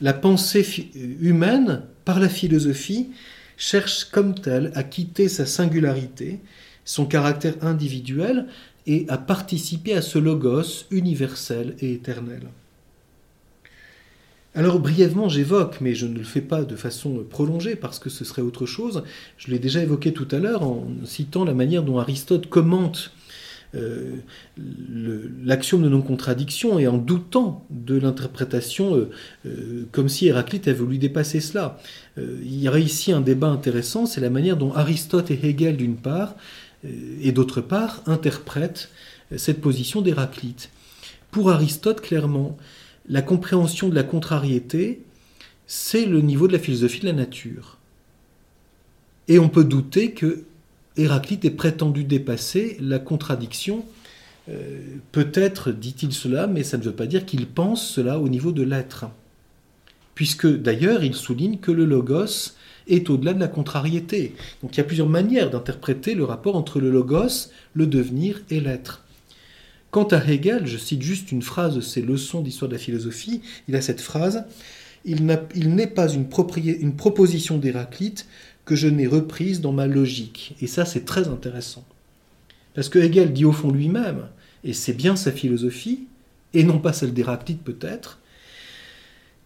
La 0.00 0.12
pensée 0.12 0.90
humaine, 1.20 1.82
par 2.04 2.20
la 2.20 2.28
philosophie, 2.28 3.08
cherche 3.56 4.04
comme 4.04 4.34
telle 4.34 4.70
à 4.74 4.82
quitter 4.84 5.28
sa 5.28 5.46
singularité, 5.46 6.40
son 6.84 7.06
caractère 7.06 7.54
individuel, 7.62 8.46
et 8.86 9.04
à 9.08 9.18
participer 9.18 9.92
à 9.94 10.02
ce 10.02 10.18
logos 10.18 10.86
universel 10.90 11.76
et 11.80 11.92
éternel. 11.92 12.42
Alors 14.54 14.80
brièvement, 14.80 15.28
j'évoque, 15.28 15.80
mais 15.80 15.94
je 15.94 16.06
ne 16.06 16.16
le 16.16 16.24
fais 16.24 16.40
pas 16.40 16.64
de 16.64 16.74
façon 16.74 17.22
prolongée 17.28 17.76
parce 17.76 17.98
que 17.98 18.08
ce 18.08 18.24
serait 18.24 18.42
autre 18.42 18.64
chose. 18.64 19.04
Je 19.36 19.50
l'ai 19.50 19.58
déjà 19.58 19.82
évoqué 19.82 20.12
tout 20.12 20.26
à 20.30 20.38
l'heure 20.38 20.62
en 20.62 20.86
citant 21.04 21.44
la 21.44 21.54
manière 21.54 21.82
dont 21.82 21.98
Aristote 21.98 22.48
commente 22.48 23.12
euh, 23.74 24.16
l'axiome 25.44 25.82
de 25.82 25.90
non-contradiction 25.90 26.78
et 26.78 26.86
en 26.86 26.96
doutant 26.96 27.66
de 27.68 27.98
l'interprétation 27.98 28.96
euh, 28.96 29.10
euh, 29.44 29.86
comme 29.92 30.08
si 30.08 30.26
Héraclite 30.26 30.68
avait 30.68 30.78
voulu 30.78 30.96
dépasser 30.96 31.40
cela. 31.40 31.78
il 32.16 32.62
y 32.62 32.68
aurait 32.68 32.82
ici 32.82 33.12
un 33.12 33.20
débat 33.20 33.48
intéressant, 33.48 34.06
c'est 34.06 34.22
la 34.22 34.30
manière 34.30 34.56
dont 34.56 34.72
Aristote 34.72 35.30
et 35.30 35.38
Hegel 35.42 35.76
d'une 35.76 35.96
part 35.96 36.34
et 37.20 37.32
d'autre 37.32 37.60
part 37.60 38.02
interprètent 38.06 38.88
cette 39.36 39.60
position 39.60 40.00
d'Héraclite. 40.00 40.70
Pour 41.30 41.50
Aristote, 41.50 42.00
clairement, 42.00 42.56
la 43.08 43.20
compréhension 43.20 43.88
de 43.88 43.94
la 43.94 44.04
contrariété, 44.04 45.02
c'est 45.66 46.06
le 46.06 46.20
niveau 46.20 46.48
de 46.48 46.52
la 46.52 46.58
philosophie 46.58 47.00
de 47.00 47.06
la 47.06 47.12
nature. 47.12 47.76
Et 49.26 49.38
on 49.38 49.48
peut 49.48 49.64
douter 49.64 50.12
que 50.12 50.44
Héraclite 50.98 51.44
ait 51.44 51.50
prétendu 51.50 52.04
dépasser 52.04 52.76
la 52.80 52.98
contradiction. 52.98 53.84
Euh, 54.48 54.80
peut-être 55.12 55.70
dit-il 55.70 56.12
cela, 56.12 56.46
mais 56.46 56.64
ça 56.64 56.76
ne 56.76 56.82
veut 56.82 56.92
pas 56.92 57.06
dire 57.06 57.24
qu'il 57.24 57.46
pense 57.46 57.88
cela 57.88 58.18
au 58.18 58.28
niveau 58.28 58.52
de 58.52 58.62
l'être. 58.62 59.06
Puisque 60.14 60.48
d'ailleurs, 60.48 61.04
il 61.04 61.14
souligne 61.14 61.58
que 61.58 61.70
le 61.70 61.84
logos 61.84 62.54
est 62.88 63.10
au-delà 63.10 63.34
de 63.34 63.40
la 63.40 63.48
contrariété. 63.48 64.34
Donc 64.62 64.74
il 64.74 64.78
y 64.78 64.80
a 64.80 64.84
plusieurs 64.84 65.08
manières 65.08 65.50
d'interpréter 65.50 66.14
le 66.14 66.24
rapport 66.24 66.56
entre 66.56 66.80
le 66.80 66.90
logos, 66.90 67.50
le 67.74 67.86
devenir 67.86 68.40
et 68.50 68.60
l'être. 68.60 69.04
Quant 69.90 70.04
à 70.04 70.18
Hegel, 70.18 70.66
je 70.66 70.76
cite 70.76 71.02
juste 71.02 71.30
une 71.32 71.42
phrase 71.42 71.76
de 71.76 71.80
ses 71.80 72.02
leçons 72.02 72.40
d'histoire 72.40 72.68
de 72.68 72.74
la 72.74 72.80
philosophie, 72.80 73.42
il 73.68 73.76
a 73.76 73.80
cette 73.80 74.00
phrase 74.00 74.44
Il 75.04 75.24
n'est 75.24 75.86
pas 75.86 76.08
une 76.08 76.26
proposition 76.96 77.58
d'Héraclite 77.58 78.26
que 78.68 78.76
je 78.76 78.86
n'ai 78.86 79.06
reprise 79.06 79.62
dans 79.62 79.72
ma 79.72 79.86
logique. 79.86 80.54
Et 80.60 80.66
ça, 80.66 80.84
c'est 80.84 81.06
très 81.06 81.28
intéressant. 81.28 81.86
Parce 82.74 82.90
que 82.90 82.98
Hegel 82.98 83.32
dit 83.32 83.46
au 83.46 83.52
fond 83.52 83.70
lui-même, 83.70 84.28
et 84.62 84.74
c'est 84.74 84.92
bien 84.92 85.16
sa 85.16 85.32
philosophie, 85.32 86.06
et 86.52 86.64
non 86.64 86.78
pas 86.78 86.92
celle 86.92 87.14
d'Héraclite 87.14 87.62
peut-être, 87.62 88.18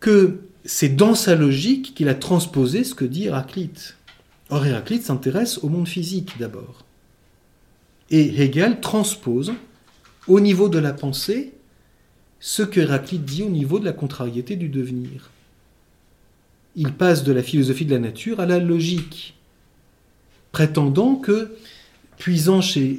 que 0.01 0.41
c'est 0.65 0.97
dans 0.97 1.15
sa 1.15 1.37
logique 1.37 1.95
qu'il 1.95 2.09
a 2.09 2.17
transposé 2.17 2.83
ce 2.83 2.97
que 2.97 3.05
dit 3.05 3.27
Héraclite. 3.27 3.97
Or, 4.51 4.67
Héraclite 4.67 5.05
s'intéresse 5.05 5.59
au 5.63 5.69
monde 5.69 5.87
physique 5.87 6.33
d'abord. 6.41 6.85
Et 8.11 8.43
Hegel 8.43 8.81
transpose 8.81 9.53
au 10.27 10.41
niveau 10.41 10.69
de 10.69 10.81
la 10.81 10.93
pensée 10.93 11.53
ce 12.41 12.65
que 12.65 12.81
Héraclite 12.81 13.25
dit 13.25 13.45
au 13.45 13.51
niveau 13.51 13.79
de 13.79 13.85
la 13.85 13.93
contrariété 13.93 14.57
du 14.57 14.69
devenir. 14.69 15.31
Il 16.77 16.93
passe 16.93 17.25
de 17.25 17.33
la 17.33 17.43
philosophie 17.43 17.85
de 17.85 17.93
la 17.93 17.99
nature 17.99 18.41
à 18.41 18.47
la 18.47 18.59
logique, 18.59 19.35
prétendant 20.53 21.17
que, 21.17 21.57
puisant 22.19 22.61
chez 22.61 22.99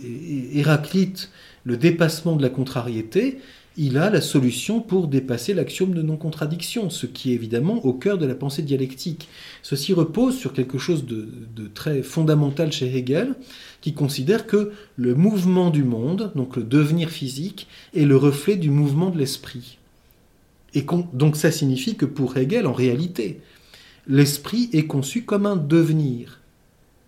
Héraclite 0.53 1.29
le 1.63 1.77
dépassement 1.77 2.35
de 2.35 2.41
la 2.41 2.49
contrariété, 2.49 3.39
il 3.75 3.97
a 3.97 4.09
la 4.09 4.21
solution 4.21 4.81
pour 4.81 5.07
dépasser 5.07 5.53
l'axiome 5.53 5.93
de 5.93 6.03
non-contradiction, 6.03 6.89
ce 6.89 7.07
qui 7.07 7.31
est 7.31 7.35
évidemment 7.35 7.83
au 7.85 7.93
cœur 7.93 8.17
de 8.17 8.25
la 8.25 8.35
pensée 8.35 8.61
dialectique. 8.61 9.27
Ceci 9.63 9.93
repose 9.93 10.37
sur 10.37 10.53
quelque 10.53 10.77
chose 10.77 11.05
de, 11.05 11.27
très 11.73 12.03
fondamental 12.03 12.71
chez 12.71 12.95
Hegel, 12.95 13.33
qui 13.81 13.93
considère 13.93 14.45
que 14.45 14.71
le 14.95 15.15
mouvement 15.15 15.71
du 15.71 15.83
monde, 15.83 16.31
donc 16.35 16.55
le 16.55 16.63
devenir 16.63 17.09
physique, 17.09 17.67
est 17.95 18.05
le 18.05 18.15
reflet 18.15 18.57
du 18.57 18.69
mouvement 18.69 19.09
de 19.09 19.17
l'esprit. 19.17 19.79
Et 20.75 20.85
donc 21.13 21.35
ça 21.35 21.51
signifie 21.51 21.95
que 21.95 22.05
pour 22.05 22.37
Hegel, 22.37 22.67
en 22.67 22.73
réalité, 22.73 23.41
l'esprit 24.07 24.69
est 24.73 24.87
conçu 24.87 25.23
comme 25.23 25.45
un 25.45 25.55
devenir. 25.55 26.41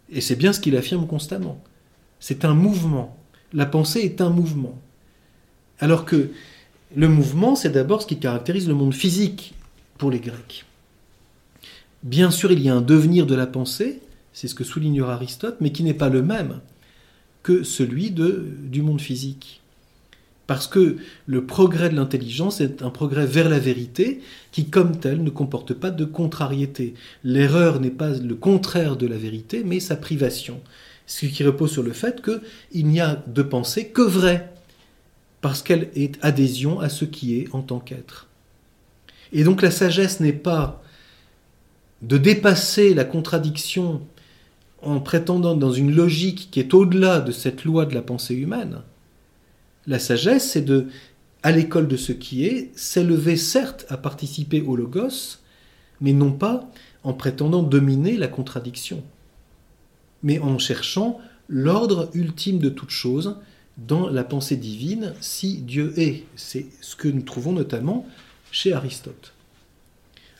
Et 0.09 0.21
c'est 0.21 0.35
bien 0.35 0.53
ce 0.53 0.59
qu'il 0.59 0.77
affirme 0.77 1.07
constamment. 1.07 1.61
C'est 2.19 2.45
un 2.45 2.53
mouvement. 2.53 3.17
La 3.53 3.65
pensée 3.65 4.01
est 4.01 4.21
un 4.21 4.29
mouvement. 4.29 4.79
Alors 5.79 6.05
que 6.05 6.29
le 6.95 7.07
mouvement, 7.07 7.55
c'est 7.55 7.71
d'abord 7.71 8.01
ce 8.01 8.07
qui 8.07 8.19
caractérise 8.19 8.67
le 8.67 8.73
monde 8.73 8.93
physique 8.93 9.53
pour 9.97 10.11
les 10.11 10.19
Grecs. 10.19 10.65
Bien 12.03 12.31
sûr, 12.31 12.51
il 12.51 12.61
y 12.61 12.69
a 12.69 12.75
un 12.75 12.81
devenir 12.81 13.25
de 13.25 13.35
la 13.35 13.47
pensée, 13.47 14.01
c'est 14.31 14.47
ce 14.47 14.55
que 14.55 14.63
soulignera 14.63 15.13
Aristote, 15.13 15.57
mais 15.59 15.71
qui 15.71 15.83
n'est 15.83 15.93
pas 15.93 16.09
le 16.09 16.21
même 16.21 16.61
que 17.41 17.63
celui 17.63 18.11
du 18.11 18.81
monde 18.81 19.01
physique. 19.01 19.61
Parce 20.47 20.67
que 20.67 20.97
le 21.25 21.45
progrès 21.45 21.89
de 21.89 21.95
l'intelligence 21.95 22.61
est 22.61 22.83
un 22.83 22.91
progrès 22.91 23.25
vers 23.25 23.49
la 23.49 23.59
vérité 23.59 24.21
qui, 24.51 24.69
comme 24.69 24.99
tel, 24.99 25.23
ne 25.23 25.29
comporte 25.29 25.73
pas 25.73 25.89
de 25.89 26.05
contrariété. 26.05 26.93
L'erreur 27.23 27.79
n'est 27.79 27.89
pas 27.89 28.09
le 28.09 28.35
contraire 28.35 28.95
de 28.95 29.07
la 29.07 29.17
vérité, 29.17 29.63
mais 29.65 29.79
sa 29.79 29.95
privation. 29.95 30.61
Ce 31.07 31.25
qui 31.25 31.43
repose 31.43 31.71
sur 31.71 31.83
le 31.83 31.93
fait 31.93 32.21
qu'il 32.21 32.87
n'y 32.87 33.01
a 33.01 33.23
de 33.27 33.41
pensée 33.41 33.87
que 33.89 34.01
vraie 34.01 34.51
parce 35.41 35.61
qu'elle 35.61 35.89
est 35.95 36.17
adhésion 36.23 36.79
à 36.79 36.89
ce 36.89 37.05
qui 37.05 37.39
est 37.39 37.53
en 37.53 37.61
tant 37.61 37.79
qu'être. 37.79 38.27
Et 39.31 39.43
donc 39.43 39.61
la 39.61 39.69
sagesse 39.69 40.19
n'est 40.19 40.33
pas 40.33 40.81
de 42.01 42.17
dépasser 42.17 42.93
la 42.93 43.03
contradiction 43.03 44.01
en 44.81 44.99
prétendant 44.99 45.55
dans 45.55 45.71
une 45.71 45.93
logique 45.93 46.49
qui 46.51 46.59
est 46.59 46.73
au-delà 46.73 47.19
de 47.19 47.31
cette 47.31 47.63
loi 47.63 47.85
de 47.85 47.93
la 47.93 48.01
pensée 48.01 48.35
humaine. 48.35 48.81
La 49.87 49.99
sagesse, 49.99 50.51
c'est 50.51 50.63
de, 50.63 50.87
à 51.43 51.51
l'école 51.51 51.87
de 51.87 51.97
ce 51.97 52.11
qui 52.11 52.45
est, 52.45 52.71
s'élever 52.75 53.37
certes 53.37 53.85
à 53.89 53.97
participer 53.97 54.61
au 54.61 54.75
logos, 54.75 55.37
mais 56.01 56.13
non 56.13 56.31
pas 56.31 56.69
en 57.03 57.13
prétendant 57.13 57.61
dominer 57.61 58.17
la 58.17 58.27
contradiction, 58.27 59.03
mais 60.23 60.39
en 60.39 60.57
cherchant 60.57 61.19
l'ordre 61.47 62.09
ultime 62.15 62.57
de 62.57 62.69
toute 62.69 62.89
chose, 62.89 63.37
dans 63.77 64.09
la 64.09 64.23
pensée 64.23 64.55
divine 64.55 65.13
si 65.21 65.57
Dieu 65.57 65.93
est. 65.97 66.23
C'est 66.35 66.65
ce 66.81 66.95
que 66.95 67.07
nous 67.07 67.21
trouvons 67.21 67.51
notamment 67.51 68.07
chez 68.51 68.73
Aristote. 68.73 69.34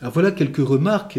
Voilà 0.02 0.30
quelques 0.30 0.58
remarques 0.58 1.18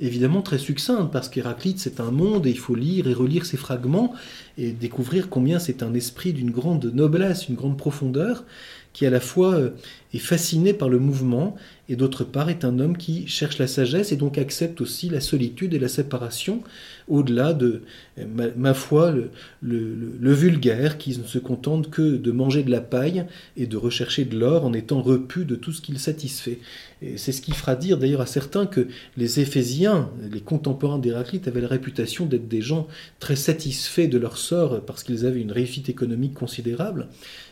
évidemment 0.00 0.42
très 0.42 0.58
succinctes, 0.58 1.10
parce 1.10 1.30
qu'Héraclite 1.30 1.78
c'est 1.78 1.98
un 1.98 2.10
monde 2.10 2.46
et 2.46 2.50
il 2.50 2.58
faut 2.58 2.74
lire 2.74 3.08
et 3.08 3.14
relire 3.14 3.46
ses 3.46 3.56
fragments 3.56 4.12
et 4.58 4.72
découvrir 4.72 5.30
combien 5.30 5.58
c'est 5.58 5.82
un 5.82 5.94
esprit 5.94 6.34
d'une 6.34 6.50
grande 6.50 6.92
noblesse, 6.92 7.48
une 7.48 7.54
grande 7.54 7.78
profondeur, 7.78 8.44
qui 8.92 9.06
à 9.06 9.10
la 9.10 9.20
fois 9.20 9.54
euh, 9.54 9.70
est 10.12 10.18
fasciné 10.18 10.72
par 10.72 10.88
le 10.88 10.98
mouvement 10.98 11.56
et 11.88 11.96
d'autre 11.96 12.24
part 12.24 12.50
est 12.50 12.64
un 12.64 12.80
homme 12.80 12.96
qui 12.96 13.28
cherche 13.28 13.58
la 13.58 13.66
sagesse 13.66 14.12
et 14.12 14.16
donc 14.16 14.38
accepte 14.38 14.80
aussi 14.80 15.08
la 15.08 15.20
solitude 15.20 15.72
et 15.72 15.78
la 15.78 15.88
séparation 15.88 16.62
au-delà 17.06 17.52
de, 17.54 17.82
ma, 18.56 18.74
foi, 18.74 19.14
le, 19.62 20.10
vulgaire 20.32 20.98
qui 20.98 21.16
ne 21.16 21.24
se 21.24 21.38
contente 21.38 21.90
que 21.90 22.16
de 22.16 22.30
manger 22.32 22.62
de 22.62 22.70
la 22.70 22.80
paille 22.80 23.24
et 23.56 23.66
de 23.66 23.76
rechercher 23.76 24.24
de 24.24 24.36
l'or 24.36 24.64
en 24.64 24.72
étant 24.72 25.00
repu 25.00 25.44
de 25.44 25.54
tout 25.54 25.72
ce 25.72 25.80
qu'il 25.80 25.98
satisfait. 25.98 26.58
C'est 27.16 27.30
ce 27.30 27.40
qui 27.40 27.52
fera 27.52 27.76
dire 27.76 27.96
d'ailleurs 27.96 28.20
à 28.20 28.26
certains 28.26 28.66
que 28.66 28.88
les 29.16 29.38
Éphésiens, 29.38 30.10
les 30.32 30.40
contemporains 30.40 30.98
d'Héraclite, 30.98 31.46
avaient 31.46 31.60
la 31.60 31.68
réputation 31.68 32.26
d'être 32.26 32.48
des 32.48 32.60
gens 32.60 32.88
très 33.20 33.36
satisfaits 33.36 34.08
de 34.08 34.18
leur 34.18 34.36
sort 34.36 34.80
parce 34.84 35.04
qu'ils 35.04 35.24
avaient 35.24 35.40
une 35.40 35.52
réussite 35.52 35.88
économique 35.88 36.34
considérable 36.34 37.06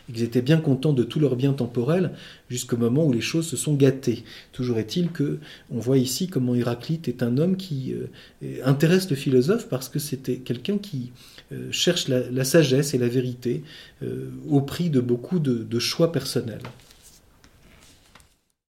et 0.09 0.13
qu'ils 0.13 0.23
étaient 0.23 0.41
bien 0.41 0.57
contents 0.57 0.91
de 0.91 1.03
tous 1.03 1.21
leurs 1.21 1.37
biens 1.37 1.53
temporels 1.53 2.11
jusqu'au 2.49 2.75
moment 2.75 3.05
où 3.05 3.13
les 3.13 3.21
choses 3.21 3.47
se 3.47 3.55
sont 3.55 3.75
gâtées. 3.75 4.25
Toujours 4.51 4.79
est-il 4.79 5.11
que 5.11 5.39
on 5.71 5.79
voit 5.79 5.97
ici 5.97 6.27
comment 6.27 6.53
Héraclite 6.53 7.07
est 7.07 7.23
un 7.23 7.37
homme 7.37 7.55
qui 7.55 7.93
euh, 7.93 8.59
intéresse 8.65 9.09
le 9.09 9.15
philosophe 9.15 9.69
parce 9.69 9.87
que 9.87 9.99
c'était 9.99 10.37
quelqu'un 10.37 10.77
qui 10.77 11.11
euh, 11.53 11.71
cherche 11.71 12.09
la, 12.09 12.43
sagesse 12.43 12.93
et 12.93 12.97
la 12.97 13.07
vérité 13.07 13.63
au 14.49 14.61
prix 14.61 14.89
de 14.89 14.99
beaucoup 14.99 15.39
de 15.39 15.79
choix 15.79 16.11
personnels. 16.11 16.61